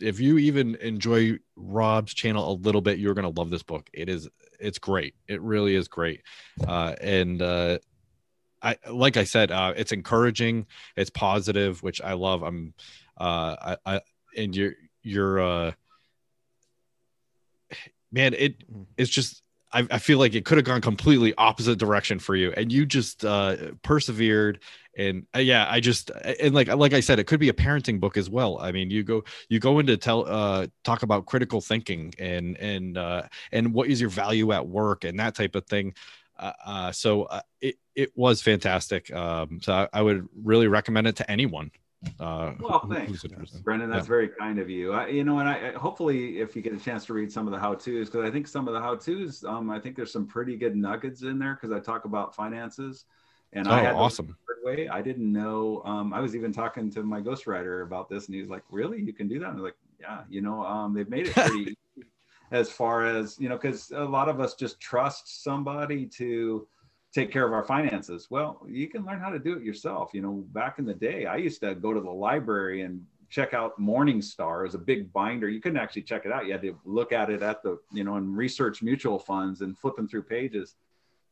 If 0.00 0.20
you 0.20 0.38
even 0.38 0.76
enjoy 0.76 1.38
Rob's 1.56 2.14
channel 2.14 2.52
a 2.52 2.54
little 2.54 2.80
bit, 2.80 2.98
you're 2.98 3.14
gonna 3.14 3.30
love 3.30 3.50
this 3.50 3.62
book. 3.62 3.88
It 3.92 4.08
is 4.08 4.28
it's 4.58 4.78
great. 4.78 5.14
It 5.26 5.40
really 5.40 5.74
is 5.74 5.88
great. 5.88 6.22
Uh, 6.66 6.94
and 7.00 7.42
uh, 7.42 7.78
I 8.62 8.76
like 8.90 9.16
I 9.16 9.24
said, 9.24 9.50
uh, 9.50 9.72
it's 9.76 9.92
encouraging. 9.92 10.66
It's 10.96 11.10
positive, 11.10 11.82
which 11.82 12.00
I 12.00 12.12
love. 12.12 12.42
I'm 12.42 12.74
uh, 13.18 13.76
I, 13.86 13.94
I 13.94 14.00
and 14.36 14.54
you're 14.54 14.74
you're 15.02 15.40
uh, 15.40 15.72
man. 18.12 18.34
It 18.34 18.62
it's 18.96 19.10
just 19.10 19.42
I, 19.72 19.86
I 19.90 19.98
feel 19.98 20.18
like 20.18 20.34
it 20.34 20.44
could 20.44 20.58
have 20.58 20.64
gone 20.64 20.80
completely 20.80 21.34
opposite 21.36 21.78
direction 21.78 22.18
for 22.18 22.34
you 22.34 22.52
and 22.56 22.72
you 22.72 22.84
just 22.86 23.24
uh 23.24 23.56
persevered 23.82 24.60
and 24.96 25.26
uh, 25.36 25.38
yeah 25.38 25.66
i 25.70 25.78
just 25.80 26.10
and 26.40 26.54
like 26.54 26.68
like 26.68 26.92
i 26.92 27.00
said 27.00 27.18
it 27.18 27.26
could 27.26 27.40
be 27.40 27.48
a 27.48 27.52
parenting 27.52 28.00
book 28.00 28.16
as 28.16 28.28
well. 28.28 28.58
I 28.60 28.72
mean 28.72 28.90
you 28.90 29.02
go 29.02 29.22
you 29.48 29.60
go 29.60 29.78
into 29.78 29.96
tell 29.96 30.26
uh 30.26 30.66
talk 30.84 31.02
about 31.02 31.26
critical 31.26 31.60
thinking 31.60 32.14
and 32.18 32.56
and 32.58 32.98
uh 32.98 33.22
and 33.52 33.72
what 33.72 33.88
is 33.88 34.00
your 34.00 34.10
value 34.10 34.52
at 34.52 34.66
work 34.66 35.04
and 35.04 35.18
that 35.20 35.34
type 35.34 35.54
of 35.54 35.66
thing. 35.66 35.94
Uh, 36.38 36.52
uh 36.64 36.92
so 36.92 37.24
uh, 37.24 37.40
it 37.60 37.76
it 37.94 38.12
was 38.16 38.42
fantastic. 38.42 39.12
Um 39.14 39.60
so 39.62 39.72
I, 39.72 39.88
I 39.92 40.02
would 40.02 40.28
really 40.42 40.66
recommend 40.68 41.06
it 41.06 41.16
to 41.16 41.30
anyone 41.30 41.70
uh 42.18 42.52
Well, 42.58 42.88
thanks. 42.90 43.24
Brendan, 43.62 43.90
that's 43.90 44.06
very 44.06 44.28
kind 44.28 44.58
of 44.58 44.70
you. 44.70 44.92
I, 44.94 45.08
you 45.08 45.22
know, 45.22 45.38
and 45.38 45.48
I 45.48 45.68
I- 45.68 45.72
hopefully 45.78 46.40
if 46.40 46.56
you 46.56 46.62
get 46.62 46.72
a 46.72 46.78
chance 46.78 47.04
to 47.06 47.12
read 47.14 47.30
some 47.30 47.46
of 47.46 47.52
the 47.52 47.58
how 47.58 47.74
tos, 47.74 48.08
because 48.08 48.26
I 48.26 48.30
think 48.30 48.48
some 48.48 48.66
of 48.66 48.74
the 48.74 48.80
how 48.80 48.96
tos, 48.96 49.44
um, 49.44 49.70
I 49.70 49.78
think 49.78 49.96
there's 49.96 50.12
some 50.12 50.26
pretty 50.26 50.56
good 50.56 50.76
nuggets 50.76 51.22
in 51.22 51.38
there 51.38 51.54
because 51.54 51.72
I 51.72 51.78
talk 51.78 52.06
about 52.06 52.34
finances, 52.34 53.04
and 53.52 53.66
oh 53.66 53.72
I 53.72 53.80
had 53.80 53.94
awesome 53.94 54.26
learn 54.26 54.36
the 54.46 54.68
hard 54.68 54.78
way. 54.78 54.88
I 54.88 55.02
didn't 55.02 55.30
know. 55.32 55.82
Um, 55.84 56.12
I 56.12 56.20
was 56.20 56.34
even 56.36 56.52
talking 56.52 56.90
to 56.92 57.02
my 57.02 57.20
ghostwriter 57.20 57.82
about 57.82 58.08
this, 58.08 58.26
and 58.26 58.34
he 58.34 58.40
was 58.40 58.50
like, 58.50 58.62
"Really, 58.70 59.00
you 59.00 59.12
can 59.12 59.28
do 59.28 59.38
that?" 59.38 59.48
And 59.48 59.58
I'm 59.58 59.62
like, 59.62 59.76
"Yeah, 60.00 60.22
you 60.28 60.40
know, 60.40 60.64
um, 60.64 60.94
they've 60.94 61.08
made 61.08 61.28
it 61.28 61.34
pretty 61.34 61.58
easy 61.96 62.06
as 62.50 62.70
far 62.70 63.06
as 63.06 63.38
you 63.38 63.48
know, 63.48 63.56
because 63.56 63.90
a 63.90 64.04
lot 64.04 64.28
of 64.28 64.40
us 64.40 64.54
just 64.54 64.80
trust 64.80 65.42
somebody 65.42 66.06
to." 66.06 66.66
take 67.12 67.32
care 67.32 67.44
of 67.44 67.52
our 67.52 67.64
finances. 67.64 68.28
Well, 68.30 68.64
you 68.68 68.88
can 68.88 69.04
learn 69.04 69.18
how 69.18 69.30
to 69.30 69.38
do 69.38 69.56
it 69.56 69.64
yourself. 69.64 70.10
You 70.14 70.22
know, 70.22 70.44
back 70.52 70.78
in 70.78 70.84
the 70.84 70.94
day, 70.94 71.26
I 71.26 71.36
used 71.36 71.60
to 71.62 71.74
go 71.74 71.92
to 71.92 72.00
the 72.00 72.10
library 72.10 72.82
and 72.82 73.04
check 73.30 73.54
out 73.54 73.80
Morningstar 73.80 74.66
as 74.66 74.74
a 74.74 74.78
big 74.78 75.12
binder. 75.12 75.48
You 75.48 75.60
couldn't 75.60 75.78
actually 75.78 76.02
check 76.02 76.26
it 76.26 76.32
out. 76.32 76.46
You 76.46 76.52
had 76.52 76.62
to 76.62 76.78
look 76.84 77.12
at 77.12 77.30
it 77.30 77.42
at 77.42 77.62
the, 77.62 77.78
you 77.92 78.04
know, 78.04 78.16
and 78.16 78.36
research 78.36 78.82
mutual 78.82 79.18
funds 79.18 79.60
and 79.60 79.78
flipping 79.78 80.08
through 80.08 80.24
pages. 80.24 80.74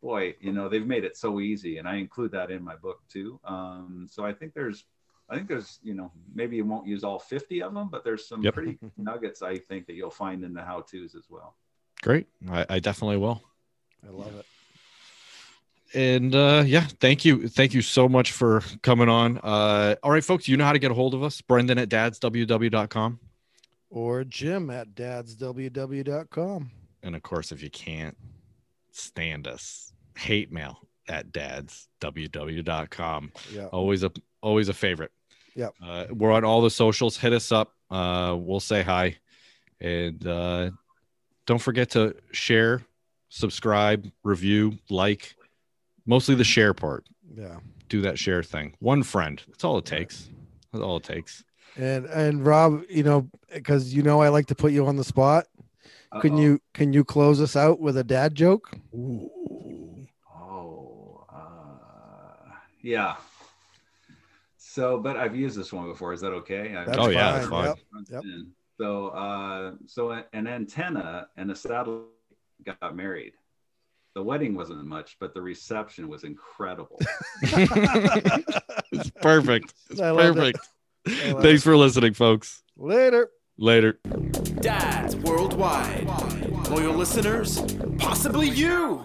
Boy, 0.02 0.34
you 0.40 0.52
know, 0.52 0.68
they've 0.68 0.86
made 0.86 1.04
it 1.04 1.16
so 1.16 1.40
easy. 1.40 1.78
And 1.78 1.88
I 1.88 1.96
include 1.96 2.30
that 2.32 2.50
in 2.50 2.62
my 2.62 2.76
book 2.76 3.00
too. 3.08 3.40
Um, 3.44 4.06
so 4.10 4.24
I 4.24 4.32
think 4.32 4.54
there's, 4.54 4.84
I 5.28 5.34
think 5.36 5.48
there's, 5.48 5.80
you 5.82 5.94
know, 5.94 6.12
maybe 6.34 6.56
you 6.56 6.64
won't 6.64 6.86
use 6.86 7.02
all 7.04 7.18
50 7.18 7.62
of 7.62 7.74
them, 7.74 7.88
but 7.90 8.04
there's 8.04 8.26
some 8.28 8.42
Yep. 8.42 8.54
pretty 8.54 8.78
nuggets 8.96 9.42
I 9.42 9.56
think 9.58 9.86
that 9.86 9.94
you'll 9.94 10.10
find 10.10 10.44
in 10.44 10.54
the 10.54 10.62
how 10.62 10.82
to's 10.82 11.14
as 11.14 11.24
well. 11.28 11.56
great 12.02 12.26
I, 12.50 12.64
I 12.70 12.78
definitely 12.78 13.16
will 13.16 13.42
I 14.06 14.10
love 14.10 14.32
it. 14.38 14.46
and 15.98 16.32
uh 16.34 16.62
yeah 16.64 16.86
thank 17.00 17.24
you 17.24 17.48
thank 17.48 17.74
you 17.74 17.82
so 17.82 18.08
much 18.08 18.30
for 18.30 18.62
coming 18.82 19.08
on 19.08 19.38
uh 19.38 19.96
all 20.04 20.12
right 20.12 20.22
folks 20.24 20.46
you 20.46 20.56
know 20.56 20.64
how 20.64 20.72
to 20.72 20.78
get 20.78 20.92
a 20.92 20.94
hold 20.94 21.12
of 21.14 21.22
us 21.24 21.40
brendan 21.40 21.76
at 21.78 21.88
dadsww.com 21.88 23.18
Or 23.90 24.22
Jim 24.22 24.70
at 24.70 24.94
dadsww.com. 24.94 26.70
and 27.02 27.16
of 27.16 27.22
course 27.22 27.50
if 27.52 27.62
you 27.62 27.70
can't 27.70 28.16
stand 28.92 29.46
us 29.46 29.92
hate 30.16 30.52
mail 30.52 30.78
at 31.08 31.32
dadsww.com 31.32 33.32
Yeah. 33.52 33.66
always 33.66 34.02
a 34.04 34.10
always 34.42 34.68
a 34.68 34.74
favorite 34.74 35.10
Yeah. 35.54 35.68
uh, 35.82 36.06
we're 36.10 36.32
on 36.32 36.44
all 36.44 36.60
the 36.62 36.70
socials 36.70 37.16
hit 37.16 37.32
us 37.32 37.50
up 37.52 37.74
uh 37.90 38.36
we'll 38.38 38.60
say 38.60 38.82
hi 38.82 39.16
and 39.80 40.26
uh 40.26 40.70
don't 41.46 41.60
forget 41.60 41.90
to 41.90 42.14
share 42.32 42.82
subscribe 43.30 44.10
review 44.24 44.78
like 44.90 45.34
mostly 46.06 46.34
the 46.34 46.44
share 46.44 46.74
part 46.74 47.06
Yeah. 47.34 47.58
do 47.88 48.00
that 48.02 48.18
share 48.18 48.42
thing. 48.42 48.74
One 48.80 49.02
friend. 49.02 49.42
That's 49.48 49.64
all 49.64 49.78
it 49.78 49.84
takes. 49.86 50.28
That's 50.72 50.82
all 50.84 50.98
it 50.98 51.04
takes. 51.04 51.42
And 51.76 52.04
and 52.06 52.44
Rob, 52.44 52.82
you 52.90 53.02
know, 53.02 53.28
because 53.52 53.94
you 53.94 54.02
know 54.02 54.20
I 54.20 54.28
like 54.28 54.46
to 54.46 54.54
put 54.54 54.72
you 54.72 54.86
on 54.86 54.96
the 54.96 55.04
spot. 55.04 55.46
Can 56.20 56.34
Uh-oh. 56.34 56.40
you 56.40 56.60
can 56.72 56.92
you 56.92 57.04
close 57.04 57.40
us 57.40 57.54
out 57.54 57.80
with 57.80 57.96
a 57.96 58.04
dad 58.04 58.34
joke? 58.34 58.70
Oh, 60.34 61.26
uh, 61.30 62.52
yeah. 62.82 63.16
So, 64.56 64.98
but 64.98 65.16
I've 65.16 65.36
used 65.36 65.56
this 65.58 65.72
one 65.72 65.86
before. 65.86 66.12
Is 66.12 66.20
that 66.22 66.32
okay? 66.32 66.72
That's 66.72 66.96
oh 66.98 67.08
yeah, 67.10 67.32
that's 67.32 67.48
fine, 67.48 67.74
fine. 67.74 68.04
yep. 68.10 68.22
Yep. 68.24 68.42
So, 68.80 69.08
uh, 69.08 69.72
so 69.86 70.12
an 70.32 70.46
antenna 70.46 71.28
and 71.36 71.50
a 71.50 71.56
satellite 71.56 72.06
got 72.64 72.94
married. 72.94 73.32
The 74.14 74.22
wedding 74.22 74.54
wasn't 74.54 74.84
much, 74.84 75.16
but 75.20 75.34
the 75.34 75.42
reception 75.42 76.08
was 76.08 76.24
incredible. 76.24 76.98
it's 77.42 79.10
perfect. 79.20 79.74
It's 79.90 80.00
I 80.00 80.10
love 80.10 80.38
it. 80.38 80.56
perfect. 80.56 80.68
I 81.06 81.32
love 81.32 81.42
Thanks 81.42 81.62
for 81.62 81.76
listening, 81.76 82.14
folks. 82.14 82.62
Later. 82.76 83.30
Later. 83.58 83.98
Dads 84.60 85.14
worldwide. 85.16 86.06
Loyal 86.68 86.94
listeners, 86.94 87.62
possibly 87.98 88.48
you. 88.48 89.04